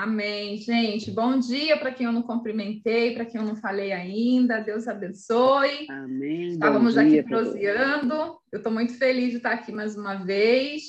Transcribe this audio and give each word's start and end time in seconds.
Amém, 0.00 0.56
gente. 0.58 1.10
Bom 1.10 1.40
dia 1.40 1.76
para 1.76 1.90
quem 1.90 2.06
eu 2.06 2.12
não 2.12 2.22
cumprimentei, 2.22 3.14
para 3.14 3.24
quem 3.24 3.40
eu 3.40 3.44
não 3.44 3.56
falei 3.56 3.90
ainda. 3.90 4.60
Deus 4.60 4.86
abençoe. 4.86 5.88
Amém. 5.90 6.50
Estávamos 6.50 6.96
aqui 6.96 7.20
proseando. 7.24 8.38
Eu 8.52 8.58
estou 8.58 8.72
muito 8.72 8.94
feliz 8.94 9.32
de 9.32 9.38
estar 9.38 9.50
aqui 9.50 9.72
mais 9.72 9.96
uma 9.96 10.14
vez, 10.14 10.82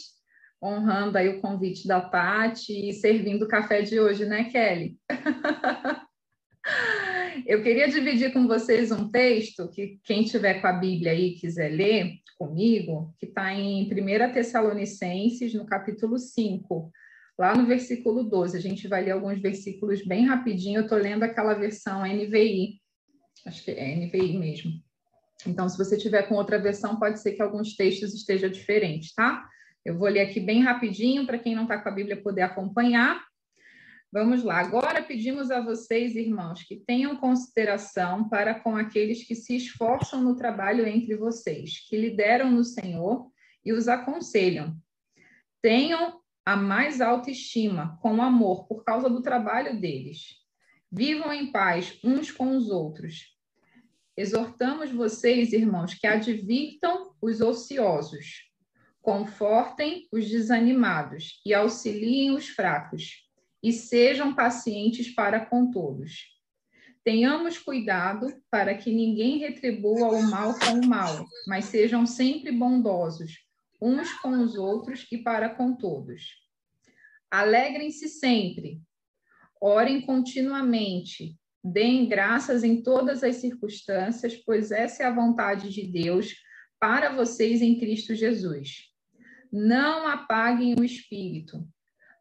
honrando 0.64 1.18
aí 1.18 1.28
o 1.28 1.42
convite 1.42 1.88
da 1.88 2.00
Tati 2.00 2.90
e 2.90 2.94
servindo 2.94 3.46
o 3.46 3.48
café 3.48 3.82
de 3.82 4.00
hoje, 4.00 4.28
né, 4.28 4.44
Kelly? 4.44 4.96
eu 7.48 7.64
queria 7.64 7.90
dividir 7.90 8.32
com 8.32 8.48
vocês 8.48 8.92
um 8.92 9.10
texto 9.10 9.70
que 9.70 10.00
quem 10.04 10.24
tiver 10.24 10.62
com 10.62 10.68
a 10.68 10.74
Bíblia 10.74 11.14
aí 11.14 11.34
quiser 11.34 11.70
ler 11.70 12.14
comigo, 12.38 13.12
que 13.18 13.26
está 13.26 13.56
em 13.56 13.90
1 13.92 14.34
Tessalonicenses, 14.34 15.56
no 15.56 15.66
capítulo 15.66 16.20
5 16.20 16.92
lá 17.40 17.56
no 17.56 17.66
versículo 17.66 18.26
12. 18.26 18.58
A 18.58 18.60
gente 18.60 18.86
vai 18.90 19.06
ler 19.06 19.12
alguns 19.12 19.42
versículos 19.42 20.06
bem 20.06 20.26
rapidinho. 20.26 20.80
Eu 20.80 20.84
estou 20.84 20.98
lendo 20.98 21.24
aquela 21.24 21.54
versão 21.54 22.06
NVI, 22.06 22.82
acho 23.48 23.64
que 23.64 23.72
é 23.72 23.96
NVI 23.96 24.38
mesmo. 24.38 24.72
Então, 25.48 25.70
se 25.70 25.78
você 25.78 25.98
tiver 25.98 26.24
com 26.24 26.36
outra 26.36 26.60
versão, 26.60 27.00
pode 27.00 27.22
ser 27.22 27.32
que 27.32 27.42
alguns 27.42 27.78
textos 27.78 28.14
estejam 28.14 28.50
diferentes, 28.50 29.14
tá? 29.14 29.48
Eu 29.86 29.98
vou 29.98 30.10
ler 30.10 30.20
aqui 30.20 30.42
bem 30.42 30.62
rapidinho 30.62 31.26
para 31.26 31.40
quem 31.40 31.56
não 31.56 31.64
está 31.64 31.82
com 31.82 31.88
a 31.88 31.94
Bíblia 31.94 32.22
poder 32.22 32.42
acompanhar. 32.42 33.24
Vamos 34.12 34.44
lá. 34.44 34.60
Agora 34.60 35.02
pedimos 35.02 35.50
a 35.50 35.62
vocês, 35.62 36.18
irmãos, 36.18 36.64
que 36.64 36.76
tenham 36.76 37.16
consideração 37.16 38.28
para 38.28 38.60
com 38.60 38.76
aqueles 38.76 39.24
que 39.24 39.34
se 39.34 39.56
esforçam 39.56 40.22
no 40.22 40.36
trabalho 40.36 40.86
entre 40.86 41.16
vocês, 41.16 41.88
que 41.88 41.96
lideram 41.96 42.52
no 42.52 42.66
Senhor 42.66 43.32
e 43.64 43.72
os 43.72 43.88
aconselham. 43.88 44.76
Tenham 45.62 46.20
a 46.50 46.56
mais 46.56 47.00
alta 47.00 47.30
estima, 47.30 48.00
com 48.02 48.24
amor, 48.24 48.66
por 48.66 48.84
causa 48.84 49.08
do 49.08 49.22
trabalho 49.22 49.80
deles. 49.80 50.38
Vivam 50.92 51.32
em 51.32 51.52
paz 51.52 52.00
uns 52.04 52.32
com 52.32 52.58
os 52.58 52.72
outros. 52.72 53.38
Exortamos 54.18 54.90
vocês, 54.90 55.54
irmãos, 55.54 55.94
que 55.94 56.08
advirtam 56.08 57.14
os 57.22 57.40
ociosos, 57.40 58.50
confortem 59.00 60.08
os 60.12 60.28
desanimados 60.28 61.40
e 61.46 61.54
auxiliem 61.54 62.32
os 62.32 62.50
fracos, 62.50 63.30
e 63.62 63.72
sejam 63.72 64.34
pacientes 64.34 65.14
para 65.14 65.46
com 65.46 65.70
todos. 65.70 66.36
Tenhamos 67.04 67.60
cuidado 67.60 68.26
para 68.50 68.74
que 68.74 68.92
ninguém 68.92 69.38
retribua 69.38 70.08
o 70.08 70.24
mal 70.24 70.58
com 70.58 70.84
o 70.84 70.88
mal, 70.88 71.28
mas 71.46 71.66
sejam 71.66 72.08
sempre 72.08 72.52
bondosos 72.52 73.48
uns 73.82 74.14
com 74.20 74.42
os 74.42 74.56
outros 74.56 75.08
e 75.12 75.18
para 75.18 75.50
com 75.50 75.76
todos. 75.76 76.38
Alegrem-se 77.32 78.10
sempre, 78.10 78.82
orem 79.62 80.02
continuamente, 80.02 81.38
deem 81.64 82.08
graças 82.08 82.64
em 82.64 82.82
todas 82.82 83.24
as 83.24 83.38
circunstâncias, 83.38 84.36
pois 84.36 84.72
essa 84.72 85.04
é 85.04 85.06
a 85.06 85.14
vontade 85.14 85.70
de 85.70 85.88
Deus 85.88 86.36
para 86.80 87.12
vocês 87.12 87.62
em 87.62 87.80
Cristo 87.80 88.16
Jesus. 88.16 88.90
Não 89.52 90.08
apaguem 90.08 90.76
o 90.80 90.84
espírito, 90.84 91.68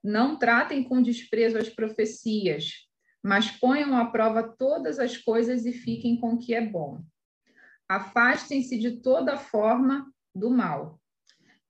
não 0.03 0.39
tratem 0.39 0.85
com 0.85 1.03
desprezo 1.03 1.59
as 1.59 1.69
profecias, 1.69 2.87
mas 3.23 3.51
ponham 3.51 3.97
à 3.97 4.07
prova 4.07 4.43
todas 4.43 4.99
as 4.99 5.17
coisas 5.17 5.67
e 5.67 5.73
fiquem 5.73 6.21
com 6.21 6.35
o 6.35 6.39
que 6.39 6.55
é 6.55 6.65
bom. 6.65 7.03
Afastem-se 7.89 8.79
de 8.79 9.01
toda 9.01 9.37
forma 9.37 10.13
do 10.35 10.51
mal 10.51 11.01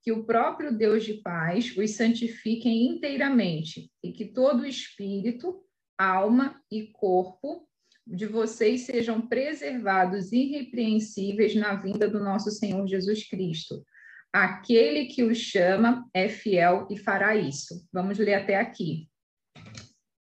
que 0.02 0.12
o 0.12 0.24
próprio 0.24 0.76
Deus 0.76 1.04
de 1.04 1.14
paz 1.14 1.76
os 1.76 1.96
santifiquem 1.96 2.86
inteiramente 2.86 3.90
e 4.02 4.12
que 4.12 4.26
todo 4.26 4.60
o 4.60 4.66
espírito, 4.66 5.62
alma 5.98 6.60
e 6.70 6.86
corpo 6.92 7.68
de 8.06 8.26
vocês 8.26 8.82
sejam 8.82 9.20
preservados 9.20 10.32
irrepreensíveis 10.32 11.54
na 11.54 11.74
vinda 11.74 12.08
do 12.08 12.20
nosso 12.20 12.50
Senhor 12.50 12.86
Jesus 12.86 13.28
Cristo. 13.28 13.84
Aquele 14.32 15.06
que 15.06 15.22
os 15.22 15.38
chama 15.38 16.08
é 16.14 16.28
fiel 16.28 16.86
e 16.90 16.96
fará 16.96 17.36
isso. 17.36 17.86
Vamos 17.92 18.18
ler 18.18 18.34
até 18.34 18.56
aqui. 18.56 19.08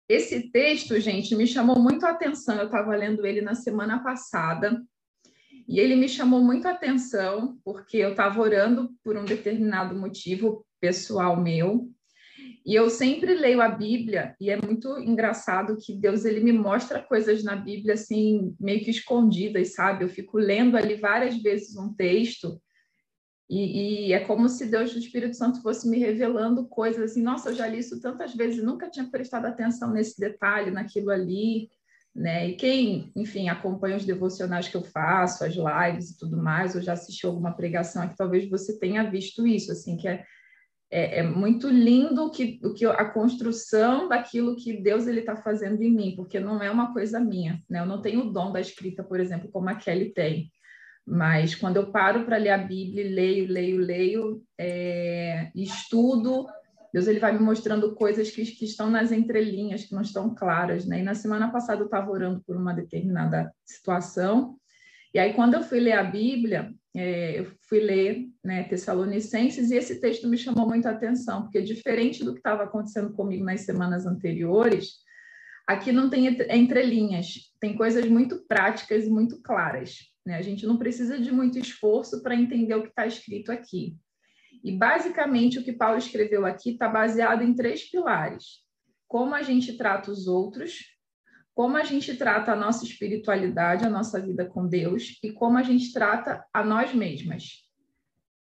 Esse 0.07 0.51
texto, 0.51 0.99
gente, 0.99 1.35
me 1.35 1.47
chamou 1.47 1.79
muito 1.79 2.05
a 2.05 2.11
atenção. 2.11 2.57
Eu 2.57 2.65
estava 2.65 2.95
lendo 2.95 3.25
ele 3.25 3.41
na 3.41 3.55
semana 3.55 4.03
passada 4.03 4.81
e 5.67 5.79
ele 5.79 5.95
me 5.95 6.07
chamou 6.07 6.41
muito 6.41 6.67
a 6.67 6.71
atenção, 6.71 7.57
porque 7.63 7.97
eu 7.97 8.11
estava 8.11 8.39
orando 8.41 8.89
por 9.03 9.17
um 9.17 9.25
determinado 9.25 9.95
motivo 9.95 10.65
pessoal 10.79 11.39
meu, 11.39 11.89
e 12.65 12.73
eu 12.73 12.89
sempre 12.89 13.35
leio 13.35 13.61
a 13.61 13.69
Bíblia, 13.69 14.35
e 14.39 14.49
é 14.49 14.59
muito 14.59 14.97
engraçado 14.99 15.77
que 15.77 15.93
Deus 15.93 16.25
ele 16.25 16.39
me 16.39 16.51
mostra 16.51 17.01
coisas 17.01 17.43
na 17.43 17.55
Bíblia 17.55 17.93
assim, 17.93 18.55
meio 18.59 18.83
que 18.83 18.91
escondidas, 18.91 19.73
sabe? 19.73 20.03
Eu 20.03 20.09
fico 20.09 20.37
lendo 20.37 20.75
ali 20.75 20.95
várias 20.95 21.37
vezes 21.37 21.75
um 21.75 21.93
texto, 21.93 22.59
e, 23.49 24.07
e, 24.07 24.13
é 24.13 24.19
como 24.21 24.49
se 24.49 24.65
Deus, 24.65 24.95
o 24.95 24.97
Espírito 24.97 25.35
Santo, 25.35 25.61
fosse 25.61 25.87
me 25.87 25.99
revelando 25.99 26.67
coisas 26.67 27.11
assim. 27.11 27.21
Nossa, 27.21 27.49
eu 27.49 27.53
já 27.53 27.67
li 27.67 27.77
isso 27.77 28.01
tantas 28.01 28.33
vezes, 28.33 28.63
nunca 28.63 28.89
tinha 28.89 29.07
prestado 29.07 29.45
atenção 29.45 29.91
nesse 29.91 30.19
detalhe, 30.19 30.71
naquilo 30.71 31.11
ali 31.11 31.69
né? 32.15 32.47
E 32.47 32.55
quem, 32.55 33.11
enfim, 33.15 33.49
acompanha 33.49 33.97
os 33.97 34.05
devocionais 34.05 34.69
que 34.69 34.77
eu 34.77 34.83
faço, 34.83 35.43
as 35.43 35.53
lives 35.53 36.11
e 36.11 36.17
tudo 36.17 36.37
mais, 36.37 36.73
ou 36.73 36.81
já 36.81 36.93
assistiu 36.93 37.29
alguma 37.29 37.51
pregação 37.51 38.03
aqui, 38.03 38.15
talvez 38.15 38.49
você 38.49 38.79
tenha 38.79 39.03
visto 39.09 39.45
isso, 39.45 39.71
assim, 39.71 39.97
que 39.97 40.07
é, 40.07 40.23
é, 40.89 41.19
é 41.19 41.23
muito 41.23 41.67
lindo 41.67 42.31
que, 42.31 42.59
o 42.63 42.73
que 42.73 42.85
a 42.85 43.03
construção 43.03 44.07
daquilo 44.07 44.55
que 44.55 44.81
Deus 44.81 45.07
ele 45.07 45.19
está 45.19 45.35
fazendo 45.35 45.81
em 45.81 45.91
mim, 45.91 46.15
porque 46.15 46.39
não 46.39 46.63
é 46.63 46.71
uma 46.71 46.93
coisa 46.93 47.19
minha, 47.19 47.61
né? 47.69 47.81
Eu 47.81 47.85
não 47.85 48.01
tenho 48.01 48.21
o 48.21 48.31
dom 48.31 48.51
da 48.51 48.61
escrita, 48.61 49.03
por 49.03 49.19
exemplo, 49.19 49.49
como 49.51 49.69
a 49.69 49.75
Kelly 49.75 50.13
tem. 50.13 50.49
Mas 51.05 51.53
quando 51.53 51.75
eu 51.75 51.91
paro 51.91 52.25
para 52.25 52.37
ler 52.37 52.49
a 52.49 52.57
Bíblia, 52.57 53.07
leio, 53.07 53.47
leio, 53.47 53.77
leio, 53.77 54.43
é, 54.57 55.51
estudo, 55.53 56.47
Deus 56.95 57.07
ele 57.07 57.19
vai 57.19 57.33
me 57.33 57.43
mostrando 57.43 57.93
coisas 57.93 58.31
que, 58.31 58.45
que 58.45 58.63
estão 58.63 58.89
nas 58.89 59.11
entrelinhas, 59.11 59.83
que 59.83 59.93
não 59.93 60.01
estão 60.01 60.33
claras, 60.33 60.85
né? 60.85 61.01
E 61.01 61.03
na 61.03 61.13
semana 61.13 61.51
passada 61.51 61.81
eu 61.81 61.87
estava 61.87 62.09
orando 62.09 62.41
por 62.47 62.55
uma 62.55 62.73
determinada 62.73 63.53
situação, 63.65 64.55
e 65.13 65.19
aí 65.19 65.33
quando 65.33 65.55
eu 65.55 65.61
fui 65.61 65.81
ler 65.81 65.91
a 65.91 66.03
Bíblia, 66.05 66.73
é, 66.95 67.41
eu 67.41 67.51
fui 67.67 67.81
ler 67.81 68.29
né, 68.41 68.63
Tessalonicenses, 68.63 69.71
e 69.71 69.75
esse 69.75 69.99
texto 69.99 70.25
me 70.29 70.37
chamou 70.37 70.65
muito 70.65 70.87
a 70.87 70.91
atenção, 70.91 71.41
porque 71.41 71.61
diferente 71.61 72.23
do 72.23 72.31
que 72.31 72.39
estava 72.39 72.63
acontecendo 72.63 73.11
comigo 73.11 73.43
nas 73.43 73.65
semanas 73.65 74.05
anteriores, 74.05 74.99
aqui 75.67 75.91
não 75.91 76.09
tem 76.09 76.27
entrelinhas, 76.49 77.51
tem 77.59 77.75
coisas 77.75 78.07
muito 78.07 78.45
práticas 78.47 79.03
e 79.03 79.09
muito 79.09 79.41
claras. 79.41 79.97
Né? 80.25 80.37
A 80.37 80.41
gente 80.41 80.65
não 80.65 80.77
precisa 80.77 81.19
de 81.19 81.29
muito 81.29 81.59
esforço 81.59 82.23
para 82.23 82.35
entender 82.35 82.73
o 82.73 82.83
que 82.83 82.87
está 82.87 83.05
escrito 83.05 83.51
aqui. 83.51 83.97
E 84.65 84.71
basicamente 84.71 85.59
o 85.59 85.63
que 85.63 85.71
Paulo 85.71 85.99
escreveu 85.99 86.43
aqui 86.43 86.71
está 86.71 86.89
baseado 86.89 87.43
em 87.43 87.53
três 87.53 87.83
pilares: 87.87 88.63
como 89.07 89.35
a 89.35 89.43
gente 89.43 89.77
trata 89.77 90.09
os 90.09 90.25
outros, 90.25 90.79
como 91.53 91.77
a 91.77 91.83
gente 91.83 92.17
trata 92.17 92.51
a 92.51 92.55
nossa 92.55 92.83
espiritualidade, 92.83 93.85
a 93.85 93.89
nossa 93.91 94.19
vida 94.19 94.43
com 94.43 94.67
Deus 94.67 95.19
e 95.21 95.31
como 95.31 95.59
a 95.59 95.61
gente 95.61 95.93
trata 95.93 96.43
a 96.51 96.63
nós 96.63 96.95
mesmas. 96.95 97.63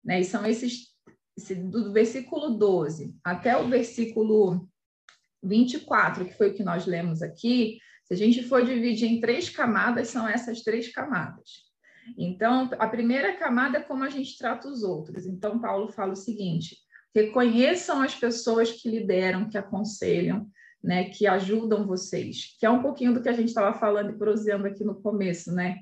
Né? 0.06 0.22
E 0.22 0.24
são 0.24 0.46
esses 0.46 0.94
esse, 1.36 1.56
do 1.56 1.92
versículo 1.92 2.52
12 2.60 3.16
até 3.24 3.58
o 3.58 3.68
versículo 3.68 4.70
24, 5.42 6.26
que 6.26 6.38
foi 6.38 6.52
o 6.52 6.54
que 6.54 6.64
nós 6.64 6.86
lemos 6.86 7.24
aqui, 7.24 7.80
se 8.06 8.14
a 8.14 8.18
gente 8.18 8.44
for 8.44 8.64
dividir 8.64 9.10
em 9.10 9.20
três 9.20 9.50
camadas, 9.50 10.10
são 10.10 10.28
essas 10.28 10.62
três 10.62 10.92
camadas. 10.92 11.73
Então, 12.18 12.70
a 12.80 12.88
primeira 12.88 13.34
camada 13.34 13.78
é 13.78 13.82
como 13.82 14.04
a 14.04 14.10
gente 14.10 14.38
trata 14.38 14.68
os 14.68 14.84
outros. 14.84 15.26
Então, 15.26 15.60
Paulo 15.60 15.92
fala 15.92 16.14
o 16.14 16.18
seguinte: 16.18 16.78
reconheçam 17.16 18.02
as 18.02 18.16
pessoas 18.16 18.72
que 18.72 18.90
lideram, 18.90 19.50
que 19.50 19.58
aconselham, 19.58 20.48
né, 20.84 21.06
que 21.06 21.26
ajudam 21.26 21.88
vocês, 21.88 22.56
que 22.60 22.66
é 22.66 22.70
um 22.70 22.82
pouquinho 22.82 23.14
do 23.14 23.22
que 23.22 23.30
a 23.30 23.34
gente 23.34 23.48
estava 23.48 23.78
falando 23.78 24.12
e 24.12 24.18
proseando 24.18 24.68
aqui 24.68 24.84
no 24.84 25.02
começo, 25.02 25.54
né? 25.54 25.80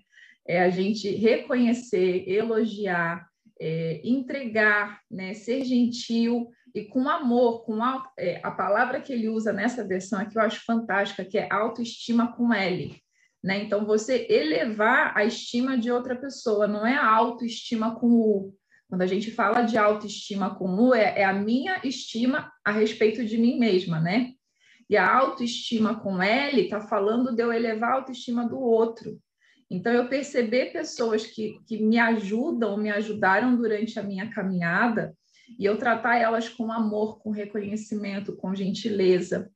É 0.47 0.61
a 0.61 0.69
gente 0.69 1.09
reconhecer, 1.09 2.27
elogiar, 2.27 3.27
é, 3.59 4.01
entregar, 4.03 4.99
né, 5.09 5.33
ser 5.33 5.63
gentil 5.63 6.49
e 6.73 6.85
com 6.85 7.07
amor, 7.09 7.63
com 7.63 7.83
a, 7.83 8.09
é, 8.17 8.39
a 8.43 8.51
palavra 8.51 9.01
que 9.01 9.11
ele 9.11 9.27
usa 9.27 9.51
nessa 9.51 9.85
versão 9.85 10.19
aqui 10.19 10.37
eu 10.37 10.41
acho 10.41 10.63
fantástica, 10.65 11.25
que 11.25 11.37
é 11.37 11.47
autoestima 11.51 12.35
com 12.35 12.53
L. 12.53 12.95
Né? 13.43 13.63
Então, 13.63 13.85
você 13.85 14.27
elevar 14.29 15.17
a 15.17 15.25
estima 15.25 15.77
de 15.77 15.91
outra 15.91 16.15
pessoa, 16.15 16.67
não 16.67 16.85
é 16.85 16.95
a 16.95 17.09
autoestima 17.09 17.95
com 17.95 18.07
U. 18.07 18.55
Quando 18.87 19.01
a 19.01 19.07
gente 19.07 19.31
fala 19.31 19.61
de 19.61 19.77
autoestima 19.77 20.53
com 20.55 20.75
U, 20.75 20.93
é, 20.93 21.21
é 21.21 21.23
a 21.23 21.33
minha 21.33 21.79
estima 21.83 22.51
a 22.63 22.71
respeito 22.71 23.25
de 23.25 23.37
mim 23.37 23.57
mesma, 23.57 23.99
né? 23.99 24.33
E 24.89 24.97
a 24.97 25.17
autoestima 25.17 25.99
com 25.99 26.21
L 26.21 26.61
está 26.61 26.81
falando 26.81 27.33
de 27.33 27.41
eu 27.41 27.51
elevar 27.51 27.91
a 27.91 27.95
autoestima 27.95 28.47
do 28.47 28.59
outro. 28.59 29.17
Então, 29.69 29.93
eu 29.93 30.09
perceber 30.09 30.73
pessoas 30.73 31.25
que, 31.25 31.57
que 31.65 31.81
me 31.81 31.97
ajudam, 31.97 32.75
me 32.75 32.91
ajudaram 32.91 33.55
durante 33.55 33.97
a 33.97 34.03
minha 34.03 34.29
caminhada, 34.29 35.15
e 35.57 35.65
eu 35.65 35.77
tratar 35.77 36.17
elas 36.17 36.49
com 36.49 36.71
amor, 36.71 37.19
com 37.19 37.31
reconhecimento, 37.31 38.35
com 38.35 38.53
gentileza, 38.53 39.49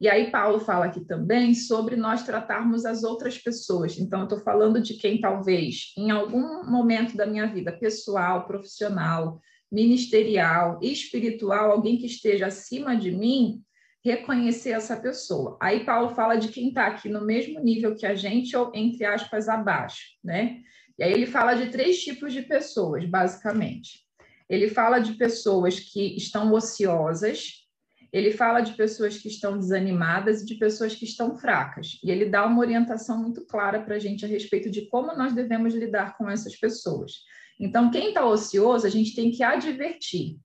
E 0.00 0.08
aí 0.08 0.30
Paulo 0.30 0.60
fala 0.60 0.86
aqui 0.86 1.00
também 1.00 1.54
sobre 1.54 1.96
nós 1.96 2.22
tratarmos 2.22 2.86
as 2.86 3.02
outras 3.02 3.36
pessoas. 3.36 3.98
Então, 3.98 4.20
eu 4.20 4.24
estou 4.24 4.38
falando 4.38 4.80
de 4.80 4.94
quem 4.94 5.20
talvez, 5.20 5.92
em 5.96 6.10
algum 6.10 6.64
momento 6.64 7.16
da 7.16 7.26
minha 7.26 7.46
vida, 7.46 7.72
pessoal, 7.72 8.46
profissional, 8.46 9.40
ministerial, 9.70 10.78
espiritual, 10.80 11.72
alguém 11.72 11.98
que 11.98 12.06
esteja 12.06 12.46
acima 12.46 12.96
de 12.96 13.10
mim, 13.10 13.60
reconhecer 14.04 14.70
essa 14.70 14.96
pessoa. 14.96 15.58
Aí 15.60 15.84
Paulo 15.84 16.14
fala 16.14 16.36
de 16.36 16.48
quem 16.48 16.68
está 16.68 16.86
aqui 16.86 17.08
no 17.08 17.24
mesmo 17.24 17.60
nível 17.60 17.94
que 17.94 18.06
a 18.06 18.14
gente, 18.14 18.56
ou 18.56 18.70
entre 18.74 19.04
aspas, 19.04 19.48
abaixo, 19.48 20.02
né? 20.22 20.60
E 20.98 21.02
aí 21.02 21.12
ele 21.12 21.26
fala 21.26 21.54
de 21.54 21.70
três 21.70 22.02
tipos 22.02 22.32
de 22.32 22.42
pessoas, 22.42 23.04
basicamente. 23.04 24.04
Ele 24.48 24.68
fala 24.68 24.98
de 24.98 25.14
pessoas 25.14 25.78
que 25.78 26.16
estão 26.16 26.52
ociosas, 26.52 27.67
ele 28.12 28.32
fala 28.32 28.60
de 28.60 28.72
pessoas 28.72 29.18
que 29.18 29.28
estão 29.28 29.58
desanimadas 29.58 30.42
e 30.42 30.46
de 30.46 30.54
pessoas 30.54 30.94
que 30.94 31.04
estão 31.04 31.36
fracas. 31.36 31.98
E 32.02 32.10
ele 32.10 32.26
dá 32.26 32.46
uma 32.46 32.60
orientação 32.60 33.22
muito 33.22 33.44
clara 33.44 33.82
para 33.82 33.96
a 33.96 33.98
gente 33.98 34.24
a 34.24 34.28
respeito 34.28 34.70
de 34.70 34.86
como 34.88 35.14
nós 35.14 35.34
devemos 35.34 35.74
lidar 35.74 36.16
com 36.16 36.28
essas 36.28 36.56
pessoas. 36.56 37.12
Então, 37.60 37.90
quem 37.90 38.08
está 38.08 38.24
ocioso, 38.24 38.86
a 38.86 38.90
gente 38.90 39.14
tem 39.14 39.30
que 39.30 39.42
advertir. 39.42 40.38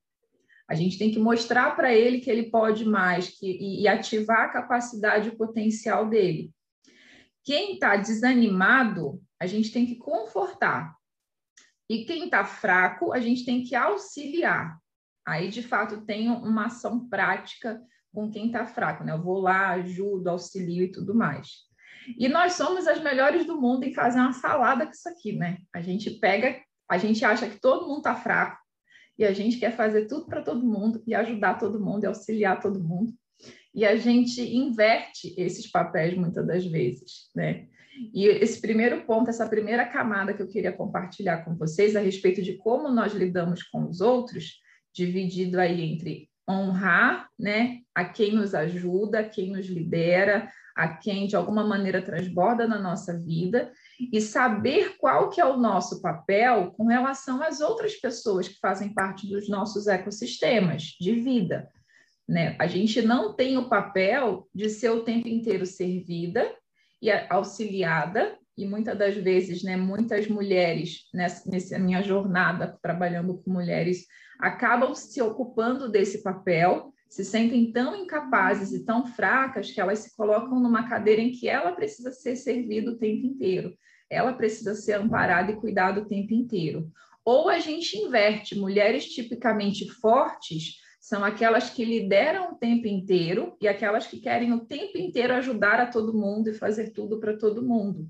A 0.68 0.76
gente 0.76 0.98
tem 0.98 1.12
que 1.12 1.20
mostrar 1.20 1.76
para 1.76 1.94
ele 1.94 2.20
que 2.20 2.30
ele 2.30 2.50
pode 2.50 2.84
mais 2.86 3.30
que, 3.30 3.46
e, 3.46 3.82
e 3.84 3.88
ativar 3.88 4.42
a 4.42 4.50
capacidade 4.50 5.30
e 5.30 5.38
potencial 5.38 6.10
dele. 6.10 6.52
Quem 7.44 7.74
está 7.74 7.96
desanimado, 7.96 9.22
a 9.40 9.46
gente 9.46 9.72
tem 9.72 9.86
que 9.86 9.96
confortar. 9.96 10.96
E 11.90 12.06
quem 12.06 12.26
está 12.26 12.46
fraco, 12.46 13.14
a 13.14 13.20
gente 13.20 13.46
tem 13.46 13.64
que 13.64 13.76
auxiliar. 13.76 14.78
Aí, 15.26 15.50
de 15.50 15.64
fato, 15.64 16.02
tem 16.06 16.30
uma 16.30 16.66
ação 16.66 17.08
prática 17.08 17.82
com 18.14 18.30
quem 18.30 18.48
está 18.48 18.66
fraco, 18.66 19.04
né? 19.04 19.14
Eu 19.14 19.22
vou 19.22 19.40
lá, 19.40 19.70
ajudo, 19.72 20.30
auxilio 20.30 20.84
e 20.84 20.92
tudo 20.92 21.16
mais. 21.16 21.64
E 22.18 22.28
nós 22.28 22.54
somos 22.54 22.88
as 22.88 23.02
melhores 23.02 23.46
do 23.46 23.60
mundo 23.60 23.84
em 23.84 23.94
fazer 23.94 24.20
uma 24.20 24.34
salada 24.34 24.86
com 24.86 24.92
isso 24.92 25.08
aqui, 25.10 25.34
né? 25.34 25.58
A 25.74 25.82
gente 25.82 26.12
pega, 26.12 26.62
a 26.90 26.98
gente 26.98 27.24
acha 27.24 27.50
que 27.50 27.60
todo 27.60 27.88
mundo 27.88 28.00
está 28.00 28.16
fraco 28.16 28.58
e 29.18 29.24
a 29.24 29.32
gente 29.32 29.58
quer 29.58 29.76
fazer 29.76 30.06
tudo 30.08 30.26
para 30.26 30.42
todo 30.42 30.66
mundo 30.66 31.02
e 31.08 31.16
ajudar 31.16 31.56
todo 31.56 31.84
mundo 31.84 32.04
e 32.04 32.08
auxiliar 32.08 32.60
todo 32.60 32.84
mundo. 32.84 33.14
E 33.74 33.86
a 33.86 33.96
gente 33.96 34.42
inverte 34.42 35.34
esses 35.38 35.70
papéis 35.70 36.16
muitas 36.16 36.46
das 36.46 36.66
vezes, 36.66 37.30
né? 37.36 37.68
E 38.14 38.26
esse 38.26 38.60
primeiro 38.60 39.06
ponto, 39.06 39.30
essa 39.30 39.48
primeira 39.48 39.86
camada 39.86 40.34
que 40.34 40.42
eu 40.42 40.48
queria 40.48 40.72
compartilhar 40.72 41.44
com 41.44 41.56
vocês 41.56 41.96
a 41.96 42.00
respeito 42.00 42.42
de 42.42 42.58
como 42.58 42.90
nós 42.90 43.14
lidamos 43.14 43.64
com 43.64 43.88
os 43.88 44.02
outros, 44.02 44.63
dividido 44.94 45.60
aí 45.60 45.82
entre 45.82 46.30
honrar, 46.50 47.30
né, 47.40 47.80
a 47.96 48.04
quem 48.04 48.34
nos 48.34 48.54
ajuda, 48.54 49.20
a 49.20 49.24
quem 49.24 49.52
nos 49.52 49.68
lidera, 49.68 50.52
a 50.76 50.88
quem 50.88 51.28
de 51.28 51.36
alguma 51.36 51.64
maneira 51.64 52.02
transborda 52.02 52.68
na 52.68 52.80
nossa 52.80 53.18
vida 53.18 53.72
e 54.12 54.20
saber 54.20 54.98
qual 54.98 55.30
que 55.30 55.40
é 55.40 55.46
o 55.46 55.58
nosso 55.58 56.02
papel 56.02 56.72
com 56.72 56.88
relação 56.88 57.42
às 57.42 57.62
outras 57.62 57.96
pessoas 57.96 58.48
que 58.48 58.60
fazem 58.60 58.94
parte 58.94 59.28
dos 59.28 59.48
nossos 59.48 59.88
ecossistemas 59.88 60.96
de 61.00 61.14
vida, 61.14 61.70
né? 62.28 62.56
A 62.60 62.68
gente 62.68 63.02
não 63.02 63.34
tem 63.34 63.58
o 63.58 63.70
papel 63.70 64.48
de 64.54 64.70
ser 64.70 64.90
o 64.90 65.04
tempo 65.04 65.28
inteiro 65.28 65.66
servida 65.66 66.52
e 67.02 67.12
auxiliada 67.12 68.38
e 68.58 68.66
muitas 68.66 68.98
das 68.98 69.16
vezes, 69.16 69.64
né, 69.64 69.76
muitas 69.76 70.28
mulheres 70.28 71.10
nessa, 71.14 71.50
nessa 71.50 71.80
minha 71.80 72.02
jornada 72.04 72.78
trabalhando 72.82 73.38
com 73.38 73.52
mulheres 73.52 74.06
acabam 74.40 74.94
se 74.94 75.22
ocupando 75.22 75.90
desse 75.90 76.22
papel, 76.22 76.94
se 77.10 77.24
sentem 77.24 77.72
tão 77.72 77.96
incapazes 77.96 78.72
e 78.72 78.86
tão 78.86 79.06
fracas 79.06 79.72
que 79.72 79.80
elas 79.80 80.00
se 80.00 80.16
colocam 80.16 80.60
numa 80.60 80.88
cadeira 80.88 81.22
em 81.22 81.32
que 81.32 81.48
ela 81.48 81.72
precisa 81.72 82.12
ser 82.12 82.36
servida 82.36 82.92
o 82.92 82.98
tempo 82.98 83.26
inteiro, 83.26 83.76
ela 84.10 84.34
precisa 84.34 84.76
ser 84.76 84.94
amparada 84.94 85.52
e 85.52 85.56
cuidada 85.56 86.02
o 86.02 86.08
tempo 86.08 86.34
inteiro. 86.34 86.92
Ou 87.26 87.50
a 87.50 87.60
gente 87.60 87.98
inverte, 87.98 88.58
mulheres 88.58 89.06
tipicamente 89.06 89.90
fortes 89.90 90.76
são 91.00 91.24
aquelas 91.24 91.70
que 91.70 91.84
lideram 91.84 92.52
o 92.52 92.56
tempo 92.56 92.88
inteiro 92.88 93.56
e 93.62 93.68
aquelas 93.68 94.08
que 94.08 94.20
querem 94.20 94.54
o 94.54 94.66
tempo 94.66 94.98
inteiro 94.98 95.34
ajudar 95.34 95.80
a 95.80 95.88
todo 95.88 96.18
mundo 96.18 96.50
e 96.50 96.54
fazer 96.54 96.92
tudo 96.92 97.20
para 97.20 97.38
todo 97.38 97.66
mundo. 97.66 98.10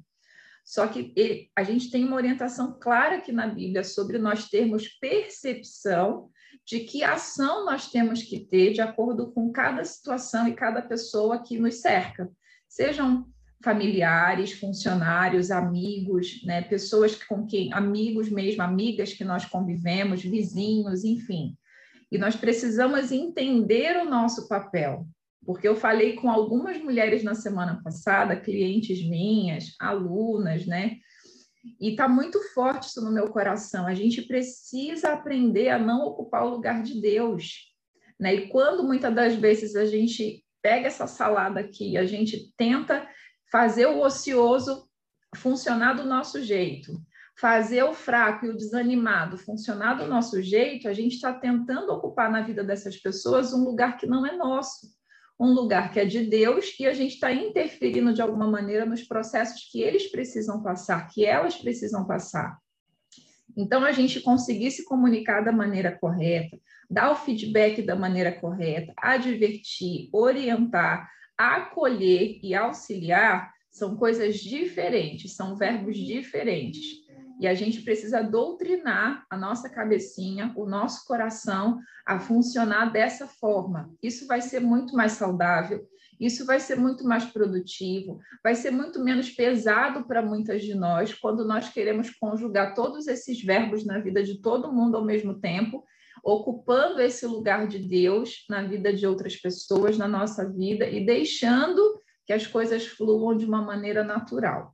Só 0.64 0.88
que 0.88 1.12
ele, 1.16 1.50
a 1.56 1.64
gente 1.64 1.92
tem 1.92 2.06
uma 2.06 2.16
orientação 2.16 2.78
clara 2.80 3.18
aqui 3.18 3.32
na 3.32 3.48
Bíblia 3.48 3.84
sobre 3.84 4.18
nós 4.18 4.48
termos 4.50 4.88
percepção 4.88 6.30
de 6.66 6.82
que 6.82 7.04
ação 7.04 7.66
nós 7.66 7.92
temos 7.92 8.24
que 8.24 8.40
ter 8.40 8.72
de 8.72 8.82
acordo 8.82 9.32
com 9.32 9.52
cada 9.52 9.84
situação 9.84 10.48
e 10.48 10.56
cada 10.56 10.82
pessoa 10.82 11.44
que 11.44 11.60
nos 11.60 11.76
cerca. 11.76 12.32
Sejam 12.70 13.28
familiares, 13.64 14.54
funcionários, 14.54 15.50
amigos, 15.50 16.44
né, 16.44 16.62
pessoas 16.62 17.16
com 17.24 17.46
quem, 17.46 17.74
amigos 17.74 18.30
mesmo, 18.30 18.62
amigas 18.62 19.14
que 19.14 19.24
nós 19.24 19.46
convivemos, 19.46 20.22
vizinhos, 20.22 21.04
enfim. 21.04 21.58
E 22.12 22.18
nós 22.18 22.36
precisamos 22.36 23.12
entender 23.12 23.98
o 23.98 24.06
nosso 24.06 24.48
papel. 24.48 25.08
Porque 25.46 25.68
eu 25.68 25.76
falei 25.76 26.16
com 26.16 26.30
algumas 26.30 26.78
mulheres 26.78 27.24
na 27.24 27.36
semana 27.36 27.82
passada, 27.84 28.40
clientes 28.40 29.04
minhas, 29.08 29.76
alunas, 29.80 30.66
né? 30.66 30.98
E 31.80 31.92
está 31.92 32.08
muito 32.08 32.42
forte 32.54 32.88
isso 32.88 33.04
no 33.04 33.12
meu 33.12 33.30
coração. 33.30 33.88
A 33.88 33.94
gente 33.94 34.22
precisa 34.22 35.14
aprender 35.14 35.70
a 35.70 35.80
não 35.80 36.06
ocupar 36.06 36.46
o 36.46 36.50
lugar 36.50 36.84
de 36.84 37.00
Deus. 37.00 37.74
Né? 38.20 38.36
E 38.36 38.48
quando 38.50 38.84
muitas 38.84 39.14
das 39.14 39.36
vezes 39.36 39.76
a 39.76 39.86
gente 39.86 40.44
pega 40.62 40.88
essa 40.88 41.08
salada 41.08 41.60
aqui, 41.60 41.98
a 41.98 42.06
gente 42.06 42.54
tenta 42.58 43.08
fazer 43.52 43.86
o 43.86 44.02
ocioso 44.02 44.88
funcionar 45.36 45.94
do 45.94 46.06
nosso 46.06 46.42
jeito, 46.42 46.94
fazer 47.38 47.84
o 47.84 47.94
fraco 47.94 48.46
e 48.46 48.50
o 48.50 48.58
desanimado 48.58 49.38
funcionar 49.38 49.96
do 49.96 50.08
nosso 50.08 50.42
jeito, 50.42 50.88
a 50.88 50.94
gente 50.94 51.16
está 51.16 51.34
tentando 51.34 51.92
ocupar 51.92 52.32
na 52.32 52.42
vida 52.42 52.64
dessas 52.64 52.98
pessoas 52.98 53.54
um 53.54 53.64
lugar 53.64 53.98
que 53.98 54.06
não 54.06 54.26
é 54.26 54.36
nosso 54.36 54.88
um 55.40 55.48
lugar 55.48 55.92
que 55.92 56.00
é 56.00 56.06
de 56.06 56.26
Deus 56.26 56.76
e 56.80 56.86
a 56.86 56.94
gente 56.94 57.16
está 57.16 57.34
interferindo 57.34 58.14
de 58.14 58.22
alguma 58.22 58.48
maneira 58.48 58.86
nos 58.86 59.04
processos 59.04 59.70
que 59.72 59.82
eles 59.82 60.10
precisam 60.12 60.62
passar, 60.62 61.08
que 61.10 61.26
elas 61.26 61.56
precisam 61.56 62.06
passar. 62.06 62.58
Então, 63.56 63.84
a 63.84 63.92
gente 63.92 64.22
conseguir 64.22 64.72
se 64.72 64.86
comunicar 64.86 65.42
da 65.42 65.52
maneira 65.52 65.92
correta, 65.92 66.58
dar 66.90 67.12
o 67.12 67.16
feedback 67.16 67.82
da 67.82 67.96
maneira 67.96 68.32
correta, 68.32 68.94
advertir, 68.98 70.10
orientar, 70.12 71.10
acolher 71.38 72.40
e 72.44 72.56
auxiliar 72.56 73.52
são 73.70 73.96
coisas 73.96 74.38
diferentes, 74.38 75.36
são 75.36 75.56
verbos 75.56 75.98
diferentes. 75.98 77.03
E 77.40 77.48
a 77.48 77.54
gente 77.54 77.82
precisa 77.82 78.22
doutrinar 78.22 79.26
a 79.30 79.38
nossa 79.38 79.70
cabecinha, 79.70 80.54
o 80.56 80.66
nosso 80.66 81.06
coração 81.06 81.80
a 82.06 82.20
funcionar 82.20 82.92
dessa 82.92 83.28
forma. 83.28 83.92
Isso 84.02 84.28
vai 84.28 84.42
ser 84.42 84.60
muito 84.60 84.96
mais 84.96 85.14
saudável, 85.14 85.86
isso 86.20 86.46
vai 86.46 86.60
ser 86.60 86.78
muito 86.78 87.04
mais 87.04 87.26
produtivo, 87.26 88.20
vai 88.44 88.56
ser 88.56 88.72
muito 88.72 89.04
menos 89.04 89.30
pesado 89.30 90.06
para 90.06 90.22
muitas 90.22 90.64
de 90.64 90.76
nós 90.76 91.14
quando 91.14 91.46
nós 91.46 91.70
queremos 91.70 92.10
conjugar 92.12 92.74
todos 92.74 93.08
esses 93.08 93.44
verbos 93.44 93.86
na 93.86 94.00
vida 94.00 94.24
de 94.24 94.42
todo 94.42 94.72
mundo 94.72 94.96
ao 94.96 95.04
mesmo 95.04 95.40
tempo, 95.40 95.84
ocupando 96.24 97.02
esse 97.02 97.26
lugar 97.26 97.68
de 97.68 97.80
Deus 97.80 98.46
na 98.50 98.64
vida 98.64 98.94
de 98.94 99.06
outras 99.06 99.36
pessoas, 99.36 99.98
na 99.98 100.08
nossa 100.08 100.50
vida 100.50 100.88
e 100.88 101.06
deixando 101.06 101.82
que 102.26 102.32
as 102.32 102.48
coisas 102.48 102.86
fluam 102.88 103.36
de 103.36 103.46
uma 103.46 103.62
maneira 103.62 104.04
natural. 104.04 104.73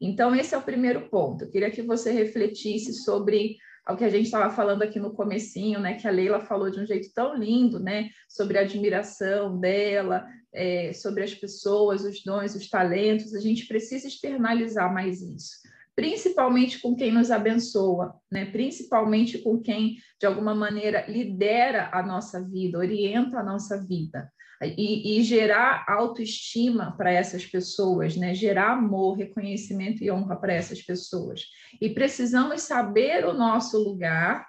Então, 0.00 0.34
esse 0.34 0.54
é 0.54 0.58
o 0.58 0.62
primeiro 0.62 1.08
ponto. 1.08 1.44
Eu 1.44 1.50
queria 1.50 1.70
que 1.70 1.82
você 1.82 2.10
refletisse 2.12 2.92
sobre 2.92 3.56
o 3.88 3.96
que 3.96 4.04
a 4.04 4.08
gente 4.08 4.26
estava 4.26 4.54
falando 4.54 4.82
aqui 4.82 5.00
no 5.00 5.14
comecinho, 5.14 5.80
né? 5.80 5.94
Que 5.94 6.06
a 6.06 6.10
Leila 6.10 6.40
falou 6.40 6.70
de 6.70 6.78
um 6.78 6.86
jeito 6.86 7.08
tão 7.14 7.34
lindo, 7.34 7.80
né? 7.80 8.10
Sobre 8.28 8.58
a 8.58 8.62
admiração 8.62 9.58
dela, 9.58 10.26
é, 10.52 10.92
sobre 10.92 11.24
as 11.24 11.34
pessoas, 11.34 12.04
os 12.04 12.22
dons, 12.22 12.54
os 12.54 12.68
talentos. 12.68 13.34
A 13.34 13.40
gente 13.40 13.66
precisa 13.66 14.06
externalizar 14.06 14.92
mais 14.92 15.22
isso, 15.22 15.56
principalmente 15.96 16.80
com 16.80 16.94
quem 16.94 17.10
nos 17.10 17.30
abençoa, 17.30 18.14
né? 18.30 18.44
Principalmente 18.44 19.38
com 19.38 19.58
quem 19.58 19.96
de 20.20 20.26
alguma 20.26 20.54
maneira 20.54 21.06
lidera 21.08 21.88
a 21.92 22.02
nossa 22.02 22.44
vida, 22.44 22.78
orienta 22.78 23.38
a 23.38 23.44
nossa 23.44 23.82
vida 23.82 24.30
e, 24.62 25.18
e 25.18 25.22
gerar 25.22 25.84
autoestima 25.88 26.94
para 26.96 27.12
essas 27.12 27.46
pessoas, 27.46 28.16
né? 28.16 28.34
gerar 28.34 28.72
amor, 28.72 29.16
reconhecimento 29.16 30.02
e 30.02 30.10
honra 30.10 30.36
para 30.36 30.52
essas 30.52 30.82
pessoas. 30.82 31.44
E 31.80 31.90
precisamos 31.90 32.62
saber 32.62 33.24
o 33.24 33.32
nosso 33.32 33.78
lugar 33.78 34.46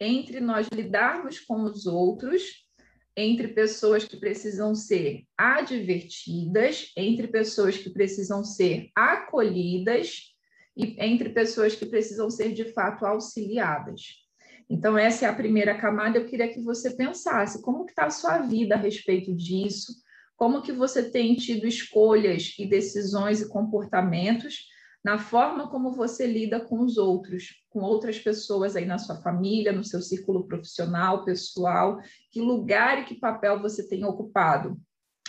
entre 0.00 0.40
nós 0.40 0.68
lidarmos 0.72 1.40
com 1.40 1.62
os 1.62 1.86
outros, 1.86 2.68
entre 3.16 3.48
pessoas 3.48 4.04
que 4.04 4.16
precisam 4.16 4.74
ser 4.74 5.24
advertidas, 5.36 6.92
entre 6.96 7.26
pessoas 7.26 7.76
que 7.76 7.90
precisam 7.90 8.44
ser 8.44 8.90
acolhidas 8.94 10.34
e 10.76 10.94
entre 11.00 11.30
pessoas 11.30 11.74
que 11.74 11.86
precisam 11.86 12.30
ser 12.30 12.52
de 12.52 12.66
fato 12.66 13.04
auxiliadas. 13.04 14.27
Então, 14.68 14.98
essa 14.98 15.24
é 15.24 15.28
a 15.28 15.34
primeira 15.34 15.78
camada. 15.78 16.18
Eu 16.18 16.26
queria 16.26 16.52
que 16.52 16.60
você 16.60 16.90
pensasse 16.90 17.62
como 17.62 17.86
está 17.86 18.06
a 18.06 18.10
sua 18.10 18.38
vida 18.38 18.74
a 18.74 18.78
respeito 18.78 19.34
disso, 19.34 19.92
como 20.36 20.62
que 20.62 20.72
você 20.72 21.10
tem 21.10 21.34
tido 21.34 21.66
escolhas 21.66 22.54
e 22.58 22.66
decisões 22.66 23.40
e 23.40 23.48
comportamentos 23.48 24.66
na 25.04 25.18
forma 25.18 25.70
como 25.70 25.92
você 25.92 26.26
lida 26.26 26.60
com 26.60 26.80
os 26.80 26.98
outros, 26.98 27.54
com 27.70 27.80
outras 27.80 28.18
pessoas 28.18 28.76
aí 28.76 28.84
na 28.84 28.98
sua 28.98 29.16
família, 29.16 29.72
no 29.72 29.84
seu 29.84 30.02
círculo 30.02 30.46
profissional, 30.46 31.24
pessoal, 31.24 31.98
que 32.30 32.40
lugar 32.40 33.00
e 33.00 33.04
que 33.04 33.14
papel 33.14 33.60
você 33.60 33.88
tem 33.88 34.04
ocupado. 34.04 34.76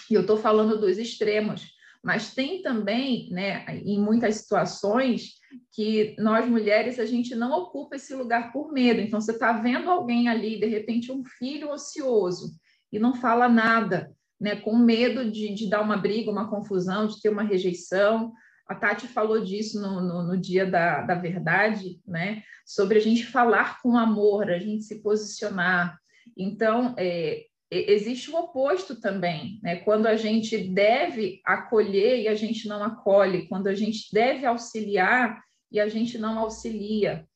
E 0.09 0.15
eu 0.15 0.21
estou 0.21 0.37
falando 0.37 0.79
dos 0.79 0.97
extremos, 0.97 1.71
mas 2.03 2.33
tem 2.33 2.61
também, 2.61 3.29
né, 3.29 3.65
em 3.85 3.99
muitas 3.99 4.35
situações, 4.35 5.33
que 5.73 6.15
nós 6.17 6.47
mulheres 6.47 6.99
a 6.99 7.05
gente 7.05 7.35
não 7.35 7.51
ocupa 7.51 7.95
esse 7.95 8.13
lugar 8.13 8.51
por 8.51 8.71
medo. 8.71 9.01
Então, 9.01 9.19
você 9.19 9.31
está 9.31 9.51
vendo 9.53 9.89
alguém 9.89 10.29
ali, 10.29 10.59
de 10.59 10.67
repente, 10.67 11.11
um 11.11 11.23
filho 11.23 11.71
ocioso, 11.71 12.51
e 12.91 12.97
não 12.97 13.15
fala 13.15 13.49
nada, 13.49 14.11
né, 14.39 14.55
com 14.55 14.77
medo 14.77 15.29
de, 15.29 15.53
de 15.53 15.69
dar 15.69 15.81
uma 15.81 15.97
briga, 15.97 16.31
uma 16.31 16.49
confusão, 16.49 17.07
de 17.07 17.21
ter 17.21 17.29
uma 17.29 17.43
rejeição. 17.43 18.31
A 18.67 18.75
Tati 18.75 19.07
falou 19.07 19.43
disso 19.43 19.81
no, 19.81 19.99
no, 19.99 20.23
no, 20.23 20.37
dia 20.37 20.65
da, 20.65 21.01
da 21.01 21.15
verdade, 21.15 21.99
né? 22.07 22.43
Sobre 22.65 22.99
a 22.99 23.01
gente 23.01 23.25
falar 23.25 23.81
com 23.81 23.97
amor, 23.97 24.49
a 24.49 24.59
gente 24.59 24.83
se 24.83 25.01
posicionar. 25.01 25.97
Então, 26.37 26.95
é, 26.97 27.48
existe 27.71 28.31
o 28.31 28.35
oposto 28.35 28.99
também, 28.99 29.59
né? 29.61 29.77
Quando 29.77 30.07
a 30.07 30.15
gente 30.15 30.57
deve 30.57 31.39
acolher 31.45 32.21
e 32.21 32.27
a 32.27 32.35
gente 32.35 32.67
não 32.67 32.83
acolhe, 32.83 33.47
quando 33.47 33.67
a 33.67 33.75
gente 33.75 34.11
deve 34.11 34.45
auxiliar 34.45 35.39
e 35.71 35.79
a 35.79 35.87
gente 35.87 36.17
não 36.17 36.39
auxilia. 36.39 37.27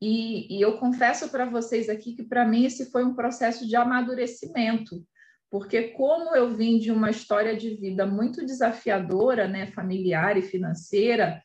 E, 0.00 0.58
e 0.58 0.60
eu 0.60 0.76
confesso 0.78 1.30
para 1.30 1.46
vocês 1.46 1.88
aqui 1.88 2.14
que 2.14 2.22
para 2.22 2.44
mim 2.44 2.66
esse 2.66 2.90
foi 2.90 3.04
um 3.04 3.14
processo 3.14 3.66
de 3.66 3.74
amadurecimento, 3.74 5.02
porque 5.50 5.88
como 5.88 6.36
eu 6.36 6.54
vim 6.54 6.78
de 6.78 6.92
uma 6.92 7.10
história 7.10 7.56
de 7.56 7.74
vida 7.76 8.06
muito 8.06 8.44
desafiadora, 8.44 9.48
né, 9.48 9.68
familiar 9.68 10.36
e 10.36 10.42
financeira, 10.42 11.42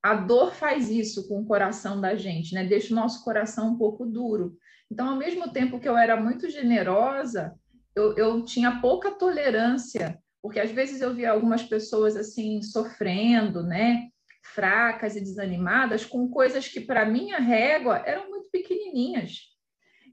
a 0.00 0.14
dor 0.14 0.52
faz 0.52 0.88
isso 0.90 1.26
com 1.26 1.40
o 1.40 1.46
coração 1.46 2.00
da 2.00 2.14
gente, 2.14 2.54
né? 2.54 2.64
Deixa 2.64 2.92
o 2.92 2.96
nosso 2.96 3.24
coração 3.24 3.70
um 3.70 3.78
pouco 3.78 4.06
duro. 4.06 4.56
Então, 4.90 5.08
ao 5.08 5.16
mesmo 5.16 5.50
tempo 5.50 5.80
que 5.80 5.88
eu 5.88 5.96
era 5.96 6.14
muito 6.14 6.48
generosa, 6.50 7.54
eu, 7.94 8.16
eu 8.16 8.44
tinha 8.44 8.80
pouca 8.80 9.10
tolerância, 9.12 10.18
porque 10.42 10.60
às 10.60 10.70
vezes 10.70 11.00
eu 11.00 11.14
via 11.14 11.30
algumas 11.30 11.62
pessoas 11.62 12.16
assim 12.16 12.60
sofrendo, 12.62 13.62
né? 13.62 14.08
Fracas 14.54 15.16
e 15.16 15.20
desanimadas 15.20 16.04
com 16.04 16.28
coisas 16.28 16.68
que 16.68 16.80
para 16.80 17.06
minha 17.06 17.38
régua 17.38 18.02
eram 18.04 18.28
muito 18.28 18.48
pequenininhas. 18.50 19.54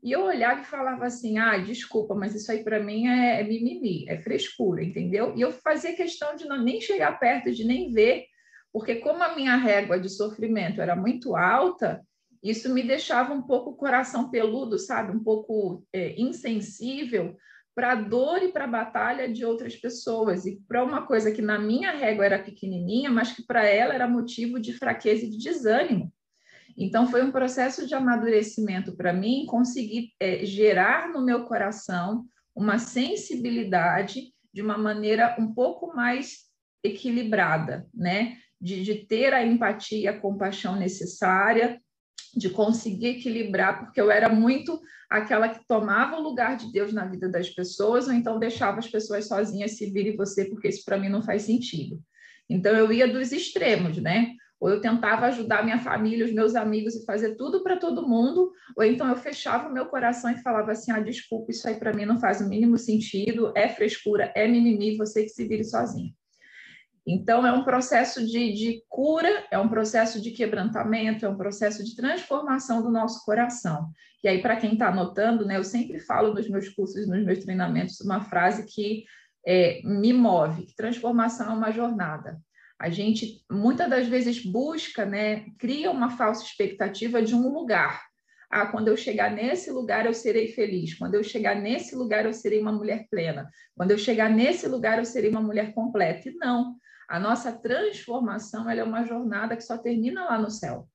E 0.04 0.12
eu 0.12 0.24
olhava 0.24 0.62
e 0.62 0.66
falava 0.66 1.06
assim: 1.06 1.38
ah, 1.38 1.58
desculpa, 1.58 2.16
mas 2.16 2.34
isso 2.34 2.52
aí 2.52 2.64
para 2.64 2.82
mim 2.82 3.08
é, 3.08 3.42
é, 3.42 3.44
mimimi, 3.44 4.06
é 4.08 4.18
frescura, 4.18 4.84
entendeu? 4.84 5.34
E 5.36 5.42
eu 5.42 5.52
fazia 5.52 5.96
questão 5.96 6.36
de 6.36 6.46
não, 6.46 6.62
nem 6.62 6.82
chegar 6.82 7.20
perto, 7.20 7.52
de 7.52 7.64
nem 7.64 7.92
ver, 7.92 8.26
porque 8.72 8.96
como 8.96 9.22
a 9.24 9.36
minha 9.36 9.56
régua 9.56 10.00
de 10.00 10.10
sofrimento 10.10 10.82
era 10.82 10.96
muito 10.96 11.36
alta, 11.36 12.02
isso 12.42 12.74
me 12.74 12.82
deixava 12.82 13.34
um 13.34 13.44
pouco 13.44 13.76
coração 13.76 14.32
peludo, 14.32 14.80
sabe? 14.80 15.16
Um 15.16 15.24
pouco 15.24 15.84
é, 15.94 16.20
insensível 16.20 17.36
para 17.74 17.94
a 17.94 17.96
dor 17.96 18.44
e 18.44 18.52
para 18.52 18.66
a 18.66 18.68
batalha 18.68 19.32
de 19.32 19.46
outras 19.46 19.76
pessoas, 19.76 20.46
e 20.46 20.62
para 20.68 20.84
uma 20.84 21.06
coisa 21.06 21.32
que 21.32 21.42
na 21.42 21.58
minha 21.58 21.92
régua 21.92 22.26
era 22.26 22.44
pequenininha, 22.44 23.10
mas 23.10 23.32
que 23.32 23.44
para 23.44 23.66
ela 23.66 23.94
era 23.94 24.08
motivo 24.08 24.60
de 24.60 24.74
fraqueza 24.74 25.26
e 25.26 25.30
de 25.30 25.38
desânimo. 25.38 26.12
Então, 26.78 27.08
foi 27.08 27.24
um 27.24 27.32
processo 27.32 27.86
de 27.86 27.94
amadurecimento 27.94 28.96
para 28.96 29.14
mim 29.14 29.46
conseguir 29.46 30.12
é, 30.20 30.46
gerar 30.46 31.10
no 31.10 31.24
meu 31.24 31.46
coração 31.46 32.26
uma 32.56 32.78
sensibilidade 32.78 34.34
de 34.54 34.62
uma 34.62 34.78
maneira 34.78 35.36
um 35.40 35.54
pouco 35.54 35.96
mais 35.96 36.50
equilibrada, 36.84 37.88
né? 37.94 38.38
De, 38.60 38.84
de 38.84 38.96
ter 39.06 39.34
a 39.34 39.46
empatia 39.46 40.00
e 40.00 40.08
a 40.08 40.20
compaixão 40.20 40.76
necessária, 40.76 41.82
de 42.36 42.50
conseguir 42.50 43.08
equilibrar, 43.08 43.80
porque 43.80 44.00
eu 44.00 44.10
era 44.10 44.30
muito 44.30 44.80
aquela 45.10 45.50
que 45.50 45.66
tomava 45.68 46.18
o 46.18 46.22
lugar 46.22 46.56
de 46.56 46.72
Deus 46.72 46.94
na 46.94 47.06
vida 47.06 47.30
das 47.30 47.50
pessoas, 47.50 48.08
ou 48.08 48.14
então 48.14 48.40
deixava 48.40 48.80
as 48.80 48.88
pessoas 48.88 49.28
sozinhas 49.28 49.72
se 49.72 49.92
virem 49.92 50.16
você, 50.16 50.46
porque 50.46 50.70
isso 50.70 50.84
para 50.86 50.98
mim 50.98 51.10
não 51.10 51.22
faz 51.22 51.44
sentido. 51.44 52.00
Então 52.50 52.74
eu 52.76 52.92
ia 52.92 53.08
dos 53.08 53.32
extremos, 53.32 53.98
né? 53.98 54.36
ou 54.62 54.70
eu 54.70 54.80
tentava 54.80 55.26
ajudar 55.26 55.64
minha 55.64 55.80
família, 55.80 56.24
os 56.24 56.32
meus 56.32 56.54
amigos 56.54 56.96
e 56.96 57.04
fazer 57.04 57.36
tudo 57.36 57.64
para 57.64 57.78
todo 57.78 58.08
mundo, 58.08 58.52
ou 58.78 58.84
então 58.84 59.10
eu 59.10 59.16
fechava 59.16 59.68
o 59.68 59.74
meu 59.74 59.88
coração 59.88 60.30
e 60.30 60.38
falava 60.38 60.72
assim: 60.72 60.92
ah, 60.92 61.00
desculpa, 61.00 61.52
isso 61.52 61.68
aí 61.68 61.76
para 61.76 61.92
mim 61.92 62.06
não 62.06 62.20
faz 62.20 62.40
o 62.42 62.48
mínimo 62.48 62.78
sentido, 62.78 63.52
é 63.56 63.68
frescura, 63.68 64.32
é 64.36 64.48
mimimi, 64.48 64.96
você 64.96 65.24
que 65.24 65.30
se 65.30 65.48
vire 65.48 65.64
sozinho. 65.64 66.14
Então, 67.06 67.46
é 67.46 67.52
um 67.52 67.64
processo 67.64 68.26
de, 68.26 68.54
de 68.54 68.84
cura, 68.88 69.46
é 69.50 69.58
um 69.58 69.68
processo 69.68 70.22
de 70.22 70.32
quebrantamento, 70.32 71.26
é 71.26 71.30
um 71.30 71.38
processo 71.38 71.84
de 71.84 71.96
transformação 71.96 72.82
do 72.82 72.92
nosso 72.92 73.26
coração. 73.26 73.90
E 74.24 74.28
aí, 74.28 74.42
para 74.42 74.56
quem 74.56 74.74
está 74.74 74.90
anotando, 74.90 75.46
né, 75.46 75.58
eu 75.58 75.64
sempre 75.64 76.00
falo 76.00 76.34
nos 76.34 76.48
meus 76.48 76.70
cursos, 76.70 77.08
nos 77.08 77.26
meus 77.26 77.40
treinamentos, 77.40 78.00
uma 78.02 78.22
frase 78.22 78.66
que 78.66 79.04
é, 79.46 79.82
me 79.84 80.14
move, 80.14 80.66
que 80.66 80.76
transformação 80.76 81.52
é 81.52 81.56
uma 81.56 81.72
jornada. 81.72 82.40
A 82.80 82.90
gente 82.90 83.44
muitas 83.52 83.90
das 83.90 84.08
vezes 84.08 84.44
busca, 84.44 85.06
né, 85.06 85.46
cria 85.60 85.92
uma 85.92 86.10
falsa 86.12 86.44
expectativa 86.44 87.22
de 87.22 87.36
um 87.36 87.48
lugar. 87.52 88.02
Ah, 88.50 88.66
quando 88.66 88.90
eu 88.90 88.98
chegar 88.98 89.32
nesse 89.32 89.72
lugar 89.72 90.06
eu 90.06 90.14
serei 90.14 90.50
feliz. 90.50 90.96
Quando 90.96 91.16
eu 91.16 91.24
chegar 91.24 91.56
nesse 91.56 91.96
lugar 91.96 92.26
eu 92.26 92.34
serei 92.34 92.60
uma 92.60 92.72
mulher 92.72 93.08
plena. 93.10 93.50
Quando 93.76 93.92
eu 93.92 93.98
chegar 93.98 94.30
nesse 94.30 94.68
lugar 94.68 94.98
eu 94.98 95.06
serei 95.06 95.30
uma 95.30 95.42
mulher 95.42 95.74
completa. 95.74 96.28
E 96.28 96.34
não. 96.36 96.76
A 97.12 97.20
nossa 97.20 97.52
transformação 97.52 98.70
é 98.70 98.84
uma 98.84 99.06
jornada 99.06 99.56
que 99.56 99.64
só 99.64 99.78
termina 99.78 100.26
lá 100.26 100.40
no 100.40 100.50
céu. 100.50 100.88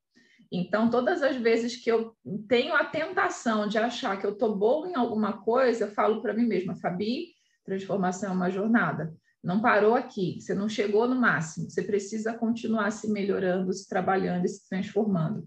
Então, 0.50 0.88
todas 0.88 1.22
as 1.22 1.36
vezes 1.36 1.76
que 1.76 1.90
eu 1.90 2.16
tenho 2.48 2.74
a 2.74 2.84
tentação 2.84 3.68
de 3.68 3.78
achar 3.78 4.18
que 4.18 4.26
eu 4.26 4.32
estou 4.32 4.56
boa 4.56 4.88
em 4.88 4.94
alguma 4.94 5.42
coisa, 5.42 5.84
eu 5.84 5.90
falo 5.90 6.22
para 6.22 6.32
mim 6.32 6.46
mesma, 6.46 6.74
Fabi, 6.76 7.34
transformação 7.64 8.30
é 8.30 8.34
uma 8.34 8.50
jornada 8.50 9.14
não 9.46 9.60
parou 9.60 9.94
aqui, 9.94 10.40
você 10.40 10.52
não 10.52 10.68
chegou 10.68 11.06
no 11.06 11.14
máximo, 11.14 11.70
você 11.70 11.80
precisa 11.80 12.34
continuar 12.34 12.90
se 12.90 13.08
melhorando, 13.08 13.72
se 13.72 13.88
trabalhando 13.88 14.44
e 14.44 14.48
se 14.48 14.68
transformando. 14.68 15.46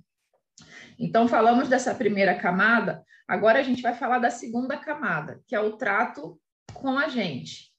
Então, 0.97 1.27
falamos 1.27 1.67
dessa 1.67 1.93
primeira 1.93 2.33
camada, 2.33 3.03
agora 3.27 3.59
a 3.59 3.63
gente 3.63 3.81
vai 3.81 3.93
falar 3.93 4.19
da 4.19 4.29
segunda 4.29 4.77
camada, 4.77 5.41
que 5.45 5.53
é 5.53 5.59
o 5.59 5.75
trato 5.75 6.39
com 6.73 6.97
a 6.97 7.09
gente. 7.09 7.73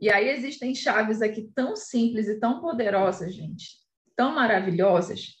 E 0.00 0.10
aí 0.10 0.28
existem 0.28 0.74
chaves 0.74 1.22
aqui 1.22 1.50
tão 1.54 1.76
simples 1.76 2.28
e 2.28 2.38
tão 2.38 2.60
poderosas, 2.60 3.34
gente, 3.34 3.78
tão 4.16 4.34
maravilhosas. 4.34 5.36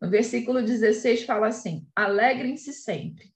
No 0.00 0.10
versículo 0.10 0.62
16 0.62 1.24
fala 1.24 1.48
assim: 1.48 1.86
alegrem-se 1.94 2.72
sempre. 2.72 3.34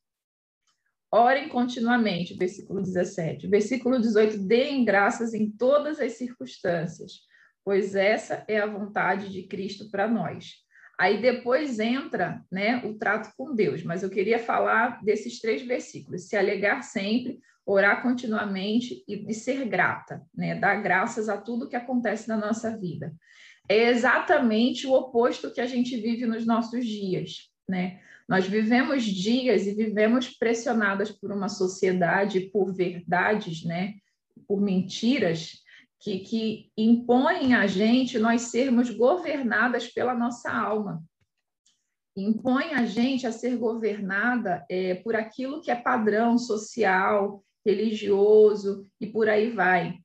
Orem 1.12 1.48
continuamente, 1.48 2.34
versículo 2.34 2.80
17. 2.80 3.48
Versículo 3.48 4.00
18, 4.00 4.38
deem 4.38 4.84
graças 4.84 5.34
em 5.34 5.50
todas 5.50 5.98
as 5.98 6.12
circunstâncias, 6.12 7.22
pois 7.64 7.96
essa 7.96 8.44
é 8.46 8.60
a 8.60 8.66
vontade 8.66 9.28
de 9.28 9.42
Cristo 9.42 9.90
para 9.90 10.06
nós. 10.06 10.54
Aí 10.96 11.20
depois 11.20 11.80
entra 11.80 12.44
né, 12.52 12.76
o 12.84 12.94
trato 12.94 13.32
com 13.36 13.54
Deus, 13.54 13.82
mas 13.82 14.02
eu 14.02 14.10
queria 14.10 14.38
falar 14.38 15.02
desses 15.02 15.40
três 15.40 15.62
versículos: 15.62 16.28
se 16.28 16.36
alegar 16.36 16.82
sempre, 16.82 17.40
orar 17.70 18.02
continuamente 18.02 19.04
e, 19.06 19.30
e 19.30 19.34
ser 19.34 19.64
grata, 19.66 20.22
né, 20.34 20.54
dar 20.54 20.76
graças 20.82 21.28
a 21.28 21.36
tudo 21.36 21.68
que 21.68 21.76
acontece 21.76 22.28
na 22.28 22.36
nossa 22.36 22.76
vida. 22.76 23.14
É 23.68 23.88
exatamente 23.88 24.86
o 24.86 24.92
oposto 24.92 25.52
que 25.52 25.60
a 25.60 25.66
gente 25.66 25.96
vive 25.96 26.26
nos 26.26 26.44
nossos 26.44 26.84
dias, 26.84 27.50
né? 27.68 28.00
Nós 28.28 28.46
vivemos 28.46 29.02
dias 29.02 29.66
e 29.66 29.74
vivemos 29.74 30.28
pressionadas 30.28 31.10
por 31.10 31.32
uma 31.32 31.48
sociedade, 31.48 32.40
por 32.52 32.72
verdades, 32.72 33.64
né? 33.64 33.94
por 34.46 34.60
mentiras, 34.60 35.62
que, 36.00 36.20
que 36.20 36.72
impõem 36.76 37.54
a 37.54 37.66
gente 37.66 38.18
nós 38.18 38.42
sermos 38.42 38.90
governadas 38.90 39.88
pela 39.88 40.14
nossa 40.14 40.50
alma. 40.50 41.02
Impõe 42.16 42.74
a 42.74 42.84
gente 42.84 43.26
a 43.26 43.32
ser 43.32 43.56
governada 43.56 44.64
é, 44.68 44.94
por 44.94 45.14
aquilo 45.14 45.60
que 45.60 45.70
é 45.70 45.76
padrão 45.76 46.38
social, 46.38 47.44
religioso 47.64 48.86
e 49.00 49.06
por 49.06 49.28
aí 49.28 49.50
vai. 49.50 49.98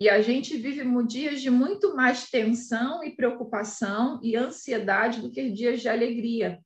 E 0.00 0.08
a 0.08 0.22
gente 0.22 0.56
vive 0.56 0.84
dias 1.06 1.40
de 1.40 1.50
muito 1.50 1.96
mais 1.96 2.30
tensão 2.30 3.02
e 3.02 3.16
preocupação 3.16 4.20
e 4.22 4.36
ansiedade 4.36 5.20
do 5.20 5.30
que 5.30 5.50
dias 5.50 5.80
de 5.80 5.88
alegria. 5.88 6.60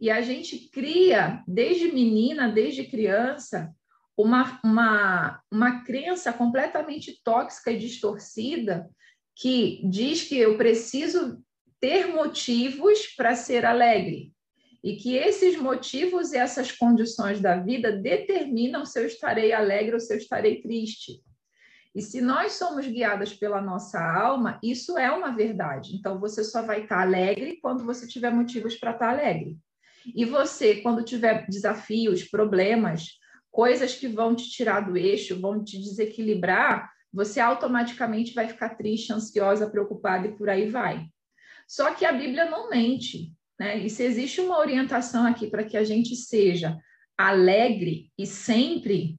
E 0.00 0.10
a 0.10 0.22
gente 0.22 0.70
cria, 0.70 1.42
desde 1.46 1.92
menina, 1.92 2.50
desde 2.50 2.84
criança, 2.84 3.70
uma, 4.16 4.60
uma, 4.64 5.40
uma 5.50 5.84
crença 5.84 6.32
completamente 6.32 7.20
tóxica 7.22 7.70
e 7.70 7.78
distorcida 7.78 8.88
que 9.36 9.82
diz 9.88 10.22
que 10.22 10.38
eu 10.38 10.56
preciso 10.56 11.42
ter 11.80 12.06
motivos 12.06 13.08
para 13.14 13.34
ser 13.34 13.66
alegre 13.66 14.33
e 14.84 14.96
que 14.96 15.16
esses 15.16 15.58
motivos 15.58 16.34
e 16.34 16.36
essas 16.36 16.70
condições 16.70 17.40
da 17.40 17.56
vida 17.56 17.90
determinam 17.90 18.84
se 18.84 19.00
eu 19.00 19.06
estarei 19.06 19.50
alegre 19.50 19.94
ou 19.94 20.00
se 20.00 20.12
eu 20.12 20.18
estarei 20.18 20.60
triste. 20.60 21.22
E 21.94 22.02
se 22.02 22.20
nós 22.20 22.52
somos 22.52 22.86
guiadas 22.86 23.32
pela 23.32 23.62
nossa 23.62 23.98
alma, 23.98 24.60
isso 24.62 24.98
é 24.98 25.10
uma 25.10 25.30
verdade. 25.30 25.96
Então, 25.96 26.20
você 26.20 26.44
só 26.44 26.60
vai 26.60 26.82
estar 26.82 27.00
alegre 27.00 27.58
quando 27.62 27.82
você 27.82 28.06
tiver 28.06 28.30
motivos 28.30 28.76
para 28.76 28.90
estar 28.90 29.08
alegre. 29.08 29.56
E 30.14 30.26
você, 30.26 30.82
quando 30.82 31.02
tiver 31.02 31.46
desafios, 31.48 32.22
problemas, 32.24 33.06
coisas 33.50 33.94
que 33.94 34.06
vão 34.06 34.34
te 34.34 34.50
tirar 34.50 34.80
do 34.80 34.98
eixo, 34.98 35.40
vão 35.40 35.64
te 35.64 35.78
desequilibrar, 35.78 36.92
você 37.10 37.40
automaticamente 37.40 38.34
vai 38.34 38.48
ficar 38.48 38.74
triste, 38.74 39.14
ansiosa, 39.14 39.70
preocupada 39.70 40.26
e 40.26 40.36
por 40.36 40.50
aí 40.50 40.68
vai. 40.68 41.06
Só 41.66 41.94
que 41.94 42.04
a 42.04 42.12
Bíblia 42.12 42.50
não 42.50 42.68
mente, 42.68 43.32
né? 43.58 43.78
E 43.78 43.88
se 43.88 44.02
existe 44.02 44.40
uma 44.40 44.58
orientação 44.58 45.26
aqui 45.26 45.48
para 45.48 45.64
que 45.64 45.76
a 45.76 45.84
gente 45.84 46.16
seja 46.16 46.78
alegre 47.16 48.10
e 48.18 48.26
sempre, 48.26 49.18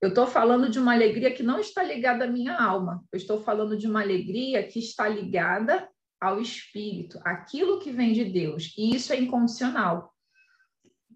eu 0.00 0.10
estou 0.10 0.26
falando 0.26 0.68
de 0.68 0.78
uma 0.78 0.92
alegria 0.92 1.32
que 1.32 1.42
não 1.42 1.58
está 1.58 1.82
ligada 1.82 2.24
à 2.24 2.28
minha 2.28 2.56
alma, 2.56 3.02
eu 3.12 3.16
estou 3.16 3.40
falando 3.42 3.76
de 3.76 3.86
uma 3.86 4.02
alegria 4.02 4.62
que 4.66 4.78
está 4.78 5.08
ligada 5.08 5.88
ao 6.20 6.40
Espírito, 6.40 7.20
aquilo 7.24 7.78
que 7.78 7.92
vem 7.92 8.12
de 8.12 8.24
Deus, 8.24 8.74
e 8.76 8.94
isso 8.94 9.12
é 9.12 9.20
incondicional. 9.20 10.12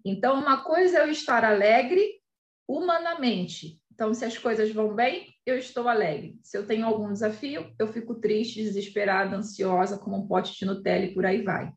Então, 0.05 0.39
uma 0.39 0.63
coisa 0.63 0.99
é 0.99 1.01
eu 1.01 1.11
estar 1.11 1.45
alegre 1.45 2.21
humanamente. 2.67 3.79
Então, 3.93 4.13
se 4.13 4.25
as 4.25 4.37
coisas 4.37 4.71
vão 4.71 4.95
bem, 4.95 5.33
eu 5.45 5.57
estou 5.57 5.87
alegre. 5.87 6.39
Se 6.41 6.57
eu 6.57 6.65
tenho 6.65 6.85
algum 6.85 7.11
desafio, 7.11 7.73
eu 7.77 7.87
fico 7.87 8.15
triste, 8.15 8.63
desesperada, 8.63 9.35
ansiosa, 9.35 9.97
como 9.97 10.17
um 10.17 10.27
pote 10.27 10.57
de 10.57 10.65
Nutella 10.65 11.05
e 11.05 11.13
por 11.13 11.25
aí 11.25 11.43
vai. 11.43 11.71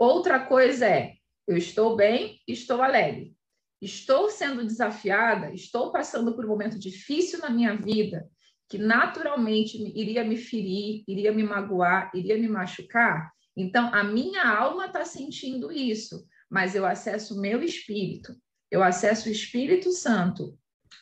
Outra 0.00 0.40
coisa 0.40 0.86
é, 0.86 1.16
eu 1.46 1.58
estou 1.58 1.94
bem, 1.94 2.40
estou 2.48 2.80
alegre. 2.80 3.36
Estou 3.82 4.30
sendo 4.30 4.64
desafiada, 4.64 5.52
estou 5.52 5.92
passando 5.92 6.34
por 6.34 6.46
um 6.46 6.48
momento 6.48 6.78
difícil 6.78 7.38
na 7.40 7.50
minha 7.50 7.76
vida, 7.76 8.26
que 8.66 8.78
naturalmente 8.78 9.76
iria 9.76 10.24
me 10.24 10.38
ferir, 10.38 11.04
iria 11.06 11.30
me 11.32 11.42
magoar, 11.42 12.10
iria 12.14 12.38
me 12.38 12.48
machucar. 12.48 13.30
Então, 13.54 13.94
a 13.94 14.02
minha 14.02 14.42
alma 14.48 14.86
está 14.86 15.04
sentindo 15.04 15.70
isso, 15.70 16.26
mas 16.48 16.74
eu 16.74 16.86
acesso 16.86 17.36
o 17.36 17.40
meu 17.40 17.62
espírito, 17.62 18.34
eu 18.70 18.82
acesso 18.82 19.28
o 19.28 19.32
Espírito 19.32 19.92
Santo, 19.92 20.58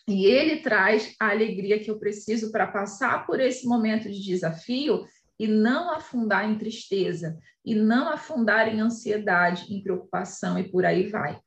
e 0.09 0.27
ele 0.27 0.57
traz 0.57 1.15
a 1.21 1.31
alegria 1.31 1.79
que 1.79 1.91
eu 1.91 2.01
preciso 2.01 2.51
para 2.51 2.67
passar 2.67 3.27
por 3.27 3.39
esse 3.39 3.65
momento 3.65 4.11
de 4.11 4.21
desafio 4.25 5.05
e 5.39 5.47
não 5.47 5.91
afundar 5.91 6.51
em 6.51 6.59
tristeza, 6.59 7.39
e 7.65 7.75
não 7.75 8.09
afundar 8.09 8.67
em 8.69 8.81
ansiedade, 8.81 9.73
em 9.73 9.83
preocupação 9.83 10.59
e 10.59 10.69
por 10.69 10.85
aí 10.85 11.07
vai. 11.09 11.41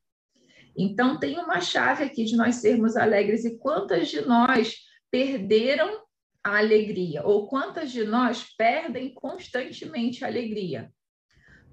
Então, 0.77 1.19
tem 1.19 1.37
uma 1.37 1.59
chave 1.59 2.03
aqui 2.03 2.23
de 2.23 2.37
nós 2.37 2.55
sermos 2.55 2.95
alegres. 2.95 3.43
E 3.43 3.57
quantas 3.57 4.07
de 4.07 4.21
nós 4.21 4.75
perderam 5.09 6.03
a 6.43 6.59
alegria? 6.59 7.25
Ou 7.25 7.47
quantas 7.47 7.91
de 7.91 8.05
nós 8.05 8.45
perdem 8.57 9.13
constantemente 9.13 10.23
a 10.23 10.27
alegria? 10.27 10.91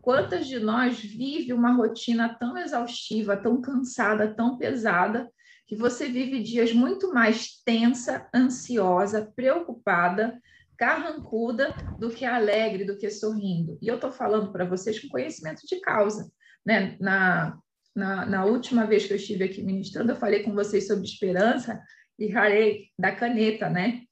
Quantas 0.00 0.46
de 0.46 0.58
nós 0.58 0.98
vive 0.98 1.52
uma 1.52 1.72
rotina 1.72 2.34
tão 2.38 2.56
exaustiva, 2.56 3.36
tão 3.36 3.60
cansada, 3.60 4.34
tão 4.34 4.56
pesada, 4.56 5.30
que 5.66 5.76
você 5.76 6.08
vive 6.08 6.42
dias 6.42 6.72
muito 6.72 7.12
mais 7.12 7.62
tensa, 7.62 8.26
ansiosa, 8.34 9.30
preocupada, 9.36 10.40
carrancuda 10.78 11.74
do 11.98 12.08
que 12.08 12.24
alegre, 12.24 12.84
do 12.84 12.96
que 12.96 13.10
sorrindo. 13.10 13.76
E 13.82 13.88
eu 13.88 13.96
estou 13.96 14.12
falando 14.12 14.52
para 14.52 14.64
vocês 14.64 14.98
com 15.00 15.08
conhecimento 15.08 15.66
de 15.66 15.80
causa. 15.80 16.30
Né? 16.64 16.96
Na, 17.00 17.58
na, 17.94 18.24
na 18.24 18.44
última 18.44 18.86
vez 18.86 19.04
que 19.04 19.12
eu 19.12 19.16
estive 19.16 19.44
aqui 19.44 19.62
ministrando, 19.62 20.12
eu 20.12 20.16
falei 20.16 20.44
com 20.44 20.54
vocês 20.54 20.86
sobre 20.86 21.04
esperança 21.04 21.82
e 22.18 22.32
falei 22.32 22.86
da 22.98 23.10
caneta, 23.10 23.68
né? 23.68 24.02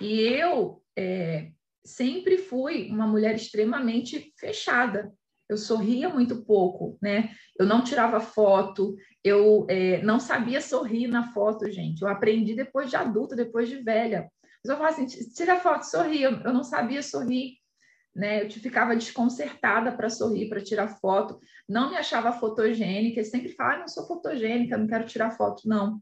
E 0.00 0.20
eu 0.20 0.82
é, 0.96 1.50
sempre 1.84 2.38
fui 2.38 2.90
uma 2.90 3.06
mulher 3.06 3.34
extremamente 3.34 4.32
fechada. 4.38 5.12
Eu 5.48 5.56
sorria 5.56 6.08
muito 6.08 6.44
pouco, 6.44 6.98
né? 7.00 7.30
Eu 7.58 7.66
não 7.66 7.84
tirava 7.84 8.20
foto, 8.20 8.96
eu 9.22 9.66
é, 9.68 10.02
não 10.02 10.18
sabia 10.18 10.60
sorrir 10.60 11.06
na 11.06 11.32
foto, 11.32 11.70
gente. 11.70 12.02
Eu 12.02 12.08
aprendi 12.08 12.54
depois 12.54 12.90
de 12.90 12.96
adulta, 12.96 13.36
depois 13.36 13.68
de 13.68 13.76
velha. 13.76 14.30
Eu 14.68 14.76
falava 14.76 14.94
assim, 14.94 15.06
tira 15.34 15.60
foto, 15.60 15.82
sorri. 15.82 16.22
Eu, 16.22 16.32
eu 16.40 16.52
não 16.52 16.64
sabia 16.64 17.02
sorrir 17.02 17.56
né? 18.16 18.42
Eu 18.42 18.50
ficava 18.50 18.96
desconcertada 18.96 19.92
para 19.92 20.08
sorrir, 20.08 20.48
para 20.48 20.62
tirar 20.62 20.88
foto, 20.88 21.38
não 21.68 21.90
me 21.90 21.96
achava 21.96 22.32
fotogênica, 22.32 23.20
eu 23.20 23.24
sempre 23.24 23.50
falava, 23.50 23.76
ah, 23.76 23.80
não 23.80 23.88
sou 23.88 24.06
fotogênica, 24.06 24.78
não 24.78 24.86
quero 24.86 25.04
tirar 25.04 25.32
foto, 25.32 25.68
não. 25.68 26.00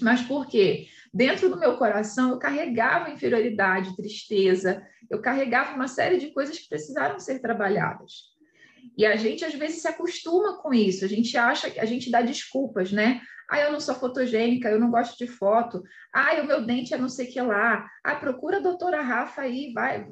Mas 0.00 0.20
por 0.22 0.46
quê? 0.46 0.88
Dentro 1.12 1.48
do 1.48 1.58
meu 1.58 1.76
coração 1.78 2.30
eu 2.30 2.38
carregava 2.38 3.10
inferioridade, 3.10 3.96
tristeza, 3.96 4.86
eu 5.08 5.22
carregava 5.22 5.74
uma 5.74 5.88
série 5.88 6.18
de 6.18 6.32
coisas 6.32 6.58
que 6.58 6.68
precisaram 6.68 7.18
ser 7.18 7.38
trabalhadas. 7.38 8.34
E 8.98 9.06
a 9.06 9.16
gente 9.16 9.44
às 9.44 9.54
vezes 9.54 9.80
se 9.80 9.88
acostuma 9.88 10.60
com 10.60 10.74
isso, 10.74 11.04
a 11.04 11.08
gente 11.08 11.34
acha 11.38 11.70
que 11.70 11.80
a 11.80 11.86
gente 11.86 12.10
dá 12.10 12.20
desculpas, 12.20 12.92
né? 12.92 13.22
Ah, 13.50 13.60
eu 13.60 13.72
não 13.72 13.80
sou 13.80 13.94
fotogênica, 13.94 14.70
eu 14.70 14.80
não 14.80 14.90
gosto 14.90 15.18
de 15.18 15.26
foto. 15.26 15.82
Ah, 16.12 16.40
o 16.42 16.46
meu 16.46 16.64
dente 16.64 16.94
é 16.94 16.98
não 16.98 17.08
sei 17.08 17.28
o 17.28 17.32
que 17.32 17.40
lá. 17.40 17.86
Ah, 18.02 18.16
procura 18.16 18.56
a 18.56 18.62
doutora 18.62 19.02
Rafa 19.02 19.42
aí, 19.42 19.72
vai. 19.72 20.06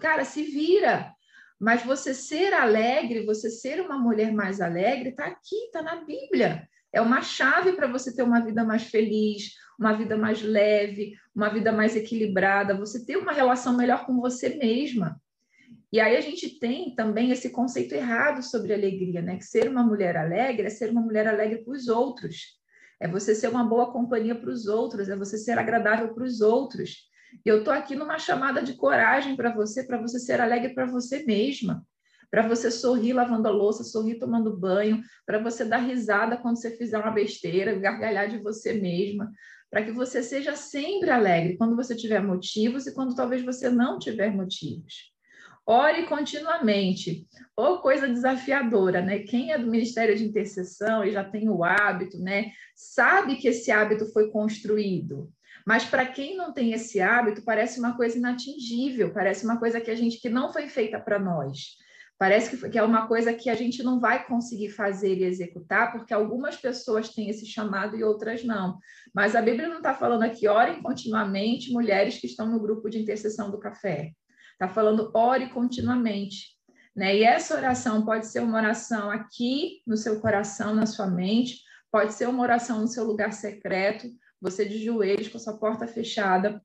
Cara, 0.00 0.24
se 0.24 0.42
vira. 0.42 1.12
Mas 1.60 1.84
você 1.84 2.12
ser 2.12 2.52
alegre, 2.52 3.24
você 3.24 3.48
ser 3.48 3.80
uma 3.80 3.96
mulher 3.96 4.32
mais 4.32 4.60
alegre, 4.60 5.10
está 5.10 5.26
aqui, 5.26 5.56
está 5.66 5.82
na 5.82 6.04
Bíblia. 6.04 6.68
É 6.92 7.00
uma 7.00 7.22
chave 7.22 7.72
para 7.72 7.86
você 7.86 8.14
ter 8.14 8.22
uma 8.22 8.40
vida 8.40 8.64
mais 8.64 8.84
feliz, 8.84 9.52
uma 9.78 9.92
vida 9.92 10.16
mais 10.16 10.42
leve, 10.42 11.14
uma 11.34 11.48
vida 11.48 11.70
mais 11.70 11.94
equilibrada, 11.94 12.76
você 12.76 13.04
ter 13.04 13.16
uma 13.16 13.32
relação 13.32 13.76
melhor 13.76 14.04
com 14.04 14.20
você 14.20 14.56
mesma. 14.56 15.20
E 15.92 16.00
aí 16.00 16.16
a 16.16 16.20
gente 16.20 16.58
tem 16.58 16.94
também 16.94 17.30
esse 17.30 17.50
conceito 17.50 17.94
errado 17.94 18.42
sobre 18.42 18.72
alegria, 18.72 19.20
né? 19.20 19.36
Que 19.36 19.44
ser 19.44 19.68
uma 19.68 19.84
mulher 19.84 20.16
alegre 20.16 20.66
é 20.66 20.70
ser 20.70 20.90
uma 20.90 21.02
mulher 21.02 21.28
alegre 21.28 21.62
para 21.62 21.74
os 21.74 21.86
outros 21.86 22.61
é 23.02 23.08
você 23.08 23.34
ser 23.34 23.48
uma 23.48 23.64
boa 23.64 23.90
companhia 23.90 24.32
para 24.32 24.48
os 24.48 24.68
outros, 24.68 25.08
é 25.08 25.16
você 25.16 25.36
ser 25.36 25.58
agradável 25.58 26.14
para 26.14 26.22
os 26.22 26.40
outros. 26.40 27.10
E 27.44 27.48
eu 27.48 27.58
estou 27.58 27.74
aqui 27.74 27.96
numa 27.96 28.16
chamada 28.16 28.62
de 28.62 28.74
coragem 28.74 29.34
para 29.34 29.52
você, 29.52 29.82
para 29.82 30.00
você 30.00 30.20
ser 30.20 30.40
alegre 30.40 30.72
para 30.72 30.86
você 30.86 31.24
mesma, 31.24 31.84
para 32.30 32.46
você 32.46 32.70
sorrir 32.70 33.12
lavando 33.12 33.48
a 33.48 33.50
louça, 33.50 33.82
sorrir 33.82 34.20
tomando 34.20 34.56
banho, 34.56 35.02
para 35.26 35.40
você 35.42 35.64
dar 35.64 35.78
risada 35.78 36.36
quando 36.36 36.58
você 36.58 36.70
fizer 36.70 36.96
uma 36.96 37.10
besteira, 37.10 37.74
gargalhar 37.74 38.28
de 38.28 38.38
você 38.38 38.74
mesma, 38.74 39.32
para 39.68 39.82
que 39.82 39.90
você 39.90 40.22
seja 40.22 40.54
sempre 40.54 41.10
alegre 41.10 41.56
quando 41.56 41.74
você 41.74 41.96
tiver 41.96 42.22
motivos 42.22 42.86
e 42.86 42.94
quando 42.94 43.16
talvez 43.16 43.42
você 43.42 43.68
não 43.68 43.98
tiver 43.98 44.30
motivos. 44.30 45.11
Ore 45.66 46.04
continuamente. 46.04 47.26
Ou 47.56 47.78
coisa 47.78 48.08
desafiadora, 48.08 49.00
né? 49.00 49.20
Quem 49.20 49.52
é 49.52 49.58
do 49.58 49.70
Ministério 49.70 50.16
de 50.16 50.24
Intercessão 50.24 51.04
e 51.04 51.12
já 51.12 51.22
tem 51.22 51.48
o 51.48 51.62
hábito, 51.62 52.18
né? 52.18 52.50
Sabe 52.74 53.36
que 53.36 53.48
esse 53.48 53.70
hábito 53.70 54.06
foi 54.12 54.30
construído. 54.30 55.30
Mas 55.66 55.84
para 55.84 56.06
quem 56.06 56.36
não 56.36 56.52
tem 56.52 56.72
esse 56.72 57.00
hábito, 57.00 57.44
parece 57.44 57.78
uma 57.78 57.96
coisa 57.96 58.18
inatingível, 58.18 59.12
parece 59.12 59.44
uma 59.44 59.58
coisa 59.58 59.80
que 59.80 59.90
a 59.90 59.94
gente 59.94 60.20
que 60.20 60.28
não 60.28 60.52
foi 60.52 60.68
feita 60.68 60.98
para 60.98 61.18
nós. 61.18 61.76
Parece 62.18 62.56
que, 62.56 62.70
que 62.70 62.78
é 62.78 62.82
uma 62.82 63.06
coisa 63.06 63.32
que 63.34 63.50
a 63.50 63.54
gente 63.54 63.82
não 63.82 63.98
vai 63.98 64.26
conseguir 64.26 64.70
fazer 64.70 65.18
e 65.18 65.24
executar, 65.24 65.92
porque 65.92 66.14
algumas 66.14 66.56
pessoas 66.56 67.08
têm 67.08 67.28
esse 67.28 67.46
chamado 67.46 67.96
e 67.96 68.04
outras 68.04 68.44
não. 68.44 68.78
Mas 69.14 69.34
a 69.34 69.42
Bíblia 69.42 69.68
não 69.68 69.78
está 69.78 69.94
falando 69.94 70.22
aqui, 70.22 70.46
orem 70.46 70.80
continuamente, 70.82 71.72
mulheres 71.72 72.18
que 72.18 72.26
estão 72.26 72.48
no 72.48 72.60
grupo 72.60 72.88
de 72.88 73.00
intercessão 73.00 73.50
do 73.50 73.58
café. 73.58 74.12
Está 74.62 74.72
falando 74.72 75.10
ore 75.12 75.48
continuamente. 75.48 76.50
Né? 76.94 77.16
E 77.16 77.24
essa 77.24 77.56
oração 77.56 78.04
pode 78.04 78.28
ser 78.28 78.38
uma 78.38 78.58
oração 78.58 79.10
aqui 79.10 79.82
no 79.84 79.96
seu 79.96 80.20
coração, 80.20 80.72
na 80.72 80.86
sua 80.86 81.08
mente, 81.08 81.64
pode 81.90 82.12
ser 82.12 82.28
uma 82.28 82.44
oração 82.44 82.80
no 82.80 82.86
seu 82.86 83.02
lugar 83.02 83.32
secreto, 83.32 84.06
você 84.40 84.64
de 84.64 84.78
joelhos 84.78 85.26
com 85.26 85.36
a 85.36 85.40
sua 85.40 85.58
porta 85.58 85.88
fechada, 85.88 86.62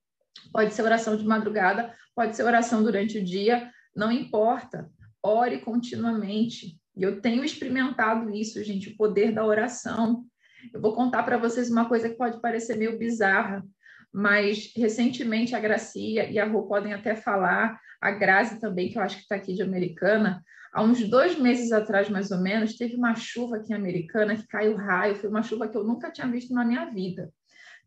pode 0.54 0.76
ser 0.76 0.84
oração 0.84 1.18
de 1.18 1.26
madrugada, 1.26 1.92
pode 2.16 2.36
ser 2.36 2.44
oração 2.44 2.84
durante 2.84 3.18
o 3.18 3.24
dia, 3.24 3.68
não 3.96 4.12
importa. 4.12 4.88
Ore 5.24 5.58
continuamente. 5.62 6.80
E 6.96 7.02
eu 7.02 7.20
tenho 7.20 7.44
experimentado 7.44 8.30
isso, 8.30 8.64
gente, 8.64 8.90
o 8.90 8.96
poder 8.96 9.32
da 9.32 9.44
oração. 9.44 10.24
Eu 10.72 10.80
vou 10.80 10.94
contar 10.94 11.24
para 11.24 11.40
vocês 11.40 11.72
uma 11.72 11.90
coisa 11.90 12.10
que 12.10 12.16
pode 12.16 12.40
parecer 12.42 12.78
meio 12.78 13.00
bizarra, 13.00 13.66
mas 14.14 14.72
recentemente 14.76 15.56
a 15.56 15.60
Gracia 15.60 16.30
e 16.30 16.40
a 16.40 16.46
Rô 16.46 16.64
podem 16.64 16.94
até 16.94 17.16
falar, 17.16 17.80
a 18.02 18.12
Grazi 18.12 18.60
também, 18.60 18.90
que 18.90 18.98
eu 18.98 19.02
acho 19.02 19.18
que 19.18 19.24
está 19.24 19.36
aqui 19.36 19.54
de 19.54 19.62
Americana, 19.62 20.44
há 20.72 20.84
uns 20.84 21.08
dois 21.10 21.38
meses 21.38 21.72
atrás, 21.72 22.10
mais 22.10 22.32
ou 22.32 22.40
menos, 22.40 22.78
teve 22.78 22.96
uma 22.96 23.16
chuva 23.16 23.58
aqui 23.58 23.74
em 23.74 23.76
Americana 23.76 24.36
que 24.36 24.48
caiu 24.48 24.76
raio, 24.76 25.16
foi 25.16 25.30
uma 25.30 25.44
chuva 25.44 25.68
que 25.68 25.78
eu 25.78 25.84
nunca 25.84 26.12
tinha 26.12 26.28
visto 26.28 26.54
na 26.54 26.64
minha 26.64 26.86
vida. 26.86 27.32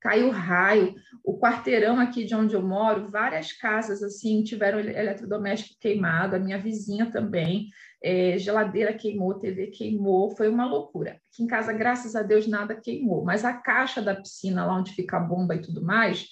Caiu 0.01 0.31
raio, 0.31 0.95
o 1.23 1.39
quarteirão 1.39 2.01
aqui 2.01 2.25
de 2.25 2.35
onde 2.35 2.55
eu 2.55 2.63
moro, 2.63 3.11
várias 3.11 3.53
casas 3.53 4.03
assim 4.03 4.43
tiveram 4.43 4.81
eletrodoméstico 4.81 5.79
queimado, 5.79 6.37
a 6.37 6.39
minha 6.39 6.59
vizinha 6.59 7.11
também, 7.11 7.69
é, 8.03 8.39
geladeira 8.39 8.95
queimou, 8.95 9.35
TV 9.35 9.69
queimou, 9.69 10.35
foi 10.35 10.49
uma 10.49 10.67
loucura. 10.67 11.21
Aqui 11.33 11.43
em 11.43 11.47
casa, 11.47 11.73
graças 11.73 12.17
a 12.17 12.23
Deus, 12.23 12.47
nada 12.47 12.75
queimou, 12.75 13.25
mas 13.25 13.45
a 13.45 13.53
caixa 13.53 14.01
da 14.01 14.15
piscina, 14.15 14.65
lá 14.65 14.77
onde 14.77 14.93
fica 14.93 15.19
a 15.19 15.21
bomba 15.21 15.55
e 15.55 15.63
tudo 15.63 15.83
mais, 15.83 16.27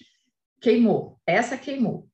queimou, 0.61 1.21
essa 1.27 1.57
queimou. 1.57 2.09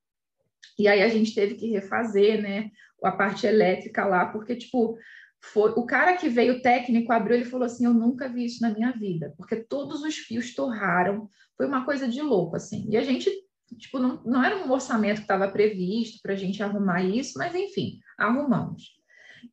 E 0.79 0.89
aí 0.89 1.03
a 1.03 1.09
gente 1.09 1.35
teve 1.35 1.55
que 1.55 1.71
refazer, 1.71 2.43
né, 2.43 2.71
a 3.03 3.13
parte 3.13 3.47
elétrica 3.47 4.05
lá, 4.05 4.27
porque, 4.27 4.57
tipo, 4.57 4.97
foi 5.41 5.73
o 5.73 5.85
cara 5.85 6.17
que 6.17 6.29
veio 6.29 6.63
técnico 6.63 7.13
abriu, 7.13 7.37
ele 7.37 7.45
falou 7.45 7.67
assim: 7.67 7.85
Eu 7.85 7.93
nunca 7.93 8.29
vi 8.29 8.47
isso 8.47 8.63
na 8.63 8.71
minha 8.71 8.93
vida, 8.93 9.35
porque 9.37 9.57
todos 9.57 10.03
os 10.03 10.17
fios 10.17 10.55
torraram, 10.55 11.29
foi 11.57 11.67
uma 11.67 11.85
coisa 11.85 12.09
de 12.09 12.23
louco, 12.23 12.57
assim. 12.57 12.87
E 12.89 12.97
a 12.97 13.03
gente, 13.03 13.31
tipo, 13.79 13.99
não, 13.99 14.23
não 14.25 14.43
era 14.43 14.57
um 14.57 14.71
orçamento 14.73 15.19
que 15.19 15.25
estava 15.25 15.47
previsto 15.49 16.21
para 16.23 16.33
a 16.33 16.37
gente 16.37 16.63
arrumar 16.63 17.03
isso, 17.05 17.39
mas 17.39 17.55
enfim, 17.55 18.01
arrumamos. 18.19 19.04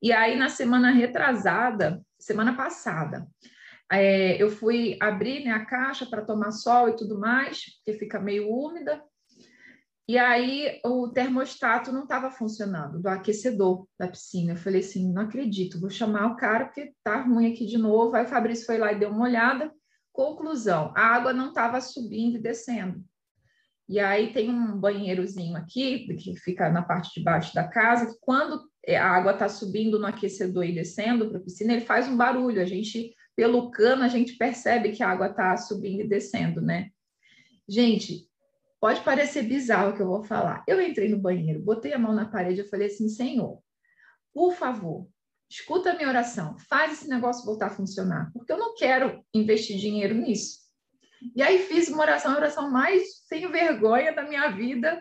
E 0.01 0.12
aí, 0.12 0.38
na 0.38 0.49
semana 0.49 0.91
retrasada, 0.91 2.01
semana 2.19 2.56
passada, 2.56 3.27
é, 3.91 4.41
eu 4.41 4.49
fui 4.49 4.97
abrir 5.01 5.43
né, 5.43 5.51
a 5.51 5.65
caixa 5.65 6.06
para 6.06 6.25
tomar 6.25 6.51
sol 6.51 6.89
e 6.89 6.95
tudo 6.95 7.19
mais, 7.19 7.63
porque 7.77 7.99
fica 7.99 8.19
meio 8.19 8.49
úmida. 8.49 9.04
E 10.08 10.17
aí 10.17 10.80
o 10.86 11.10
termostato 11.10 11.91
não 11.91 12.04
estava 12.04 12.32
funcionando, 12.32 13.01
do 13.01 13.08
aquecedor 13.08 13.88
da 13.99 14.08
piscina. 14.08 14.54
Eu 14.54 14.58
falei 14.58 14.82
assim, 14.82 15.12
não 15.12 15.23
acredito, 15.23 15.80
vou 15.80 15.89
chamar 15.89 16.27
o 16.27 16.36
cara 16.36 16.65
porque 16.65 16.93
tá 17.04 17.21
ruim 17.21 17.51
aqui 17.51 17.65
de 17.65 17.77
novo. 17.77 18.15
Aí 18.15 18.25
o 18.25 18.30
Fabrício 18.30 18.65
foi 18.65 18.77
lá 18.77 18.91
e 18.91 18.99
deu 18.99 19.10
uma 19.10 19.25
olhada. 19.25 19.71
Conclusão, 20.12 20.93
a 20.95 21.01
água 21.01 21.34
não 21.34 21.49
estava 21.49 21.80
subindo 21.80 22.38
e 22.38 22.41
descendo. 22.41 23.04
E 23.88 23.99
aí 23.99 24.32
tem 24.32 24.49
um 24.49 24.77
banheirozinho 24.77 25.58
aqui, 25.58 26.08
que 26.15 26.36
fica 26.38 26.69
na 26.69 26.82
parte 26.82 27.13
de 27.13 27.23
baixo 27.23 27.54
da 27.54 27.67
casa, 27.67 28.06
que 28.06 28.17
quando 28.21 28.70
a 28.89 29.06
água 29.06 29.34
está 29.34 29.48
subindo 29.48 30.00
no 30.00 30.08
aquecedor 30.08 30.65
e 30.65 30.74
descendo 30.74 31.30
para 31.30 31.38
a 31.38 31.41
piscina, 31.41 31.74
ele 31.74 31.86
faz 31.86 32.08
um 32.08 32.17
barulho. 32.17 32.62
A 32.62 32.65
gente, 32.65 33.15
pelo 33.36 33.70
cano, 33.72 34.04
a 34.04 34.08
gente 34.08 34.34
percebe 34.34 34.91
que 34.91 35.04
a 35.04 35.10
água 35.10 35.28
está 35.28 35.56
subindo 35.58 36.02
e 36.02 36.08
descendo, 36.08 36.62
né? 36.62 36.89
Gente, 37.70 38.30
Pode 38.82 39.02
parecer 39.02 39.44
bizarro 39.44 39.91
o 39.91 39.96
que 39.96 40.02
eu 40.02 40.08
vou 40.08 40.24
falar. 40.24 40.63
Eu 40.67 40.82
entrei 40.82 41.08
no 41.08 41.20
banheiro, 41.20 41.62
botei 41.62 41.94
a 41.94 42.00
mão 42.00 42.15
na 42.15 42.26
parede 42.26 42.62
e 42.62 42.67
falei 42.67 42.88
assim: 42.88 43.08
Senhor, 43.08 43.62
por 44.34 44.56
favor, 44.56 45.08
escuta 45.48 45.91
a 45.91 45.96
minha 45.96 46.10
oração, 46.10 46.58
faz 46.67 46.94
esse 46.94 47.08
negócio 47.08 47.46
voltar 47.46 47.67
a 47.67 47.70
funcionar, 47.70 48.32
porque 48.34 48.52
eu 48.52 48.58
não 48.58 48.74
quero 48.74 49.24
investir 49.32 49.78
dinheiro 49.78 50.15
nisso. 50.15 50.62
E 51.36 51.44
aí 51.44 51.60
fiz 51.60 51.89
uma 51.89 52.02
oração, 52.02 52.34
a 52.34 52.38
oração 52.38 52.72
mais 52.72 53.20
sem 53.28 53.52
vergonha 53.52 54.15
da 54.15 54.24
minha 54.24 54.50
vida. 54.50 55.00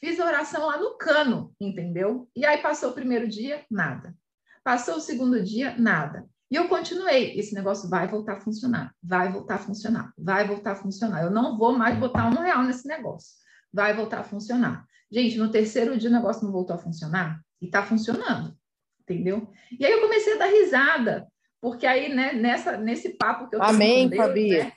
Fiz 0.00 0.18
a 0.18 0.26
oração 0.26 0.66
lá 0.66 0.78
no 0.78 0.96
cano, 0.96 1.54
entendeu? 1.60 2.28
E 2.34 2.46
aí 2.46 2.58
passou 2.58 2.90
o 2.90 2.94
primeiro 2.94 3.28
dia, 3.28 3.64
nada. 3.70 4.16
Passou 4.64 4.96
o 4.96 5.00
segundo 5.00 5.42
dia, 5.42 5.76
nada. 5.78 6.26
E 6.50 6.56
eu 6.56 6.68
continuei. 6.68 7.38
Esse 7.38 7.54
negócio 7.54 7.88
vai 7.88 8.08
voltar 8.08 8.34
a 8.34 8.40
funcionar, 8.40 8.94
vai 9.02 9.30
voltar 9.30 9.56
a 9.56 9.58
funcionar, 9.58 10.12
vai 10.18 10.46
voltar 10.46 10.72
a 10.72 10.76
funcionar. 10.76 11.22
Eu 11.22 11.30
não 11.30 11.56
vou 11.56 11.76
mais 11.76 11.98
botar 11.98 12.26
um 12.26 12.42
real 12.42 12.62
nesse 12.62 12.88
negócio. 12.88 13.36
Vai 13.72 13.94
voltar 13.94 14.20
a 14.20 14.24
funcionar. 14.24 14.86
Gente, 15.12 15.36
no 15.36 15.50
terceiro 15.50 15.96
dia 15.98 16.08
o 16.08 16.12
negócio 16.12 16.44
não 16.44 16.52
voltou 16.52 16.74
a 16.74 16.78
funcionar 16.78 17.40
e 17.60 17.66
está 17.66 17.82
funcionando, 17.82 18.56
entendeu? 19.02 19.50
E 19.78 19.84
aí 19.84 19.92
eu 19.92 20.00
comecei 20.00 20.34
a 20.34 20.38
dar 20.38 20.46
risada, 20.46 21.26
porque 21.60 21.86
aí, 21.86 22.14
né, 22.14 22.32
nessa, 22.32 22.76
nesse 22.76 23.10
papo 23.10 23.48
que 23.48 23.56
eu 23.56 23.62
Amém, 23.62 24.08
tenho 24.08 24.10
com 24.10 24.16
Deus, 24.16 24.26
Fabia. 24.26 24.64
Né, 24.64 24.72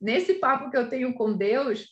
nesse 0.00 0.34
papo 0.34 0.70
que 0.70 0.76
eu 0.76 0.88
tenho 0.88 1.14
com 1.14 1.32
Deus, 1.36 1.86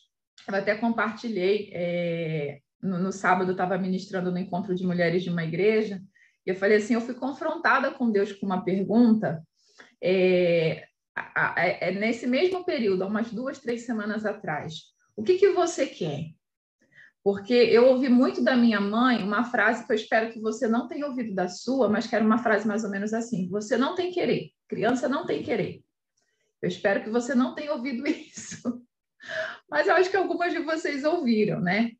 eu 0.47 0.55
até 0.55 0.75
compartilhei 0.75 1.69
é, 1.73 2.59
no, 2.81 2.99
no 2.99 3.11
sábado, 3.11 3.49
eu 3.49 3.53
estava 3.53 3.77
ministrando 3.77 4.31
no 4.31 4.37
encontro 4.37 4.75
de 4.75 4.85
mulheres 4.85 5.23
de 5.23 5.29
uma 5.29 5.43
igreja, 5.43 6.01
eu 6.45 6.55
falei 6.55 6.77
assim, 6.77 6.95
eu 6.95 7.01
fui 7.01 7.13
confrontada 7.13 7.91
com 7.91 8.11
Deus 8.11 8.33
com 8.33 8.45
uma 8.45 8.63
pergunta 8.63 9.43
é, 10.01 10.83
é, 11.55 11.89
é, 11.89 11.91
nesse 11.91 12.25
mesmo 12.25 12.65
período, 12.65 13.03
há 13.03 13.07
umas 13.07 13.31
duas, 13.31 13.59
três 13.59 13.85
semanas 13.85 14.25
atrás. 14.25 14.91
O 15.15 15.23
que, 15.23 15.37
que 15.37 15.51
você 15.51 15.85
quer? 15.85 16.31
Porque 17.23 17.53
eu 17.53 17.87
ouvi 17.89 18.09
muito 18.09 18.43
da 18.43 18.57
minha 18.57 18.81
mãe 18.81 19.21
uma 19.23 19.43
frase 19.43 19.85
que 19.85 19.91
eu 19.91 19.95
espero 19.95 20.31
que 20.31 20.41
você 20.41 20.67
não 20.67 20.87
tenha 20.87 21.05
ouvido 21.05 21.35
da 21.35 21.47
sua, 21.47 21.87
mas 21.87 22.07
que 22.07 22.15
era 22.15 22.25
uma 22.25 22.39
frase 22.39 22.67
mais 22.67 22.83
ou 22.83 22.89
menos 22.89 23.13
assim: 23.13 23.47
você 23.47 23.77
não 23.77 23.93
tem 23.93 24.11
querer, 24.11 24.49
criança 24.67 25.07
não 25.07 25.25
tem 25.25 25.43
querer. 25.43 25.83
Eu 26.61 26.67
espero 26.67 27.03
que 27.03 27.11
você 27.11 27.35
não 27.35 27.53
tenha 27.53 27.73
ouvido 27.73 28.03
isso. 28.09 28.81
Mas 29.71 29.87
eu 29.87 29.95
acho 29.95 30.11
que 30.11 30.17
algumas 30.17 30.51
de 30.51 30.59
vocês 30.59 31.05
ouviram, 31.05 31.61
né? 31.61 31.91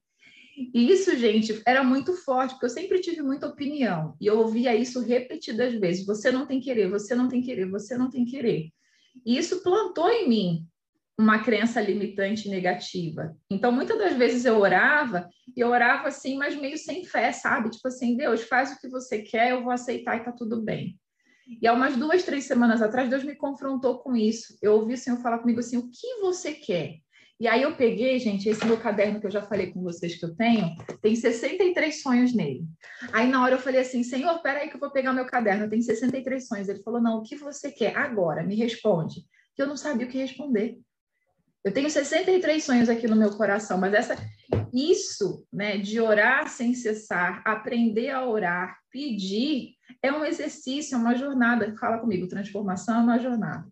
E 0.74 0.92
isso, 0.92 1.18
gente, 1.18 1.62
era 1.66 1.82
muito 1.84 2.14
forte, 2.14 2.52
porque 2.52 2.66
eu 2.66 2.70
sempre 2.70 3.00
tive 3.00 3.22
muita 3.22 3.48
opinião, 3.48 4.16
e 4.20 4.28
eu 4.28 4.38
ouvia 4.38 4.76
isso 4.76 5.00
repetidas 5.00 5.74
vezes: 5.76 6.06
você 6.06 6.30
não 6.30 6.46
tem 6.46 6.60
querer, 6.60 6.90
você 6.90 7.16
não 7.16 7.30
tem 7.30 7.42
querer, 7.42 7.70
você 7.70 7.98
não 7.98 8.10
tem 8.10 8.26
querer. 8.26 8.70
E 9.26 9.38
isso 9.38 9.64
plantou 9.64 10.10
em 10.10 10.28
mim 10.28 10.68
uma 11.18 11.40
crença 11.40 11.80
limitante 11.80 12.50
negativa. 12.50 13.36
Então, 13.50 13.72
muitas 13.72 13.98
das 13.98 14.16
vezes 14.18 14.44
eu 14.44 14.60
orava, 14.60 15.30
e 15.56 15.62
eu 15.62 15.70
orava 15.70 16.10
assim, 16.10 16.38
mas 16.38 16.60
meio 16.60 16.78
sem 16.78 17.06
fé, 17.06 17.32
sabe? 17.32 17.70
Tipo 17.70 17.88
assim, 17.88 18.18
Deus, 18.18 18.44
faz 18.44 18.72
o 18.72 18.80
que 18.80 18.90
você 18.90 19.22
quer, 19.22 19.52
eu 19.52 19.64
vou 19.64 19.72
aceitar 19.72 20.18
e 20.18 20.24
tá 20.24 20.32
tudo 20.32 20.62
bem. 20.62 21.00
E 21.62 21.68
há 21.68 21.74
umas 21.74 21.96
duas, 21.96 22.24
três 22.24 22.46
semanas 22.46 22.82
atrás, 22.82 23.10
Deus 23.10 23.24
me 23.24 23.36
confrontou 23.36 24.00
com 24.00 24.16
isso. 24.16 24.58
Eu 24.62 24.74
ouvi 24.74 24.94
o 24.94 24.98
Senhor 24.98 25.18
falar 25.22 25.40
comigo 25.40 25.60
assim: 25.60 25.78
o 25.78 25.90
que 25.90 26.20
você 26.22 26.54
quer? 26.54 27.00
E 27.42 27.48
aí 27.48 27.64
eu 27.64 27.76
peguei, 27.76 28.20
gente, 28.20 28.48
esse 28.48 28.64
meu 28.68 28.78
caderno 28.78 29.20
que 29.20 29.26
eu 29.26 29.32
já 29.32 29.42
falei 29.42 29.72
com 29.72 29.82
vocês 29.82 30.16
que 30.16 30.24
eu 30.24 30.36
tenho, 30.36 30.76
tem 31.02 31.16
63 31.16 32.00
sonhos 32.00 32.36
nele. 32.36 32.68
Aí 33.12 33.28
na 33.28 33.42
hora 33.42 33.56
eu 33.56 33.60
falei 33.60 33.82
assim, 33.82 34.04
Senhor, 34.04 34.40
peraí 34.44 34.70
que 34.70 34.76
eu 34.76 34.80
vou 34.80 34.92
pegar 34.92 35.12
meu 35.12 35.26
caderno, 35.26 35.68
tem 35.68 35.82
63 35.82 36.48
sonhos. 36.48 36.70
Ele 36.70 36.84
falou, 36.84 37.02
não, 37.02 37.18
o 37.18 37.24
que 37.24 37.36
você 37.36 37.72
quer 37.72 37.98
agora? 37.98 38.44
Me 38.44 38.54
responde. 38.54 39.26
Que 39.56 39.64
eu 39.64 39.66
não 39.66 39.76
sabia 39.76 40.06
o 40.06 40.10
que 40.10 40.20
responder. 40.20 40.78
Eu 41.64 41.74
tenho 41.74 41.90
63 41.90 42.64
sonhos 42.64 42.90
aqui 42.90 43.08
no 43.08 43.16
meu 43.16 43.32
coração, 43.32 43.80
mas 43.80 43.96
essa 43.96 44.16
isso, 44.72 45.44
né, 45.52 45.80
de 45.80 46.00
orar 46.00 46.48
sem 46.48 46.76
cessar, 46.76 47.42
aprender 47.44 48.12
a 48.12 48.24
orar, 48.24 48.78
pedir, 48.92 49.74
é 50.04 50.14
um 50.14 50.24
exercício, 50.24 50.94
é 50.94 50.98
uma 51.00 51.16
jornada. 51.16 51.76
Fala 51.80 51.98
comigo, 51.98 52.28
transformação 52.28 53.00
é 53.00 53.04
uma 53.04 53.18
jornada. 53.18 53.68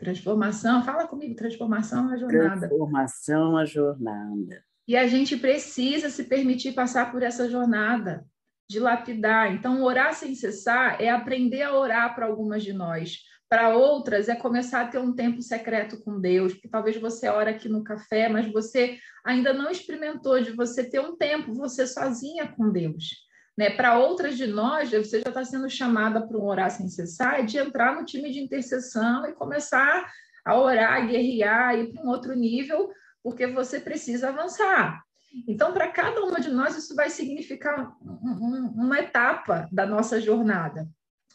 Transformação, 0.00 0.82
fala 0.82 1.06
comigo, 1.06 1.34
transformação 1.34 1.98
é 1.98 2.02
uma 2.02 2.18
jornada. 2.18 2.60
Transformação 2.60 3.42
é 3.42 3.48
uma 3.48 3.66
jornada. 3.66 4.64
E 4.88 4.96
a 4.96 5.06
gente 5.06 5.36
precisa 5.36 6.08
se 6.08 6.24
permitir 6.24 6.72
passar 6.72 7.12
por 7.12 7.22
essa 7.22 7.50
jornada, 7.50 8.24
de 8.68 8.80
lapidar. 8.80 9.52
Então, 9.52 9.82
orar 9.82 10.14
sem 10.14 10.34
cessar 10.34 11.02
é 11.02 11.10
aprender 11.10 11.62
a 11.62 11.76
orar 11.76 12.14
para 12.14 12.24
algumas 12.24 12.62
de 12.62 12.72
nós. 12.72 13.18
Para 13.46 13.76
outras, 13.76 14.30
é 14.30 14.34
começar 14.34 14.80
a 14.80 14.88
ter 14.88 14.98
um 14.98 15.12
tempo 15.12 15.42
secreto 15.42 16.00
com 16.02 16.18
Deus, 16.18 16.54
porque 16.54 16.68
talvez 16.68 16.96
você 16.96 17.28
ora 17.28 17.50
aqui 17.50 17.68
no 17.68 17.84
café, 17.84 18.28
mas 18.28 18.50
você 18.50 18.96
ainda 19.22 19.52
não 19.52 19.70
experimentou 19.70 20.40
de 20.40 20.52
você 20.52 20.88
ter 20.88 21.00
um 21.00 21.14
tempo, 21.14 21.52
você 21.52 21.86
sozinha 21.86 22.48
com 22.48 22.72
Deus. 22.72 23.28
Né? 23.60 23.68
Para 23.68 23.98
outras 23.98 24.38
de 24.38 24.46
nós, 24.46 24.90
você 24.90 25.20
já 25.20 25.28
está 25.28 25.44
sendo 25.44 25.68
chamada 25.68 26.26
para 26.26 26.38
um 26.38 26.46
orar 26.46 26.70
sem 26.70 26.88
cessar, 26.88 27.44
de 27.44 27.58
entrar 27.58 27.94
no 27.94 28.06
time 28.06 28.30
de 28.30 28.40
intercessão 28.40 29.26
e 29.26 29.34
começar 29.34 30.10
a 30.42 30.58
orar, 30.58 30.94
a 30.94 31.00
guerrear, 31.00 31.78
ir 31.78 31.92
para 31.92 32.02
um 32.02 32.08
outro 32.08 32.34
nível, 32.34 32.90
porque 33.22 33.46
você 33.46 33.78
precisa 33.78 34.30
avançar. 34.30 35.02
Então, 35.46 35.74
para 35.74 35.88
cada 35.88 36.24
uma 36.24 36.40
de 36.40 36.48
nós, 36.48 36.74
isso 36.74 36.96
vai 36.96 37.10
significar 37.10 37.94
uma 38.02 38.98
etapa 38.98 39.68
da 39.70 39.84
nossa 39.84 40.18
jornada. 40.18 40.88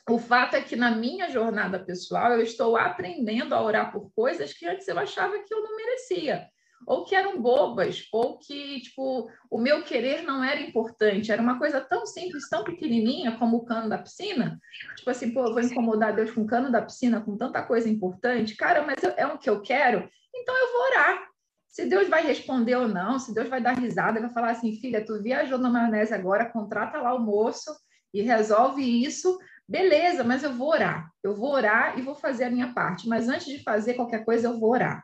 O 0.09 0.17
fato 0.17 0.55
é 0.55 0.61
que 0.61 0.75
na 0.75 0.89
minha 0.89 1.29
jornada 1.29 1.77
pessoal, 1.77 2.31
eu 2.31 2.41
estou 2.41 2.75
aprendendo 2.75 3.53
a 3.53 3.61
orar 3.61 3.91
por 3.91 4.11
coisas 4.15 4.51
que 4.51 4.65
antes 4.65 4.88
eu 4.88 4.97
achava 4.97 5.38
que 5.38 5.53
eu 5.53 5.61
não 5.61 5.75
merecia 5.75 6.47
ou 6.88 7.05
que 7.05 7.15
eram 7.15 7.41
bobas, 7.41 8.07
ou 8.11 8.38
que, 8.38 8.81
tipo, 8.81 9.29
o 9.49 9.57
meu 9.59 9.83
querer 9.83 10.21
não 10.23 10.43
era 10.43 10.59
importante, 10.61 11.31
era 11.31 11.41
uma 11.41 11.57
coisa 11.57 11.81
tão 11.81 12.05
simples, 12.05 12.49
tão 12.49 12.63
pequenininha 12.63 13.38
como 13.38 13.57
o 13.57 13.65
cano 13.65 13.89
da 13.89 13.97
piscina. 13.97 14.59
Tipo 14.95 15.09
assim, 15.09 15.31
pô, 15.31 15.45
eu 15.45 15.53
vou 15.53 15.61
incomodar 15.61 16.15
Deus 16.15 16.31
com 16.31 16.41
o 16.41 16.47
cano 16.47 16.71
da 16.71 16.81
piscina, 16.81 17.21
com 17.21 17.38
tanta 17.38 17.63
coisa 17.63 17.89
importante. 17.89 18.55
Cara, 18.55 18.85
mas 18.85 19.03
é 19.03 19.25
o 19.25 19.38
que 19.38 19.49
eu 19.49 19.61
quero, 19.61 20.07
então 20.33 20.55
eu 20.55 20.73
vou 20.73 20.81
orar. 20.88 21.35
Se 21.67 21.85
Deus 21.85 22.07
vai 22.07 22.25
responder 22.25 22.75
ou 22.75 22.88
não, 22.88 23.19
se 23.19 23.33
Deus 23.33 23.49
vai 23.49 23.59
dar 23.59 23.73
risada, 23.73 24.21
vai 24.21 24.29
falar 24.29 24.51
assim, 24.51 24.79
filha, 24.79 25.03
tu 25.03 25.21
viajou 25.21 25.57
na 25.57 25.69
maionese 25.69 26.13
agora, 26.13 26.49
contrata 26.49 27.01
lá 27.01 27.13
o 27.13 27.19
moço 27.19 27.75
e 28.13 28.21
resolve 28.21 28.81
isso, 28.81 29.38
beleza, 29.67 30.23
mas 30.23 30.41
eu 30.41 30.53
vou 30.53 30.69
orar. 30.69 31.11
Eu 31.21 31.35
vou 31.35 31.51
orar 31.51 31.99
e 31.99 32.01
vou 32.01 32.15
fazer 32.15 32.45
a 32.45 32.49
minha 32.49 32.73
parte. 32.73 33.09
Mas 33.09 33.27
antes 33.27 33.47
de 33.47 33.61
fazer 33.61 33.95
qualquer 33.95 34.23
coisa, 34.23 34.47
eu 34.47 34.57
vou 34.57 34.71
orar. 34.71 35.03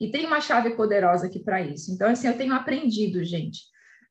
E 0.00 0.10
tem 0.10 0.26
uma 0.26 0.40
chave 0.40 0.70
poderosa 0.70 1.26
aqui 1.26 1.40
para 1.40 1.60
isso. 1.60 1.92
Então, 1.92 2.08
assim, 2.08 2.28
eu 2.28 2.36
tenho 2.36 2.54
aprendido, 2.54 3.24
gente. 3.24 3.60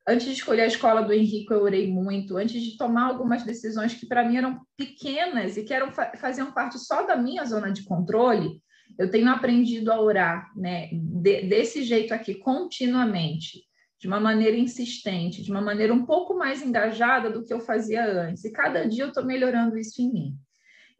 Antes 0.06 0.26
de 0.26 0.32
escolher 0.32 0.62
a 0.62 0.66
escola 0.66 1.02
do 1.02 1.12
Henrique, 1.12 1.52
eu 1.52 1.62
orei 1.62 1.90
muito. 1.90 2.36
Antes 2.36 2.62
de 2.62 2.76
tomar 2.76 3.06
algumas 3.06 3.42
decisões 3.42 3.94
que 3.94 4.06
para 4.06 4.26
mim 4.26 4.36
eram 4.36 4.60
pequenas 4.76 5.56
e 5.56 5.64
que 5.64 5.72
eram, 5.72 5.90
faziam 5.92 6.52
parte 6.52 6.78
só 6.78 7.06
da 7.06 7.16
minha 7.16 7.44
zona 7.44 7.70
de 7.70 7.84
controle, 7.84 8.62
eu 8.98 9.10
tenho 9.10 9.28
aprendido 9.28 9.92
a 9.92 10.00
orar, 10.00 10.50
né? 10.56 10.88
De, 10.92 11.42
desse 11.42 11.82
jeito 11.82 12.12
aqui, 12.12 12.34
continuamente, 12.34 13.64
de 13.98 14.06
uma 14.06 14.20
maneira 14.20 14.56
insistente, 14.56 15.42
de 15.42 15.50
uma 15.50 15.60
maneira 15.60 15.92
um 15.92 16.06
pouco 16.06 16.34
mais 16.34 16.62
engajada 16.62 17.30
do 17.30 17.44
que 17.44 17.52
eu 17.52 17.60
fazia 17.60 18.04
antes. 18.04 18.44
E 18.44 18.52
cada 18.52 18.88
dia 18.88 19.04
eu 19.04 19.08
estou 19.08 19.24
melhorando 19.24 19.76
isso 19.76 20.00
em 20.00 20.12
mim. 20.12 20.38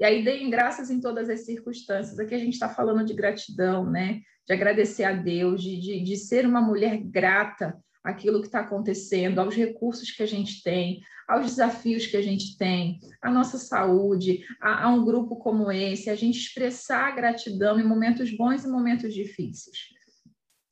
E 0.00 0.04
aí 0.04 0.22
deem 0.22 0.50
graças 0.50 0.90
em 0.90 1.00
todas 1.00 1.28
as 1.28 1.44
circunstâncias. 1.44 2.18
Aqui 2.18 2.34
a 2.34 2.38
gente 2.38 2.54
está 2.54 2.68
falando 2.68 3.04
de 3.04 3.14
gratidão, 3.14 3.88
né? 3.90 4.20
De 4.48 4.54
agradecer 4.54 5.04
a 5.04 5.12
Deus, 5.12 5.62
de, 5.62 5.78
de, 5.78 6.00
de 6.02 6.16
ser 6.16 6.46
uma 6.46 6.60
mulher 6.60 6.96
grata 6.96 7.78
àquilo 8.02 8.40
que 8.40 8.46
está 8.46 8.60
acontecendo, 8.60 9.38
aos 9.38 9.54
recursos 9.54 10.10
que 10.10 10.22
a 10.22 10.26
gente 10.26 10.62
tem, 10.62 11.00
aos 11.28 11.44
desafios 11.44 12.06
que 12.06 12.16
a 12.16 12.22
gente 12.22 12.56
tem, 12.56 12.98
à 13.20 13.30
nossa 13.30 13.58
saúde, 13.58 14.40
a, 14.62 14.84
a 14.84 14.88
um 14.88 15.04
grupo 15.04 15.36
como 15.36 15.70
esse, 15.70 16.08
a 16.08 16.14
gente 16.14 16.38
expressar 16.38 17.14
gratidão 17.14 17.78
em 17.78 17.86
momentos 17.86 18.34
bons 18.34 18.64
e 18.64 18.68
momentos 18.68 19.12
difíceis. 19.12 19.76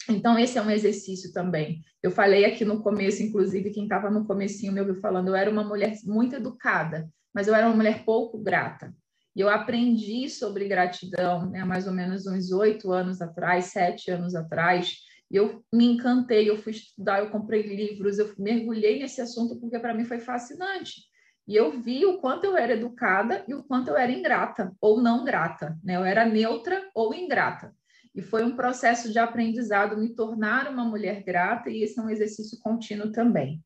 Então, 0.08 0.38
esse 0.38 0.56
é 0.56 0.62
um 0.62 0.70
exercício 0.70 1.32
também. 1.32 1.82
Eu 2.02 2.10
falei 2.10 2.44
aqui 2.46 2.64
no 2.64 2.82
começo, 2.82 3.22
inclusive, 3.22 3.70
quem 3.70 3.82
estava 3.82 4.08
no 4.08 4.24
comecinho 4.24 4.72
me 4.72 4.80
ouviu 4.80 4.94
falando, 5.00 5.28
eu 5.28 5.34
era 5.34 5.50
uma 5.50 5.64
mulher 5.64 5.94
muito 6.04 6.36
educada, 6.36 7.10
mas 7.34 7.48
eu 7.48 7.54
era 7.54 7.66
uma 7.66 7.76
mulher 7.76 8.04
pouco 8.04 8.38
grata. 8.38 8.94
E 9.36 9.40
eu 9.42 9.50
aprendi 9.50 10.30
sobre 10.30 10.66
gratidão, 10.66 11.50
né, 11.50 11.62
mais 11.62 11.86
ou 11.86 11.92
menos 11.92 12.26
uns 12.26 12.50
oito 12.52 12.90
anos 12.90 13.20
atrás, 13.20 13.66
sete 13.66 14.10
anos 14.10 14.34
atrás, 14.34 14.96
e 15.30 15.36
eu 15.36 15.62
me 15.70 15.84
encantei, 15.84 16.48
eu 16.48 16.56
fui 16.56 16.72
estudar, 16.72 17.18
eu 17.18 17.30
comprei 17.30 17.62
livros, 17.62 18.18
eu 18.18 18.32
mergulhei 18.38 18.98
nesse 18.98 19.20
assunto 19.20 19.60
porque 19.60 19.78
para 19.78 19.92
mim 19.92 20.06
foi 20.06 20.20
fascinante. 20.20 21.02
E 21.46 21.54
eu 21.54 21.78
vi 21.80 22.06
o 22.06 22.18
quanto 22.18 22.44
eu 22.44 22.56
era 22.56 22.72
educada 22.72 23.44
e 23.46 23.54
o 23.54 23.62
quanto 23.62 23.88
eu 23.88 23.96
era 23.96 24.10
ingrata 24.10 24.72
ou 24.80 25.02
não 25.02 25.22
grata, 25.22 25.78
né? 25.84 25.96
Eu 25.96 26.04
era 26.04 26.24
neutra 26.24 26.88
ou 26.94 27.14
ingrata. 27.14 27.74
E 28.14 28.22
foi 28.22 28.42
um 28.42 28.56
processo 28.56 29.12
de 29.12 29.18
aprendizado 29.18 29.98
me 29.98 30.14
tornar 30.14 30.66
uma 30.68 30.84
mulher 30.84 31.22
grata, 31.22 31.68
e 31.68 31.82
esse 31.82 32.00
é 32.00 32.02
um 32.02 32.08
exercício 32.08 32.58
contínuo 32.60 33.12
também. 33.12 33.62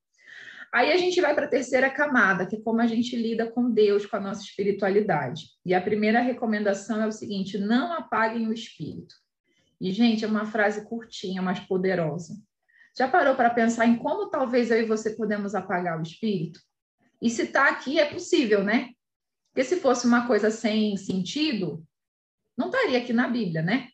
Aí 0.73 0.93
a 0.93 0.97
gente 0.97 1.21
vai 1.21 1.35
para 1.35 1.47
a 1.47 1.51
terceira 1.51 1.91
camada, 1.91 2.47
que 2.47 2.57
é 2.57 2.61
como 2.61 2.81
a 2.81 2.87
gente 2.87 3.17
lida 3.17 3.51
com 3.51 3.71
Deus, 3.71 4.07
com 4.07 4.17
a 4.17 4.21
nossa 4.21 4.43
espiritualidade. 4.43 5.47
E 5.67 5.75
a 5.75 5.81
primeira 5.81 6.21
recomendação 6.21 7.03
é 7.03 7.07
o 7.07 7.13
seguinte: 7.13 7.59
não 7.59 7.93
apaguem 7.93 8.47
o 8.47 8.53
espírito. 8.53 9.15
E, 9.81 9.91
gente, 9.93 10.25
é 10.25 10.29
uma 10.29 10.47
frase 10.47 10.87
curtinha, 10.87 11.43
mas 11.43 11.59
poderosa. 11.61 12.35
Já 12.97 13.09
parou 13.09 13.35
para 13.35 13.51
pensar 13.51 13.87
em 13.87 13.97
como 13.97 14.29
talvez 14.29 14.71
eu 14.71 14.81
e 14.81 14.85
você 14.85 15.11
podemos 15.11 15.55
apagar 15.55 15.99
o 15.99 16.03
espírito? 16.03 16.61
E 17.21 17.31
se 17.31 17.43
está 17.43 17.69
aqui, 17.69 17.99
é 17.99 18.05
possível, 18.05 18.63
né? 18.63 18.91
Porque 19.53 19.65
se 19.65 19.81
fosse 19.81 20.07
uma 20.07 20.27
coisa 20.27 20.51
sem 20.51 20.97
sentido, 20.97 21.85
não 22.57 22.67
estaria 22.67 22.99
aqui 22.99 23.13
na 23.13 23.27
Bíblia, 23.27 23.63
né? 23.63 23.89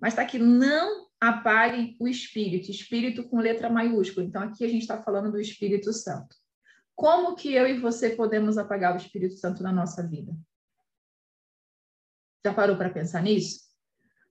Mas 0.00 0.12
está 0.12 0.22
aqui, 0.22 0.38
não 0.38 1.09
apaguem 1.20 1.96
o 2.00 2.08
Espírito, 2.08 2.70
Espírito 2.70 3.28
com 3.28 3.38
letra 3.38 3.68
maiúscula. 3.68 4.24
Então, 4.24 4.42
aqui 4.42 4.64
a 4.64 4.68
gente 4.68 4.82
está 4.82 5.02
falando 5.02 5.30
do 5.30 5.40
Espírito 5.40 5.92
Santo. 5.92 6.34
Como 6.94 7.34
que 7.34 7.52
eu 7.52 7.66
e 7.66 7.78
você 7.78 8.10
podemos 8.10 8.56
apagar 8.56 8.94
o 8.94 8.96
Espírito 8.96 9.34
Santo 9.34 9.62
na 9.62 9.72
nossa 9.72 10.06
vida? 10.06 10.32
Já 12.44 12.54
parou 12.54 12.76
para 12.76 12.90
pensar 12.90 13.22
nisso? 13.22 13.70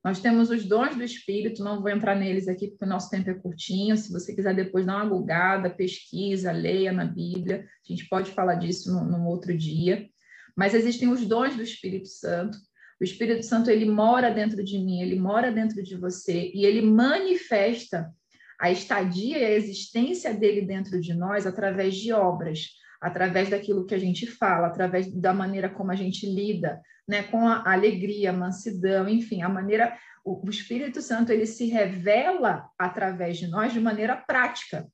Nós 0.02 0.20
temos 0.20 0.50
os 0.50 0.64
dons 0.64 0.96
do 0.96 1.02
Espírito, 1.02 1.62
não 1.62 1.80
vou 1.80 1.90
entrar 1.90 2.14
neles 2.16 2.48
aqui 2.48 2.68
porque 2.68 2.84
o 2.84 2.88
nosso 2.88 3.10
tempo 3.10 3.28
é 3.28 3.34
curtinho. 3.34 3.96
Se 3.96 4.10
você 4.10 4.34
quiser 4.34 4.54
depois 4.54 4.86
dar 4.86 4.96
uma 4.96 5.06
bugada, 5.06 5.68
pesquisa, 5.68 6.50
leia 6.50 6.90
na 6.90 7.04
Bíblia. 7.04 7.68
A 7.84 7.92
gente 7.92 8.08
pode 8.08 8.30
falar 8.32 8.54
disso 8.54 8.92
num 8.92 9.26
outro 9.26 9.56
dia. 9.56 10.08
Mas 10.56 10.74
existem 10.74 11.08
os 11.08 11.26
dons 11.26 11.54
do 11.54 11.62
Espírito 11.62 12.08
Santo. 12.08 12.58
O 13.00 13.04
Espírito 13.04 13.44
Santo 13.44 13.70
ele 13.70 13.86
mora 13.86 14.30
dentro 14.30 14.62
de 14.62 14.78
mim, 14.78 15.00
ele 15.00 15.18
mora 15.18 15.50
dentro 15.50 15.82
de 15.82 15.96
você 15.96 16.50
e 16.54 16.66
ele 16.66 16.82
manifesta 16.82 18.12
a 18.60 18.70
estadia 18.70 19.38
e 19.38 19.44
a 19.44 19.52
existência 19.52 20.34
dele 20.34 20.60
dentro 20.62 21.00
de 21.00 21.14
nós 21.14 21.46
através 21.46 21.96
de 21.96 22.12
obras, 22.12 22.68
através 23.00 23.48
daquilo 23.48 23.86
que 23.86 23.94
a 23.94 23.98
gente 23.98 24.26
fala, 24.26 24.66
através 24.66 25.10
da 25.10 25.32
maneira 25.32 25.70
como 25.70 25.90
a 25.90 25.96
gente 25.96 26.26
lida, 26.26 26.78
né, 27.08 27.22
com 27.22 27.48
a 27.48 27.72
alegria, 27.72 28.30
a 28.30 28.34
mansidão, 28.34 29.08
enfim, 29.08 29.40
a 29.40 29.48
maneira 29.48 29.96
o, 30.22 30.46
o 30.46 30.50
Espírito 30.50 31.00
Santo 31.00 31.32
ele 31.32 31.46
se 31.46 31.66
revela 31.66 32.68
através 32.78 33.38
de 33.38 33.46
nós 33.46 33.72
de 33.72 33.80
maneira 33.80 34.14
prática. 34.14 34.86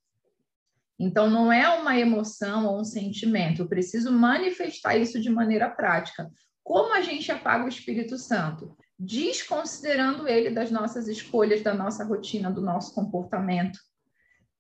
Então, 0.98 1.28
não 1.28 1.52
é 1.52 1.68
uma 1.68 1.98
emoção 1.98 2.66
ou 2.66 2.80
um 2.80 2.84
sentimento, 2.84 3.62
eu 3.62 3.68
preciso 3.68 4.10
manifestar 4.10 4.96
isso 4.96 5.20
de 5.20 5.28
maneira 5.28 5.68
prática. 5.68 6.30
Como 6.66 6.92
a 6.92 7.00
gente 7.00 7.30
apaga 7.30 7.64
o 7.64 7.68
Espírito 7.68 8.18
Santo? 8.18 8.76
Desconsiderando 8.98 10.26
ele 10.26 10.50
das 10.50 10.68
nossas 10.68 11.06
escolhas, 11.06 11.62
da 11.62 11.72
nossa 11.72 12.02
rotina, 12.02 12.50
do 12.50 12.60
nosso 12.60 12.92
comportamento, 12.92 13.78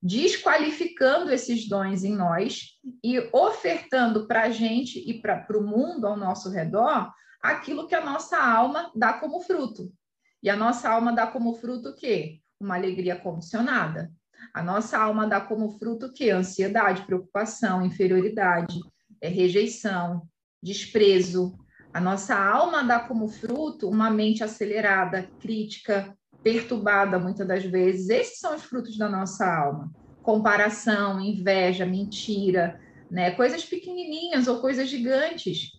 desqualificando 0.00 1.32
esses 1.32 1.68
dons 1.68 2.04
em 2.04 2.14
nós 2.14 2.78
e 3.02 3.18
ofertando 3.32 4.24
para 4.28 4.44
a 4.44 4.50
gente 4.50 5.00
e 5.00 5.20
para 5.20 5.58
o 5.58 5.60
mundo 5.60 6.06
ao 6.06 6.16
nosso 6.16 6.48
redor 6.48 7.12
aquilo 7.42 7.88
que 7.88 7.94
a 7.96 8.04
nossa 8.04 8.40
alma 8.40 8.92
dá 8.94 9.14
como 9.14 9.40
fruto. 9.40 9.92
E 10.40 10.48
a 10.48 10.54
nossa 10.54 10.88
alma 10.88 11.12
dá 11.12 11.26
como 11.26 11.54
fruto 11.54 11.88
o 11.88 11.96
quê? 11.96 12.40
Uma 12.60 12.76
alegria 12.76 13.16
condicionada. 13.16 14.12
A 14.54 14.62
nossa 14.62 14.96
alma 14.96 15.26
dá 15.26 15.40
como 15.40 15.76
fruto 15.76 16.06
o 16.06 16.12
quê? 16.12 16.30
Ansiedade, 16.30 17.04
preocupação, 17.04 17.84
inferioridade, 17.84 18.78
é, 19.20 19.26
rejeição, 19.26 20.22
desprezo, 20.62 21.58
a 21.96 22.00
nossa 22.00 22.36
alma 22.38 22.84
dá 22.84 23.00
como 23.00 23.26
fruto 23.26 23.88
uma 23.88 24.10
mente 24.10 24.44
acelerada, 24.44 25.26
crítica, 25.40 26.14
perturbada 26.42 27.18
muitas 27.18 27.48
das 27.48 27.64
vezes. 27.64 28.10
Esses 28.10 28.38
são 28.38 28.54
os 28.54 28.64
frutos 28.64 28.98
da 28.98 29.08
nossa 29.08 29.46
alma. 29.46 29.90
Comparação, 30.22 31.18
inveja, 31.18 31.86
mentira, 31.86 32.78
né? 33.10 33.30
Coisas 33.30 33.64
pequenininhas 33.64 34.46
ou 34.46 34.60
coisas 34.60 34.90
gigantes. 34.90 35.70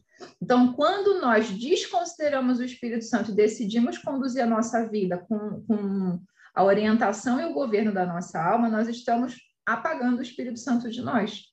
Então, 0.42 0.74
quando 0.74 1.22
nós 1.22 1.52
desconsideramos 1.52 2.58
o 2.58 2.64
Espírito 2.64 3.06
Santo 3.06 3.30
e 3.30 3.36
decidimos 3.36 4.00
conduzir 4.00 4.42
a 4.42 4.48
nossa 4.48 4.90
vida 4.90 5.20
com, 5.20 5.62
com 5.68 6.20
a 6.56 6.64
orientação 6.64 7.40
e 7.40 7.46
o 7.46 7.54
governo 7.54 7.94
da 7.94 8.08
nossa 8.08 8.44
alma, 8.44 8.70
nós 8.70 8.88
estamos 8.88 9.36
apagando 9.64 10.18
o 10.18 10.24
Espírito 10.24 10.58
Santo 10.58 10.90
de 10.90 11.00
nós. 11.00 11.44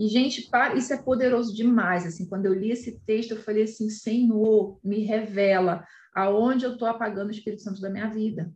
E, 0.00 0.08
gente, 0.08 0.48
para, 0.48 0.76
isso 0.76 0.94
é 0.94 0.96
poderoso 0.96 1.54
demais. 1.54 2.06
Assim, 2.06 2.26
quando 2.26 2.46
eu 2.46 2.54
li 2.54 2.70
esse 2.70 2.98
texto, 3.00 3.32
eu 3.32 3.42
falei 3.42 3.64
assim: 3.64 3.90
Senhor, 3.90 4.80
me 4.82 5.00
revela 5.00 5.86
aonde 6.14 6.64
eu 6.64 6.72
estou 6.72 6.88
apagando 6.88 7.28
o 7.28 7.30
Espírito 7.30 7.60
Santo 7.60 7.82
da 7.82 7.90
minha 7.90 8.08
vida. 8.08 8.50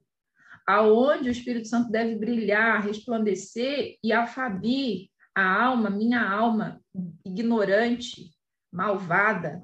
Aonde 0.66 1.28
o 1.28 1.32
Espírito 1.32 1.68
Santo 1.68 1.92
deve 1.92 2.16
brilhar, 2.16 2.82
resplandecer 2.82 3.98
e 4.02 4.10
a 4.10 4.26
Fabi, 4.26 5.10
a 5.34 5.64
alma, 5.64 5.90
minha 5.90 6.26
alma 6.26 6.80
ignorante, 7.26 8.30
malvada, 8.72 9.62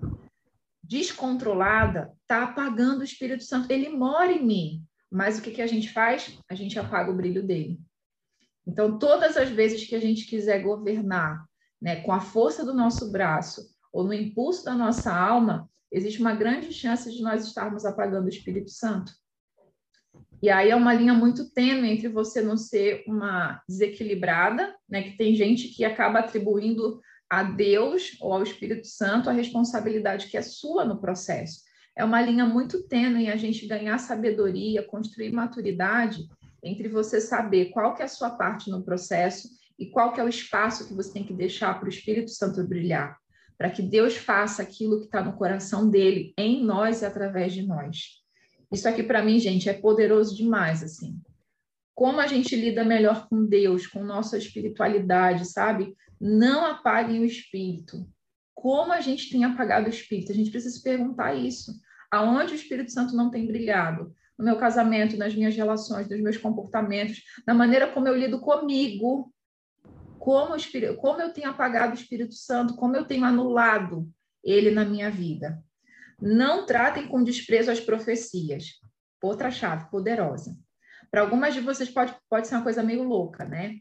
descontrolada, 0.85 2.13
está 2.21 2.45
apagando 2.45 3.01
o 3.01 3.05
Espírito 3.05 3.43
Santo. 3.43 3.71
Ele 3.71 3.89
mora 3.89 4.31
em 4.31 4.45
mim. 4.45 4.85
Mas 5.11 5.39
o 5.39 5.43
que, 5.43 5.51
que 5.51 5.63
a 5.63 5.67
gente 5.67 5.91
faz? 5.91 6.39
A 6.47 6.55
gente 6.55 6.79
apaga 6.79 7.11
o 7.11 7.17
brilho 7.17 7.43
dele. 7.43 7.81
Então, 8.67 8.99
todas 8.99 9.39
as 9.39 9.49
vezes 9.49 9.87
que 9.87 9.95
a 9.95 10.01
gente 10.01 10.27
quiser 10.27 10.63
governar 10.63 11.49
né, 11.81 12.03
com 12.03 12.13
a 12.13 12.21
força 12.21 12.65
do 12.65 12.75
nosso 12.75 13.11
braço 13.11 13.63
ou 13.93 14.05
no 14.05 14.13
impulso 14.13 14.65
da 14.65 14.75
nossa 14.75 15.13
alma, 15.13 15.69
existe 15.91 16.21
uma 16.21 16.35
grande 16.35 16.73
chance 16.73 17.11
de 17.11 17.23
nós 17.23 17.45
estarmos 17.45 17.85
apagando 17.85 18.27
o 18.27 18.29
Espírito 18.29 18.71
Santo. 18.71 19.13
E 20.43 20.49
aí 20.49 20.71
é 20.71 20.77
uma 20.77 20.95
linha 20.95 21.13
muito 21.13 21.51
tênue 21.51 21.91
entre 21.91 22.09
você 22.09 22.41
não 22.41 22.57
ser 22.57 23.05
uma 23.07 23.63
desequilibrada, 23.69 24.75
né, 24.89 25.03
que 25.03 25.17
tem 25.17 25.35
gente 25.35 25.69
que 25.69 25.85
acaba 25.85 26.21
atribuindo 26.21 27.01
a 27.29 27.43
Deus 27.43 28.17
ou 28.21 28.33
ao 28.33 28.43
Espírito 28.43 28.87
Santo 28.87 29.29
a 29.29 29.33
responsabilidade 29.33 30.29
que 30.29 30.37
é 30.37 30.43
sua 30.43 30.85
no 30.85 31.01
processo. 31.01 31.61
É 31.97 32.05
uma 32.05 32.23
linha 32.23 32.47
muito 32.47 32.87
tênue 32.89 33.29
a 33.29 33.37
gente 33.37 33.67
ganhar 33.67 33.99
sabedoria, 33.99 34.83
construir 34.83 35.33
maturidade 35.33 36.27
entre 36.63 36.89
você 36.89 37.21
saber 37.21 37.67
qual 37.67 37.95
que 37.95 38.03
é 38.03 38.05
a 38.05 38.09
sua 38.09 38.31
parte 38.31 38.71
no 38.71 38.83
processo 38.83 39.49
e 39.81 39.87
qual 39.87 40.13
que 40.13 40.21
é 40.21 40.25
o 40.25 40.29
espaço 40.29 40.87
que 40.87 40.93
você 40.93 41.11
tem 41.11 41.25
que 41.25 41.33
deixar 41.33 41.81
para 41.81 41.87
o 41.87 41.89
Espírito 41.89 42.31
Santo 42.31 42.63
brilhar, 42.63 43.19
para 43.57 43.71
que 43.71 43.81
Deus 43.81 44.15
faça 44.15 44.63
aquilo 44.63 44.99
que 44.99 45.07
está 45.07 45.25
no 45.25 45.33
coração 45.33 45.89
dele, 45.89 46.35
em 46.37 46.63
nós 46.63 47.01
e 47.01 47.07
através 47.07 47.55
de 47.55 47.67
nós. 47.67 48.21
Isso 48.71 48.87
aqui 48.87 49.03
para 49.03 49.25
mim, 49.25 49.39
gente, 49.39 49.71
é 49.71 49.73
poderoso 49.73 50.37
demais, 50.37 50.83
assim. 50.83 51.19
Como 51.95 52.21
a 52.21 52.27
gente 52.27 52.55
lida 52.55 52.85
melhor 52.85 53.27
com 53.29 53.45
Deus, 53.45 53.87
com 53.87 54.05
nossa 54.05 54.37
espiritualidade, 54.37 55.47
sabe? 55.47 55.97
Não 56.21 56.67
apaguem 56.67 57.21
o 57.21 57.25
espírito. 57.25 58.07
Como 58.55 58.93
a 58.93 59.01
gente 59.01 59.31
tem 59.31 59.45
apagado 59.45 59.87
o 59.87 59.91
espírito? 59.91 60.31
A 60.31 60.35
gente 60.35 60.51
precisa 60.51 60.77
se 60.77 60.83
perguntar 60.83 61.35
isso. 61.35 61.73
Aonde 62.11 62.53
o 62.53 62.57
Espírito 62.57 62.93
Santo 62.93 63.17
não 63.17 63.31
tem 63.31 63.47
brilhado? 63.47 64.13
No 64.39 64.45
meu 64.45 64.57
casamento, 64.57 65.17
nas 65.17 65.35
minhas 65.35 65.55
relações, 65.55 66.09
nos 66.09 66.21
meus 66.21 66.37
comportamentos, 66.37 67.23
na 67.47 67.55
maneira 67.55 67.87
como 67.87 68.09
eu 68.09 68.17
lido 68.17 68.41
comigo, 68.41 69.33
como, 70.21 70.55
Espírito, 70.55 70.97
como 70.97 71.21
eu 71.23 71.33
tenho 71.33 71.49
apagado 71.49 71.93
o 71.93 71.99
Espírito 71.99 72.35
Santo, 72.35 72.77
como 72.77 72.95
eu 72.95 73.07
tenho 73.07 73.25
anulado 73.25 74.07
ele 74.45 74.71
na 74.71 74.85
minha 74.85 75.11
vida. 75.11 75.59
Não 76.21 76.67
tratem 76.67 77.09
com 77.09 77.25
desprezo 77.25 77.71
as 77.71 77.81
profecias. 77.81 78.75
Outra 79.23 79.51
chave 79.51 79.91
poderosa. 79.91 80.55
Para 81.11 81.23
algumas 81.23 81.55
de 81.55 81.61
vocês 81.61 81.91
pode, 81.91 82.15
pode 82.29 82.47
ser 82.47 82.55
uma 82.55 82.63
coisa 82.63 82.83
meio 82.83 83.03
louca, 83.03 83.47
né? 83.47 83.79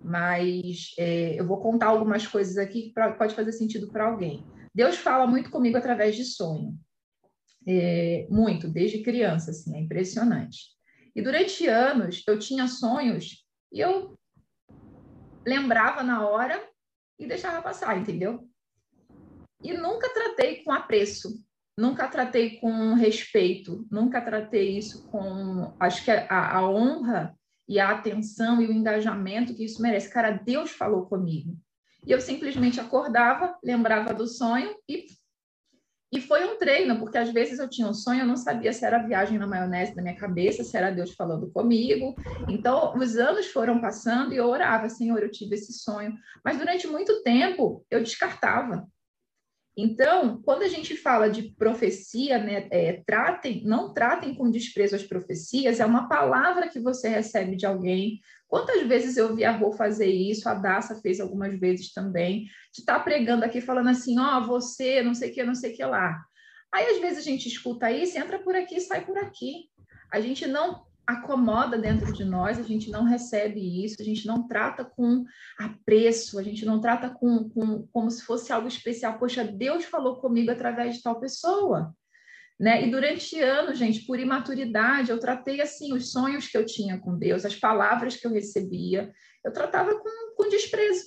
Mas 0.00 0.94
é, 0.98 1.38
eu 1.38 1.46
vou 1.46 1.60
contar 1.60 1.88
algumas 1.88 2.26
coisas 2.26 2.56
aqui 2.56 2.88
que 2.88 2.94
pode 3.18 3.34
fazer 3.34 3.52
sentido 3.52 3.92
para 3.92 4.06
alguém. 4.06 4.42
Deus 4.74 4.96
fala 4.96 5.26
muito 5.26 5.50
comigo 5.50 5.76
através 5.76 6.16
de 6.16 6.24
sonho. 6.24 6.74
É, 7.68 8.26
muito, 8.30 8.68
desde 8.68 9.02
criança, 9.02 9.50
assim, 9.50 9.76
é 9.76 9.80
impressionante. 9.80 10.74
E 11.14 11.20
durante 11.20 11.66
anos 11.66 12.22
eu 12.26 12.38
tinha 12.38 12.66
sonhos 12.66 13.44
e 13.70 13.80
eu 13.80 14.18
lembrava 15.46 16.02
na 16.02 16.26
hora 16.26 16.62
e 17.18 17.26
deixava 17.26 17.62
passar, 17.62 17.98
entendeu? 17.98 18.48
E 19.62 19.72
nunca 19.72 20.12
tratei 20.12 20.62
com 20.62 20.72
apreço, 20.72 21.42
nunca 21.78 22.08
tratei 22.08 22.58
com 22.58 22.94
respeito, 22.94 23.86
nunca 23.90 24.20
tratei 24.20 24.76
isso 24.76 25.08
com. 25.10 25.74
Acho 25.80 26.04
que 26.04 26.10
a, 26.10 26.56
a 26.58 26.68
honra 26.68 27.34
e 27.68 27.80
a 27.80 27.90
atenção 27.90 28.60
e 28.60 28.66
o 28.66 28.72
engajamento 28.72 29.54
que 29.54 29.64
isso 29.64 29.80
merece. 29.80 30.12
Cara, 30.12 30.32
Deus 30.32 30.70
falou 30.70 31.06
comigo. 31.06 31.56
E 32.06 32.12
eu 32.12 32.20
simplesmente 32.20 32.78
acordava, 32.78 33.56
lembrava 33.64 34.12
do 34.12 34.26
sonho 34.26 34.74
e 34.86 35.06
e 36.14 36.20
foi 36.20 36.44
um 36.44 36.56
treino, 36.56 36.96
porque 37.00 37.18
às 37.18 37.30
vezes 37.30 37.58
eu 37.58 37.68
tinha 37.68 37.88
um 37.88 37.92
sonho, 37.92 38.20
eu 38.20 38.26
não 38.26 38.36
sabia 38.36 38.72
se 38.72 38.84
era 38.84 39.04
viagem 39.04 39.36
na 39.36 39.48
maionese 39.48 39.96
da 39.96 40.00
minha 40.00 40.14
cabeça, 40.14 40.62
se 40.62 40.76
era 40.76 40.92
Deus 40.92 41.12
falando 41.12 41.50
comigo. 41.50 42.14
Então, 42.48 42.96
os 42.96 43.16
anos 43.16 43.46
foram 43.46 43.80
passando 43.80 44.32
e 44.32 44.36
eu 44.36 44.46
orava, 44.46 44.88
Senhor, 44.88 45.20
eu 45.20 45.28
tive 45.28 45.56
esse 45.56 45.72
sonho. 45.72 46.14
Mas 46.44 46.56
durante 46.56 46.86
muito 46.86 47.20
tempo 47.24 47.84
eu 47.90 48.00
descartava. 48.00 48.86
Então, 49.76 50.40
quando 50.44 50.62
a 50.62 50.68
gente 50.68 50.96
fala 50.96 51.28
de 51.28 51.52
profecia, 51.58 52.38
né, 52.38 52.68
é, 52.70 53.02
tratem, 53.04 53.64
não 53.64 53.92
tratem 53.92 54.32
com 54.36 54.48
desprezo 54.48 54.94
as 54.94 55.02
profecias, 55.02 55.80
é 55.80 55.84
uma 55.84 56.08
palavra 56.08 56.68
que 56.68 56.78
você 56.78 57.08
recebe 57.08 57.56
de 57.56 57.66
alguém. 57.66 58.20
Quantas 58.54 58.86
vezes 58.86 59.16
eu 59.16 59.34
vi 59.34 59.42
a 59.42 59.50
Rô 59.50 59.72
fazer 59.72 60.06
isso, 60.06 60.48
a 60.48 60.54
Daça 60.54 61.00
fez 61.00 61.18
algumas 61.18 61.58
vezes 61.58 61.92
também, 61.92 62.44
de 62.72 62.82
estar 62.82 62.98
tá 62.98 63.00
pregando 63.00 63.44
aqui, 63.44 63.60
falando 63.60 63.88
assim, 63.88 64.16
ó, 64.16 64.38
oh, 64.38 64.46
você, 64.46 65.02
não 65.02 65.12
sei 65.12 65.32
o 65.32 65.34
que, 65.34 65.42
não 65.42 65.56
sei 65.56 65.72
o 65.72 65.76
que 65.76 65.84
lá. 65.84 66.24
Aí, 66.72 66.86
às 66.86 67.00
vezes, 67.00 67.18
a 67.18 67.22
gente 67.22 67.48
escuta 67.48 67.90
isso, 67.90 68.16
entra 68.16 68.38
por 68.38 68.54
aqui, 68.54 68.80
sai 68.80 69.04
por 69.04 69.18
aqui. 69.18 69.68
A 70.12 70.20
gente 70.20 70.46
não 70.46 70.86
acomoda 71.04 71.76
dentro 71.76 72.12
de 72.12 72.24
nós, 72.24 72.56
a 72.56 72.62
gente 72.62 72.92
não 72.92 73.02
recebe 73.02 73.84
isso, 73.84 73.96
a 74.00 74.04
gente 74.04 74.24
não 74.24 74.46
trata 74.46 74.84
com 74.84 75.24
apreço, 75.58 76.38
a 76.38 76.42
gente 76.44 76.64
não 76.64 76.80
trata 76.80 77.10
com, 77.10 77.48
com 77.48 77.88
como 77.88 78.08
se 78.08 78.22
fosse 78.22 78.52
algo 78.52 78.68
especial. 78.68 79.18
Poxa, 79.18 79.42
Deus 79.42 79.84
falou 79.84 80.20
comigo 80.20 80.52
através 80.52 80.94
de 80.94 81.02
tal 81.02 81.18
pessoa. 81.18 81.92
Né? 82.58 82.86
E 82.86 82.90
durante 82.90 83.40
anos, 83.40 83.78
gente, 83.78 84.04
por 84.06 84.18
imaturidade, 84.18 85.10
eu 85.10 85.18
tratei 85.18 85.60
assim 85.60 85.92
os 85.92 86.12
sonhos 86.12 86.46
que 86.46 86.56
eu 86.56 86.64
tinha 86.64 86.98
com 86.98 87.18
Deus, 87.18 87.44
as 87.44 87.56
palavras 87.56 88.16
que 88.16 88.26
eu 88.26 88.30
recebia, 88.30 89.12
eu 89.44 89.52
tratava 89.52 89.94
com, 89.98 90.34
com 90.36 90.48
desprezo, 90.48 91.04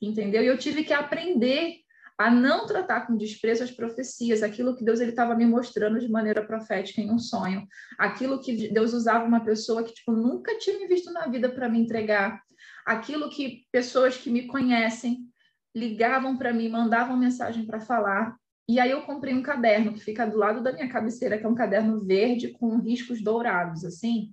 entendeu? 0.00 0.42
E 0.42 0.46
eu 0.46 0.58
tive 0.58 0.84
que 0.84 0.92
aprender 0.92 1.76
a 2.18 2.30
não 2.30 2.66
tratar 2.66 3.06
com 3.06 3.16
desprezo 3.16 3.64
as 3.64 3.70
profecias, 3.70 4.42
aquilo 4.42 4.76
que 4.76 4.84
Deus 4.84 5.00
ele 5.00 5.10
estava 5.10 5.34
me 5.34 5.46
mostrando 5.46 5.98
de 5.98 6.08
maneira 6.08 6.46
profética 6.46 7.00
em 7.00 7.10
um 7.10 7.18
sonho, 7.18 7.66
aquilo 7.98 8.40
que 8.40 8.68
Deus 8.68 8.92
usava 8.92 9.24
uma 9.24 9.44
pessoa 9.44 9.82
que 9.82 9.94
tipo 9.94 10.12
nunca 10.12 10.58
tinha 10.58 10.78
me 10.78 10.86
visto 10.86 11.10
na 11.12 11.26
vida 11.26 11.48
para 11.48 11.68
me 11.68 11.80
entregar, 11.80 12.40
aquilo 12.86 13.30
que 13.30 13.64
pessoas 13.72 14.16
que 14.16 14.30
me 14.30 14.46
conhecem 14.46 15.26
ligavam 15.74 16.36
para 16.36 16.52
mim, 16.52 16.68
mandavam 16.68 17.16
mensagem 17.16 17.66
para 17.66 17.80
falar. 17.80 18.36
E 18.68 18.78
aí 18.78 18.90
eu 18.90 19.02
comprei 19.02 19.34
um 19.34 19.42
caderno 19.42 19.92
que 19.92 20.00
fica 20.00 20.26
do 20.26 20.36
lado 20.36 20.62
da 20.62 20.72
minha 20.72 20.88
cabeceira, 20.88 21.38
que 21.38 21.44
é 21.44 21.48
um 21.48 21.54
caderno 21.54 22.00
verde 22.00 22.48
com 22.48 22.78
riscos 22.78 23.22
dourados, 23.22 23.84
assim. 23.84 24.32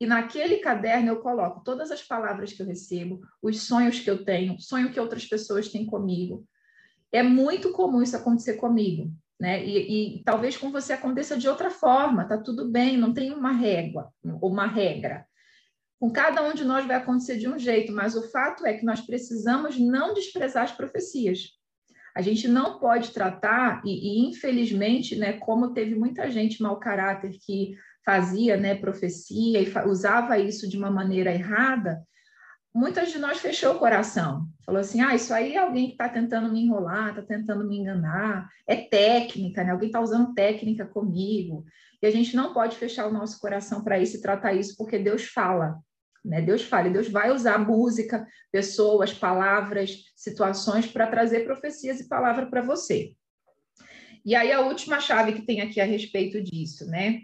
E 0.00 0.06
naquele 0.06 0.58
caderno 0.58 1.08
eu 1.08 1.20
coloco 1.20 1.62
todas 1.64 1.90
as 1.90 2.02
palavras 2.02 2.52
que 2.52 2.62
eu 2.62 2.66
recebo, 2.66 3.20
os 3.42 3.62
sonhos 3.62 4.00
que 4.00 4.10
eu 4.10 4.24
tenho, 4.24 4.60
sonho 4.60 4.92
que 4.92 5.00
outras 5.00 5.24
pessoas 5.24 5.68
têm 5.68 5.86
comigo, 5.86 6.46
é 7.10 7.22
muito 7.22 7.72
comum 7.72 8.02
isso 8.02 8.16
acontecer 8.16 8.54
comigo, 8.54 9.10
né? 9.40 9.64
E, 9.64 10.18
e, 10.18 10.24
talvez 10.24 10.56
com 10.56 10.70
você 10.70 10.92
aconteça 10.92 11.38
de 11.38 11.48
outra 11.48 11.70
forma, 11.70 12.26
tá 12.26 12.36
tudo 12.36 12.70
bem, 12.70 12.98
não 12.98 13.14
tem 13.14 13.32
uma 13.32 13.52
régua, 13.52 14.12
uma 14.22 14.66
regra. 14.66 15.26
Com 15.98 16.12
cada 16.12 16.42
um 16.42 16.54
de 16.54 16.64
nós 16.64 16.86
vai 16.86 16.96
acontecer 16.96 17.38
de 17.38 17.48
um 17.48 17.58
jeito, 17.58 17.92
mas 17.92 18.14
o 18.14 18.30
fato 18.30 18.66
é 18.66 18.74
que 18.74 18.84
nós 18.84 19.00
precisamos 19.00 19.78
não 19.78 20.14
desprezar 20.14 20.64
as 20.64 20.72
profecias. 20.72 21.57
A 22.18 22.20
gente 22.20 22.48
não 22.48 22.80
pode 22.80 23.12
tratar, 23.12 23.80
e, 23.84 23.92
e 23.92 24.28
infelizmente, 24.28 25.14
né, 25.14 25.34
como 25.34 25.72
teve 25.72 25.94
muita 25.94 26.28
gente 26.28 26.60
mau 26.60 26.76
caráter 26.76 27.30
que 27.40 27.76
fazia 28.04 28.56
né, 28.56 28.74
profecia 28.74 29.60
e 29.60 29.72
usava 29.86 30.36
isso 30.36 30.68
de 30.68 30.76
uma 30.76 30.90
maneira 30.90 31.32
errada, 31.32 32.02
muitas 32.74 33.12
de 33.12 33.20
nós 33.20 33.38
fechou 33.38 33.76
o 33.76 33.78
coração. 33.78 34.48
Falou 34.66 34.80
assim: 34.80 35.00
ah, 35.00 35.14
isso 35.14 35.32
aí 35.32 35.54
é 35.54 35.58
alguém 35.58 35.86
que 35.86 35.92
está 35.92 36.08
tentando 36.08 36.50
me 36.50 36.60
enrolar, 36.60 37.10
está 37.10 37.22
tentando 37.22 37.64
me 37.64 37.78
enganar, 37.78 38.48
é 38.66 38.74
técnica, 38.74 39.62
né? 39.62 39.70
Alguém 39.70 39.86
está 39.86 40.00
usando 40.00 40.34
técnica 40.34 40.84
comigo. 40.84 41.64
E 42.02 42.06
a 42.08 42.10
gente 42.10 42.34
não 42.34 42.52
pode 42.52 42.76
fechar 42.76 43.06
o 43.06 43.12
nosso 43.12 43.38
coração 43.38 43.84
para 43.84 44.00
isso 44.00 44.16
e 44.16 44.20
tratar 44.20 44.54
isso, 44.54 44.74
porque 44.76 44.98
Deus 44.98 45.22
fala. 45.22 45.78
Né? 46.28 46.42
Deus 46.42 46.62
fala, 46.62 46.90
Deus 46.90 47.08
vai 47.08 47.32
usar 47.32 47.58
música, 47.58 48.26
pessoas, 48.52 49.12
palavras, 49.12 50.04
situações 50.14 50.86
para 50.86 51.06
trazer 51.06 51.44
profecias 51.44 52.00
e 52.00 52.08
palavra 52.08 52.46
para 52.46 52.60
você. 52.60 53.14
E 54.24 54.34
aí 54.34 54.52
a 54.52 54.60
última 54.60 55.00
chave 55.00 55.32
que 55.32 55.46
tem 55.46 55.62
aqui 55.62 55.80
a 55.80 55.84
respeito 55.84 56.42
disso, 56.42 56.86
né? 56.86 57.22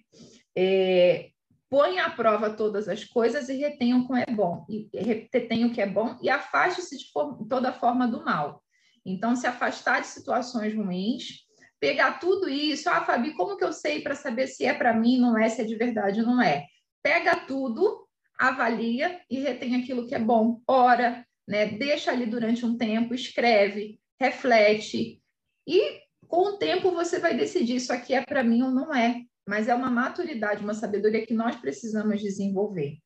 É, 0.57 1.29
põe 1.69 1.99
à 1.99 2.09
prova 2.09 2.49
todas 2.49 2.89
as 2.89 3.05
coisas 3.05 3.49
e 3.49 3.57
retenha 3.57 3.97
o 3.97 4.07
que 4.07 4.15
é 4.15 4.33
bom, 4.33 4.65
e 4.69 4.89
retenha 4.95 5.67
o 5.67 5.73
que 5.73 5.83
é 5.83 5.87
bom 5.87 6.17
e 6.23 6.31
afaste-se 6.31 6.97
de 6.97 7.05
toda 7.49 7.73
forma 7.73 8.09
do 8.09 8.25
mal. 8.25 8.63
Então, 9.05 9.37
se 9.37 9.47
afastar 9.47 10.01
de 10.01 10.07
situações 10.07 10.75
ruins, 10.75 11.45
pegar 11.79 12.19
tudo 12.21 12.49
isso, 12.49 12.89
ah, 12.89 13.05
Fabi, 13.05 13.35
como 13.35 13.57
que 13.59 13.65
eu 13.65 13.73
sei 13.73 14.01
para 14.01 14.15
saber 14.15 14.47
se 14.47 14.65
é 14.65 14.73
para 14.73 14.95
mim, 14.95 15.19
não 15.19 15.37
é, 15.37 15.49
se 15.51 15.61
é 15.61 15.65
de 15.65 15.75
verdade 15.75 16.21
ou 16.21 16.27
não 16.27 16.41
é? 16.41 16.65
Pega 17.03 17.45
tudo, 17.45 18.04
avalia 18.39 19.21
e 19.31 19.41
retém 19.41 19.77
aquilo 19.77 20.07
que 20.07 20.15
é 20.15 20.19
bom. 20.19 20.61
Ora, 20.67 21.27
né? 21.47 21.67
Deixa 21.67 22.11
ali 22.11 22.27
durante 22.27 22.65
um 22.65 22.77
tempo, 22.77 23.15
escreve, 23.15 23.99
reflete 24.21 25.21
e 25.67 26.01
com 26.27 26.55
o 26.55 26.59
tempo 26.59 26.91
você 26.91 27.19
vai 27.19 27.37
decidir 27.37 27.77
isso 27.77 27.93
aqui 27.93 28.15
é 28.15 28.23
para 28.23 28.43
mim 28.43 28.63
ou 28.63 28.71
não 28.71 28.95
é 28.95 29.25
mas 29.47 29.69
é 29.69 29.75
uma 29.75 29.91
maturidade, 29.91 30.65
uma 30.65 30.75
sabedoria 30.75 31.27
que 31.27 31.35
nós 31.35 31.57
precisamos 31.57 32.21
desenvolver. 32.21 32.99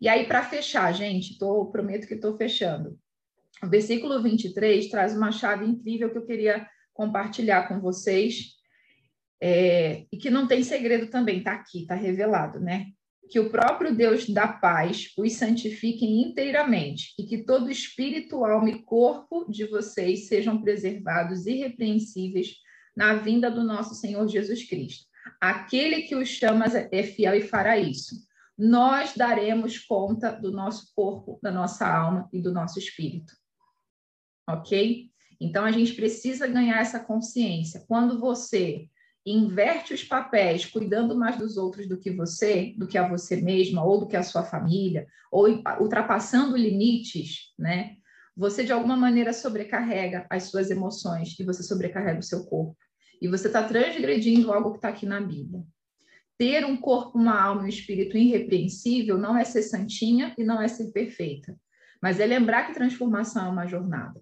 E 0.00 0.08
aí, 0.08 0.26
para 0.26 0.42
fechar, 0.42 0.92
gente, 0.92 1.38
tô, 1.38 1.66
prometo 1.66 2.06
que 2.06 2.14
estou 2.14 2.36
fechando. 2.36 2.98
O 3.62 3.68
versículo 3.68 4.22
23 4.22 4.88
traz 4.88 5.16
uma 5.16 5.30
chave 5.30 5.64
incrível 5.64 6.10
que 6.10 6.18
eu 6.18 6.26
queria 6.26 6.66
compartilhar 6.92 7.68
com 7.68 7.80
vocês, 7.80 8.54
é, 9.40 10.06
e 10.10 10.16
que 10.16 10.30
não 10.30 10.46
tem 10.46 10.62
segredo 10.62 11.08
também, 11.08 11.38
está 11.38 11.52
aqui, 11.52 11.82
está 11.82 11.94
revelado, 11.94 12.60
né? 12.60 12.86
Que 13.30 13.40
o 13.40 13.50
próprio 13.50 13.94
Deus 13.94 14.28
da 14.28 14.46
paz 14.46 15.12
os 15.16 15.32
santifique 15.32 16.04
inteiramente, 16.04 17.14
e 17.18 17.24
que 17.24 17.38
todo 17.44 17.70
espírito, 17.70 18.44
alma 18.44 18.70
e 18.70 18.82
corpo 18.82 19.50
de 19.50 19.66
vocês 19.66 20.28
sejam 20.28 20.60
preservados 20.60 21.46
irrepreensíveis 21.46 22.56
na 22.96 23.14
vinda 23.14 23.50
do 23.50 23.64
nosso 23.64 23.94
Senhor 23.94 24.28
Jesus 24.28 24.68
Cristo. 24.68 25.06
Aquele 25.40 26.02
que 26.02 26.14
os 26.14 26.28
chama 26.28 26.66
é 26.66 27.02
fiel 27.02 27.34
e 27.34 27.40
fará 27.40 27.78
isso. 27.78 28.14
Nós 28.56 29.14
daremos 29.16 29.78
conta 29.78 30.30
do 30.30 30.52
nosso 30.52 30.92
corpo, 30.94 31.40
da 31.42 31.50
nossa 31.50 31.86
alma 31.86 32.28
e 32.32 32.40
do 32.40 32.52
nosso 32.52 32.78
espírito. 32.78 33.32
Ok? 34.48 35.10
Então 35.40 35.64
a 35.64 35.72
gente 35.72 35.94
precisa 35.94 36.46
ganhar 36.46 36.80
essa 36.80 37.00
consciência. 37.00 37.84
Quando 37.88 38.20
você 38.20 38.88
inverte 39.26 39.94
os 39.94 40.04
papéis, 40.04 40.66
cuidando 40.66 41.16
mais 41.16 41.38
dos 41.38 41.56
outros 41.56 41.88
do 41.88 41.98
que 41.98 42.10
você, 42.10 42.74
do 42.76 42.86
que 42.86 42.98
a 42.98 43.08
você 43.08 43.36
mesma, 43.36 43.84
ou 43.84 44.00
do 44.00 44.06
que 44.06 44.16
a 44.16 44.22
sua 44.22 44.42
família, 44.42 45.06
ou 45.32 45.46
ultrapassando 45.80 46.56
limites, 46.56 47.52
né? 47.58 47.96
Você 48.36 48.64
de 48.64 48.72
alguma 48.72 48.96
maneira 48.96 49.32
sobrecarrega 49.32 50.26
as 50.28 50.44
suas 50.44 50.70
emoções 50.70 51.38
e 51.38 51.44
você 51.44 51.62
sobrecarrega 51.62 52.18
o 52.18 52.22
seu 52.22 52.44
corpo 52.44 52.76
e 53.22 53.28
você 53.28 53.46
está 53.46 53.62
transgredindo 53.62 54.52
algo 54.52 54.72
que 54.72 54.78
está 54.78 54.88
aqui 54.88 55.06
na 55.06 55.20
Bíblia. 55.20 55.64
Ter 56.36 56.64
um 56.64 56.76
corpo, 56.76 57.16
uma 57.16 57.40
alma 57.40 57.62
e 57.62 57.64
um 57.66 57.68
espírito 57.68 58.18
irrepreensível 58.18 59.16
não 59.16 59.36
é 59.38 59.44
ser 59.44 59.62
santinha 59.62 60.34
e 60.36 60.42
não 60.42 60.60
é 60.60 60.66
ser 60.66 60.90
perfeita, 60.90 61.56
mas 62.02 62.18
é 62.18 62.26
lembrar 62.26 62.66
que 62.66 62.74
transformação 62.74 63.46
é 63.46 63.50
uma 63.50 63.66
jornada. 63.66 64.20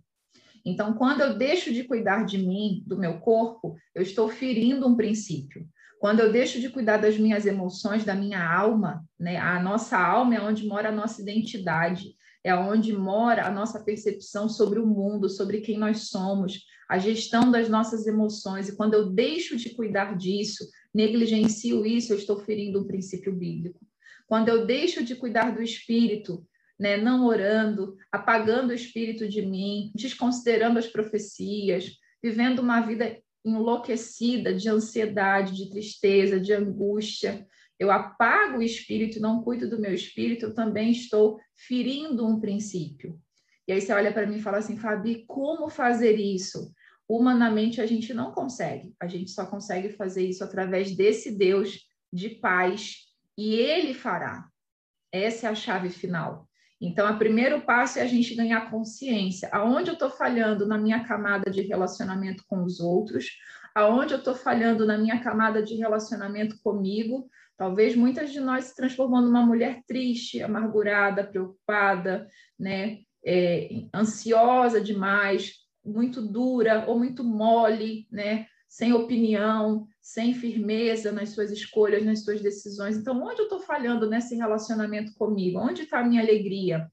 Então, 0.64 0.94
quando 0.94 1.20
eu 1.20 1.36
deixo 1.36 1.72
de 1.72 1.84
cuidar 1.84 2.24
de 2.24 2.38
mim, 2.38 2.82
do 2.86 2.96
meu 2.96 3.18
corpo, 3.18 3.76
eu 3.94 4.02
estou 4.02 4.28
ferindo 4.28 4.86
um 4.86 4.96
princípio. 4.96 5.66
Quando 5.98 6.20
eu 6.20 6.32
deixo 6.32 6.60
de 6.60 6.68
cuidar 6.68 6.96
das 6.96 7.16
minhas 7.16 7.46
emoções, 7.46 8.04
da 8.04 8.14
minha 8.14 8.44
alma, 8.44 9.04
né? 9.18 9.36
A 9.36 9.62
nossa 9.62 9.96
alma 9.96 10.34
é 10.34 10.40
onde 10.40 10.66
mora 10.66 10.88
a 10.88 10.92
nossa 10.92 11.22
identidade, 11.22 12.16
é 12.44 12.54
onde 12.54 12.92
mora 12.92 13.46
a 13.46 13.50
nossa 13.50 13.82
percepção 13.84 14.48
sobre 14.48 14.80
o 14.80 14.86
mundo, 14.86 15.28
sobre 15.28 15.60
quem 15.60 15.78
nós 15.78 16.08
somos, 16.08 16.60
a 16.88 16.98
gestão 16.98 17.50
das 17.50 17.68
nossas 17.68 18.06
emoções. 18.06 18.68
E 18.68 18.76
quando 18.76 18.94
eu 18.94 19.10
deixo 19.10 19.56
de 19.56 19.70
cuidar 19.70 20.16
disso, 20.16 20.68
negligencio 20.92 21.86
isso, 21.86 22.12
eu 22.12 22.18
estou 22.18 22.40
ferindo 22.40 22.80
um 22.80 22.86
princípio 22.86 23.32
bíblico. 23.32 23.80
Quando 24.26 24.48
eu 24.48 24.66
deixo 24.66 25.04
de 25.04 25.14
cuidar 25.14 25.54
do 25.54 25.62
espírito, 25.62 26.44
né, 26.82 26.96
não 26.96 27.26
orando, 27.26 27.96
apagando 28.10 28.70
o 28.70 28.74
espírito 28.74 29.28
de 29.28 29.40
mim, 29.40 29.92
desconsiderando 29.94 30.80
as 30.80 30.88
profecias, 30.88 31.92
vivendo 32.20 32.58
uma 32.58 32.80
vida 32.80 33.16
enlouquecida 33.44 34.52
de 34.52 34.68
ansiedade, 34.68 35.54
de 35.54 35.70
tristeza, 35.70 36.40
de 36.40 36.52
angústia, 36.52 37.46
eu 37.78 37.88
apago 37.90 38.58
o 38.58 38.62
espírito, 38.62 39.20
não 39.20 39.42
cuido 39.42 39.70
do 39.70 39.80
meu 39.80 39.94
espírito, 39.94 40.46
eu 40.46 40.54
também 40.54 40.90
estou 40.90 41.38
ferindo 41.56 42.26
um 42.26 42.40
princípio. 42.40 43.16
E 43.68 43.72
aí 43.72 43.80
você 43.80 43.92
olha 43.92 44.12
para 44.12 44.26
mim 44.26 44.38
e 44.38 44.42
fala 44.42 44.58
assim, 44.58 44.76
Fabi, 44.76 45.24
como 45.24 45.68
fazer 45.68 46.16
isso? 46.18 46.72
Humanamente 47.08 47.80
a 47.80 47.86
gente 47.86 48.12
não 48.12 48.32
consegue, 48.32 48.92
a 49.00 49.06
gente 49.06 49.30
só 49.30 49.46
consegue 49.46 49.90
fazer 49.90 50.26
isso 50.26 50.42
através 50.42 50.96
desse 50.96 51.30
Deus 51.30 51.78
de 52.12 52.30
paz 52.30 53.06
e 53.38 53.54
ele 53.54 53.94
fará. 53.94 54.48
Essa 55.12 55.46
é 55.46 55.50
a 55.50 55.54
chave 55.54 55.90
final. 55.90 56.48
Então, 56.82 57.08
o 57.08 57.16
primeiro 57.16 57.60
passo 57.60 58.00
é 58.00 58.02
a 58.02 58.06
gente 58.06 58.34
ganhar 58.34 58.68
consciência. 58.68 59.48
Aonde 59.52 59.90
eu 59.90 59.94
estou 59.94 60.10
falhando 60.10 60.66
na 60.66 60.76
minha 60.76 61.04
camada 61.04 61.48
de 61.48 61.62
relacionamento 61.62 62.42
com 62.48 62.64
os 62.64 62.80
outros? 62.80 63.30
Aonde 63.72 64.14
eu 64.14 64.18
estou 64.18 64.34
falhando 64.34 64.84
na 64.84 64.98
minha 64.98 65.22
camada 65.22 65.62
de 65.62 65.76
relacionamento 65.76 66.56
comigo? 66.60 67.30
Talvez 67.56 67.94
muitas 67.94 68.32
de 68.32 68.40
nós 68.40 68.64
se 68.64 68.76
transformando 68.76 69.28
numa 69.28 69.46
mulher 69.46 69.80
triste, 69.86 70.42
amargurada, 70.42 71.24
preocupada, 71.24 72.26
né? 72.58 72.98
É, 73.24 73.68
ansiosa 73.94 74.80
demais, 74.80 75.52
muito 75.84 76.20
dura 76.20 76.84
ou 76.88 76.98
muito 76.98 77.22
mole, 77.22 78.08
né? 78.10 78.46
sem 78.72 78.94
opinião, 78.94 79.86
sem 80.02 80.34
firmeza 80.34 81.12
nas 81.12 81.28
suas 81.28 81.52
escolhas, 81.52 82.04
nas 82.04 82.24
suas 82.24 82.42
decisões. 82.42 82.96
Então, 82.96 83.22
onde 83.22 83.40
eu 83.40 83.44
estou 83.44 83.60
falhando 83.60 84.10
nesse 84.10 84.34
relacionamento 84.34 85.14
comigo? 85.14 85.60
Onde 85.60 85.82
está 85.82 86.00
a 86.00 86.04
minha 86.04 86.20
alegria? 86.20 86.90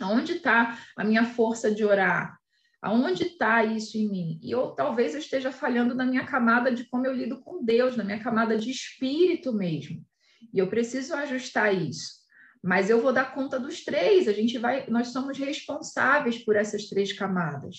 Onde 0.00 0.34
está 0.34 0.78
a 0.94 1.02
minha 1.02 1.24
força 1.24 1.74
de 1.74 1.82
orar? 1.82 2.38
Aonde 2.82 3.24
está 3.24 3.64
isso 3.64 3.96
em 3.96 4.08
mim? 4.08 4.40
E 4.42 4.50
eu 4.50 4.68
talvez 4.68 5.14
eu 5.14 5.20
esteja 5.20 5.50
falhando 5.50 5.94
na 5.94 6.04
minha 6.04 6.24
camada 6.26 6.70
de 6.70 6.84
como 6.84 7.06
eu 7.06 7.14
lido 7.14 7.40
com 7.40 7.64
Deus, 7.64 7.96
na 7.96 8.04
minha 8.04 8.22
camada 8.22 8.56
de 8.56 8.70
espírito 8.70 9.52
mesmo. 9.52 10.04
E 10.52 10.58
eu 10.58 10.68
preciso 10.68 11.14
ajustar 11.14 11.74
isso. 11.74 12.20
Mas 12.62 12.90
eu 12.90 13.00
vou 13.00 13.12
dar 13.12 13.34
conta 13.34 13.58
dos 13.58 13.84
três. 13.84 14.28
A 14.28 14.32
gente 14.32 14.58
vai, 14.58 14.86
nós 14.88 15.08
somos 15.08 15.38
responsáveis 15.38 16.38
por 16.38 16.56
essas 16.56 16.88
três 16.88 17.12
camadas. 17.12 17.76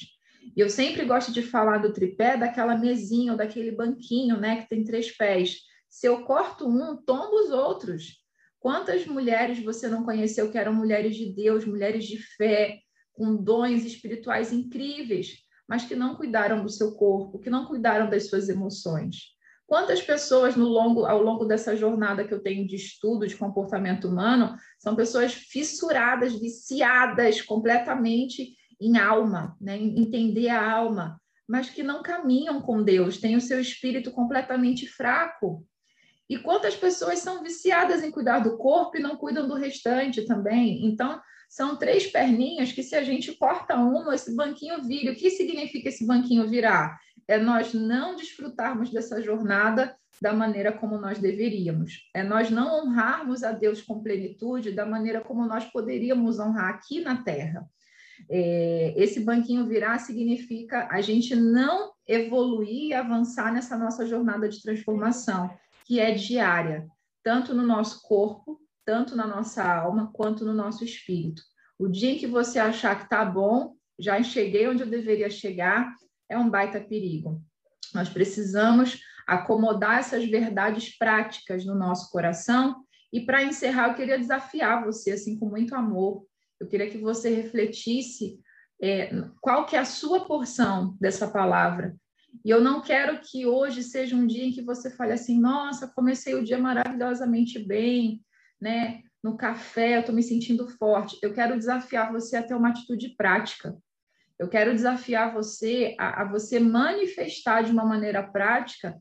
E 0.56 0.60
eu 0.60 0.70
sempre 0.70 1.06
gosto 1.06 1.32
de 1.32 1.42
falar 1.42 1.78
do 1.78 1.94
tripé, 1.94 2.36
daquela 2.36 2.78
mesinha 2.78 3.32
ou 3.32 3.38
daquele 3.38 3.72
banquinho, 3.72 4.38
né, 4.38 4.62
que 4.62 4.70
tem 4.70 4.84
três 4.84 5.16
pés. 5.16 5.60
Se 5.90 6.08
eu 6.08 6.24
corto 6.24 6.68
um, 6.68 6.98
tombo 6.98 7.36
os 7.36 7.52
outros. 7.52 8.20
Quantas 8.60 9.06
mulheres 9.06 9.64
você 9.64 9.88
não 9.88 10.04
conheceu 10.04 10.52
que 10.52 10.58
eram 10.58 10.74
mulheres 10.74 11.16
de 11.16 11.34
Deus, 11.34 11.66
mulheres 11.66 12.06
de 12.06 12.18
fé, 12.18 12.80
com 13.12 13.36
dons 13.36 13.84
espirituais 13.84 14.54
incríveis, 14.54 15.38
mas 15.68 15.86
que 15.86 15.96
não 15.96 16.16
cuidaram 16.16 16.62
do 16.62 16.70
seu 16.70 16.94
corpo, 16.94 17.40
que 17.40 17.50
não 17.50 17.66
cuidaram 17.66 18.10
das 18.10 18.28
suas 18.28 18.50
emoções? 18.50 19.32
Quantas 19.66 20.02
pessoas 20.02 20.56
no 20.56 20.66
longo, 20.66 21.06
ao 21.06 21.24
longo 21.24 21.46
dessa 21.46 21.78
jornada 21.78 22.28
que 22.28 22.34
eu 22.34 22.42
tenho 22.42 22.68
de 22.68 22.76
estudo 22.76 23.26
de 23.26 23.38
comportamento 23.38 24.08
humano 24.08 24.56
são 24.78 24.98
pessoas 24.98 25.34
fissuradas, 25.34 26.38
viciadas 26.38 27.42
completamente 27.42 28.54
em 28.82 28.98
alma, 28.98 29.56
né? 29.62 29.78
entender 29.78 30.50
a 30.50 30.72
alma, 30.72 31.22
mas 31.48 31.70
que 31.70 31.84
não 31.84 32.02
caminham 32.02 32.60
com 32.62 32.82
Deus, 32.82 33.20
têm 33.20 33.36
o 33.36 33.42
seu 33.42 33.62
espírito 33.62 34.12
completamente 34.12 34.88
fraco. 34.88 35.66
E 36.28 36.38
quantas 36.38 36.76
pessoas 36.76 37.20
são 37.20 37.44
viciadas 37.44 38.04
em 38.04 38.10
cuidar 38.10 38.40
do 38.40 38.58
corpo 38.58 38.98
e 38.98 39.02
não 39.02 39.18
cuidam 39.18 39.48
do 39.48 39.54
restante 39.54 40.26
também? 40.26 40.86
Então, 40.86 41.22
são 41.50 41.76
três 41.76 42.08
perninhas 42.08 42.72
que, 42.72 42.82
se 42.82 42.96
a 42.96 43.04
gente 43.04 43.34
corta 43.34 43.76
uma, 43.76 44.16
esse 44.16 44.34
banquinho 44.34 44.82
vira. 44.82 45.12
O 45.12 45.16
que 45.16 45.30
significa 45.30 45.90
esse 45.90 46.08
banquinho 46.08 46.48
virar? 46.48 46.98
É 47.28 47.38
nós 47.38 47.74
não 47.74 48.16
desfrutarmos 48.16 48.90
dessa 48.90 49.22
jornada 49.22 49.94
da 50.22 50.32
maneira 50.32 50.72
como 50.72 50.98
nós 50.98 51.20
deveríamos. 51.20 52.10
É 52.14 52.24
nós 52.24 52.50
não 52.50 52.80
honrarmos 52.80 53.44
a 53.44 53.52
Deus 53.52 53.82
com 53.82 54.02
plenitude 54.02 54.72
da 54.72 54.86
maneira 54.86 55.20
como 55.20 55.46
nós 55.46 55.66
poderíamos 55.66 56.40
honrar 56.40 56.70
aqui 56.70 57.02
na 57.02 57.22
Terra. 57.22 57.68
É, 58.30 58.94
esse 58.96 59.20
banquinho 59.20 59.68
virar 59.68 60.00
significa 60.00 60.88
a 60.92 61.02
gente 61.02 61.36
não 61.36 61.92
evoluir 62.08 62.90
e 62.90 62.94
avançar 62.94 63.54
nessa 63.54 63.78
nossa 63.78 64.06
jornada 64.06 64.48
de 64.48 64.62
transformação, 64.62 65.50
que 65.86 66.00
é 66.00 66.12
diária, 66.12 66.88
tanto 67.24 67.54
no 67.54 67.64
nosso 67.64 68.02
corpo, 68.02 68.60
tanto 68.86 69.16
na 69.16 69.28
nossa 69.28 69.64
alma, 69.64 70.12
quanto 70.14 70.46
no 70.46 70.54
nosso 70.54 70.84
espírito. 70.84 71.42
O 71.78 71.88
dia 71.88 72.12
em 72.12 72.18
que 72.18 72.28
você 72.28 72.60
achar 72.60 72.96
que 72.98 73.04
está 73.04 73.24
bom, 73.24 73.76
já 74.00 74.22
cheguei 74.22 74.68
onde 74.68 74.84
eu 74.84 74.90
deveria 74.90 75.30
chegar, 75.30 75.94
é 76.30 76.38
um 76.38 76.50
baita 76.50 76.80
perigo. 76.80 77.42
Nós 77.94 78.10
precisamos 78.10 79.02
acomodar 79.28 80.00
essas 80.00 80.26
verdades 80.26 80.98
práticas 80.98 81.66
no 81.66 81.76
nosso 81.76 82.12
coração. 82.12 82.84
E 83.14 83.22
para 83.22 83.44
encerrar, 83.44 83.90
eu 83.90 83.96
queria 83.96 84.18
desafiar 84.18 84.84
você, 84.84 85.12
assim, 85.12 85.38
com 85.38 85.48
muito 85.48 85.76
amor, 85.76 86.26
eu 86.62 86.68
queria 86.68 86.90
que 86.90 87.00
você 87.00 87.34
refletisse 87.34 88.40
é, 88.80 89.10
qual 89.42 89.66
que 89.66 89.76
é 89.76 89.80
a 89.80 89.86
sua 89.86 90.26
porção 90.26 90.96
dessa 91.02 91.28
palavra. 91.28 91.96
E 92.46 92.52
eu 92.52 92.62
não 92.62 92.82
quero 92.82 93.20
que 93.20 93.48
hoje 93.48 93.82
seja 93.82 94.16
um 94.16 94.28
dia 94.28 94.46
em 94.46 94.52
que 94.52 94.62
você 94.62 94.92
fale 94.92 95.12
assim, 95.12 95.40
nossa, 95.40 95.88
comecei 95.88 96.36
o 96.36 96.44
dia 96.44 96.60
maravilhosamente 96.60 97.58
bem, 97.58 98.24
né? 98.62 99.02
No 99.24 99.36
café, 99.36 99.96
eu 99.96 100.02
estou 100.02 100.14
me 100.14 100.22
sentindo 100.22 100.68
forte. 100.68 101.18
Eu 101.22 101.34
quero 101.34 101.58
desafiar 101.58 102.12
você 102.12 102.38
a 102.38 102.44
ter 102.44 102.54
uma 102.54 102.70
atitude 102.70 103.10
prática. 103.18 103.76
Eu 104.38 104.48
quero 104.48 104.74
desafiar 104.74 105.34
você 105.34 105.96
a, 106.00 106.22
a 106.22 106.26
você 106.26 106.60
manifestar 106.60 107.64
de 107.64 107.72
uma 107.72 107.86
maneira 107.86 108.24
prática 108.24 108.96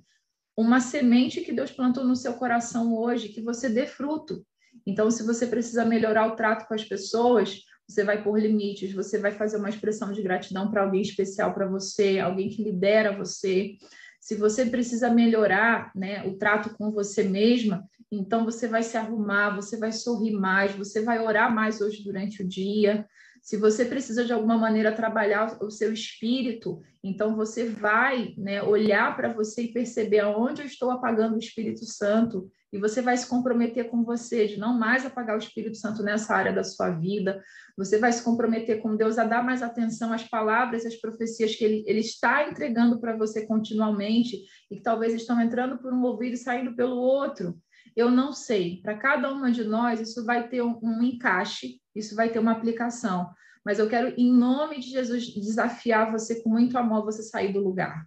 uma 0.56 0.80
semente 0.80 1.42
que 1.42 1.52
Deus 1.52 1.70
plantou 1.70 2.04
no 2.04 2.16
seu 2.16 2.34
coração 2.34 2.94
hoje, 2.94 3.28
que 3.28 3.40
você 3.40 3.68
dê 3.68 3.86
fruto. 3.86 4.44
Então, 4.86 5.10
se 5.10 5.22
você 5.22 5.46
precisa 5.46 5.84
melhorar 5.84 6.26
o 6.28 6.36
trato 6.36 6.66
com 6.66 6.74
as 6.74 6.84
pessoas, 6.84 7.62
você 7.88 8.04
vai 8.04 8.22
pôr 8.22 8.40
limites, 8.40 8.92
você 8.92 9.18
vai 9.18 9.32
fazer 9.32 9.56
uma 9.56 9.68
expressão 9.68 10.12
de 10.12 10.22
gratidão 10.22 10.70
para 10.70 10.82
alguém 10.82 11.02
especial 11.02 11.52
para 11.52 11.66
você, 11.66 12.18
alguém 12.18 12.48
que 12.48 12.62
lidera 12.62 13.16
você. 13.16 13.76
Se 14.20 14.36
você 14.36 14.66
precisa 14.66 15.10
melhorar 15.10 15.90
né, 15.94 16.24
o 16.26 16.36
trato 16.36 16.70
com 16.76 16.92
você 16.92 17.24
mesma, 17.24 17.84
então 18.12 18.44
você 18.44 18.68
vai 18.68 18.82
se 18.82 18.96
arrumar, 18.96 19.56
você 19.56 19.76
vai 19.76 19.92
sorrir 19.92 20.32
mais, 20.32 20.72
você 20.72 21.02
vai 21.02 21.20
orar 21.20 21.52
mais 21.54 21.80
hoje 21.80 22.04
durante 22.04 22.42
o 22.42 22.48
dia. 22.48 23.06
Se 23.42 23.56
você 23.56 23.84
precisa 23.84 24.24
de 24.24 24.32
alguma 24.32 24.58
maneira 24.58 24.92
trabalhar 24.92 25.58
o 25.62 25.70
seu 25.70 25.92
espírito, 25.92 26.80
então 27.02 27.34
você 27.34 27.64
vai 27.64 28.34
né, 28.36 28.62
olhar 28.62 29.16
para 29.16 29.32
você 29.32 29.62
e 29.62 29.72
perceber 29.72 30.20
aonde 30.20 30.62
eu 30.62 30.66
estou 30.66 30.90
apagando 30.90 31.36
o 31.36 31.38
Espírito 31.38 31.84
Santo 31.86 32.50
e 32.72 32.78
você 32.78 33.02
vai 33.02 33.16
se 33.16 33.26
comprometer 33.26 33.90
com 33.90 34.04
você 34.04 34.46
de 34.46 34.58
não 34.58 34.78
mais 34.78 35.04
apagar 35.04 35.34
o 35.34 35.40
Espírito 35.40 35.76
Santo 35.76 36.02
nessa 36.02 36.34
área 36.34 36.52
da 36.52 36.62
sua 36.62 36.90
vida. 36.90 37.42
Você 37.76 37.98
vai 37.98 38.12
se 38.12 38.22
comprometer 38.22 38.80
com 38.80 38.94
Deus 38.94 39.18
a 39.18 39.24
dar 39.24 39.42
mais 39.42 39.62
atenção 39.62 40.12
às 40.12 40.22
palavras, 40.28 40.86
às 40.86 40.94
profecias 40.94 41.56
que 41.56 41.64
Ele, 41.64 41.82
ele 41.86 42.00
está 42.00 42.48
entregando 42.48 43.00
para 43.00 43.16
você 43.16 43.44
continuamente 43.44 44.36
e 44.70 44.76
que 44.76 44.82
talvez 44.82 45.14
estão 45.14 45.40
entrando 45.40 45.78
por 45.78 45.92
um 45.92 46.02
ouvido 46.02 46.34
e 46.34 46.38
saindo 46.38 46.76
pelo 46.76 46.96
outro. 46.96 47.58
Eu 47.96 48.10
não 48.10 48.32
sei. 48.32 48.80
Para 48.82 48.96
cada 48.96 49.32
uma 49.32 49.50
de 49.50 49.64
nós, 49.64 50.00
isso 50.00 50.24
vai 50.24 50.48
ter 50.48 50.62
um, 50.62 50.78
um 50.82 51.02
encaixe, 51.02 51.80
isso 51.94 52.14
vai 52.14 52.30
ter 52.30 52.38
uma 52.38 52.52
aplicação. 52.52 53.30
Mas 53.64 53.78
eu 53.78 53.88
quero, 53.88 54.14
em 54.16 54.32
nome 54.32 54.80
de 54.80 54.90
Jesus, 54.90 55.26
desafiar 55.34 56.10
você 56.10 56.42
com 56.42 56.48
muito 56.48 56.78
amor, 56.78 57.04
você 57.04 57.22
sair 57.22 57.52
do 57.52 57.60
lugar. 57.60 58.06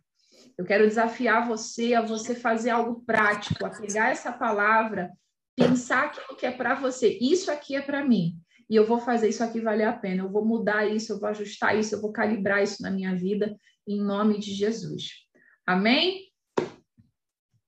Eu 0.57 0.65
quero 0.65 0.87
desafiar 0.87 1.47
você 1.47 1.93
a 1.93 2.01
você 2.01 2.35
fazer 2.35 2.71
algo 2.71 3.03
prático, 3.05 3.65
a 3.65 3.69
pegar 3.69 4.09
essa 4.09 4.31
palavra, 4.31 5.11
pensar 5.55 6.05
aquilo 6.05 6.37
que 6.37 6.45
é 6.45 6.51
para 6.51 6.75
você. 6.75 7.17
Isso 7.21 7.51
aqui 7.51 7.75
é 7.75 7.81
para 7.81 8.03
mim. 8.03 8.37
E 8.69 8.75
eu 8.75 8.85
vou 8.85 8.99
fazer 8.99 9.29
isso 9.29 9.43
aqui 9.43 9.59
valer 9.59 9.87
a 9.87 9.93
pena. 9.93 10.23
Eu 10.23 10.29
vou 10.31 10.45
mudar 10.45 10.85
isso, 10.87 11.13
eu 11.13 11.19
vou 11.19 11.29
ajustar 11.29 11.77
isso, 11.77 11.95
eu 11.95 12.01
vou 12.01 12.11
calibrar 12.11 12.63
isso 12.63 12.81
na 12.81 12.89
minha 12.89 13.15
vida, 13.15 13.55
em 13.87 13.99
nome 13.99 14.39
de 14.39 14.53
Jesus. 14.53 15.09
Amém? 15.65 16.32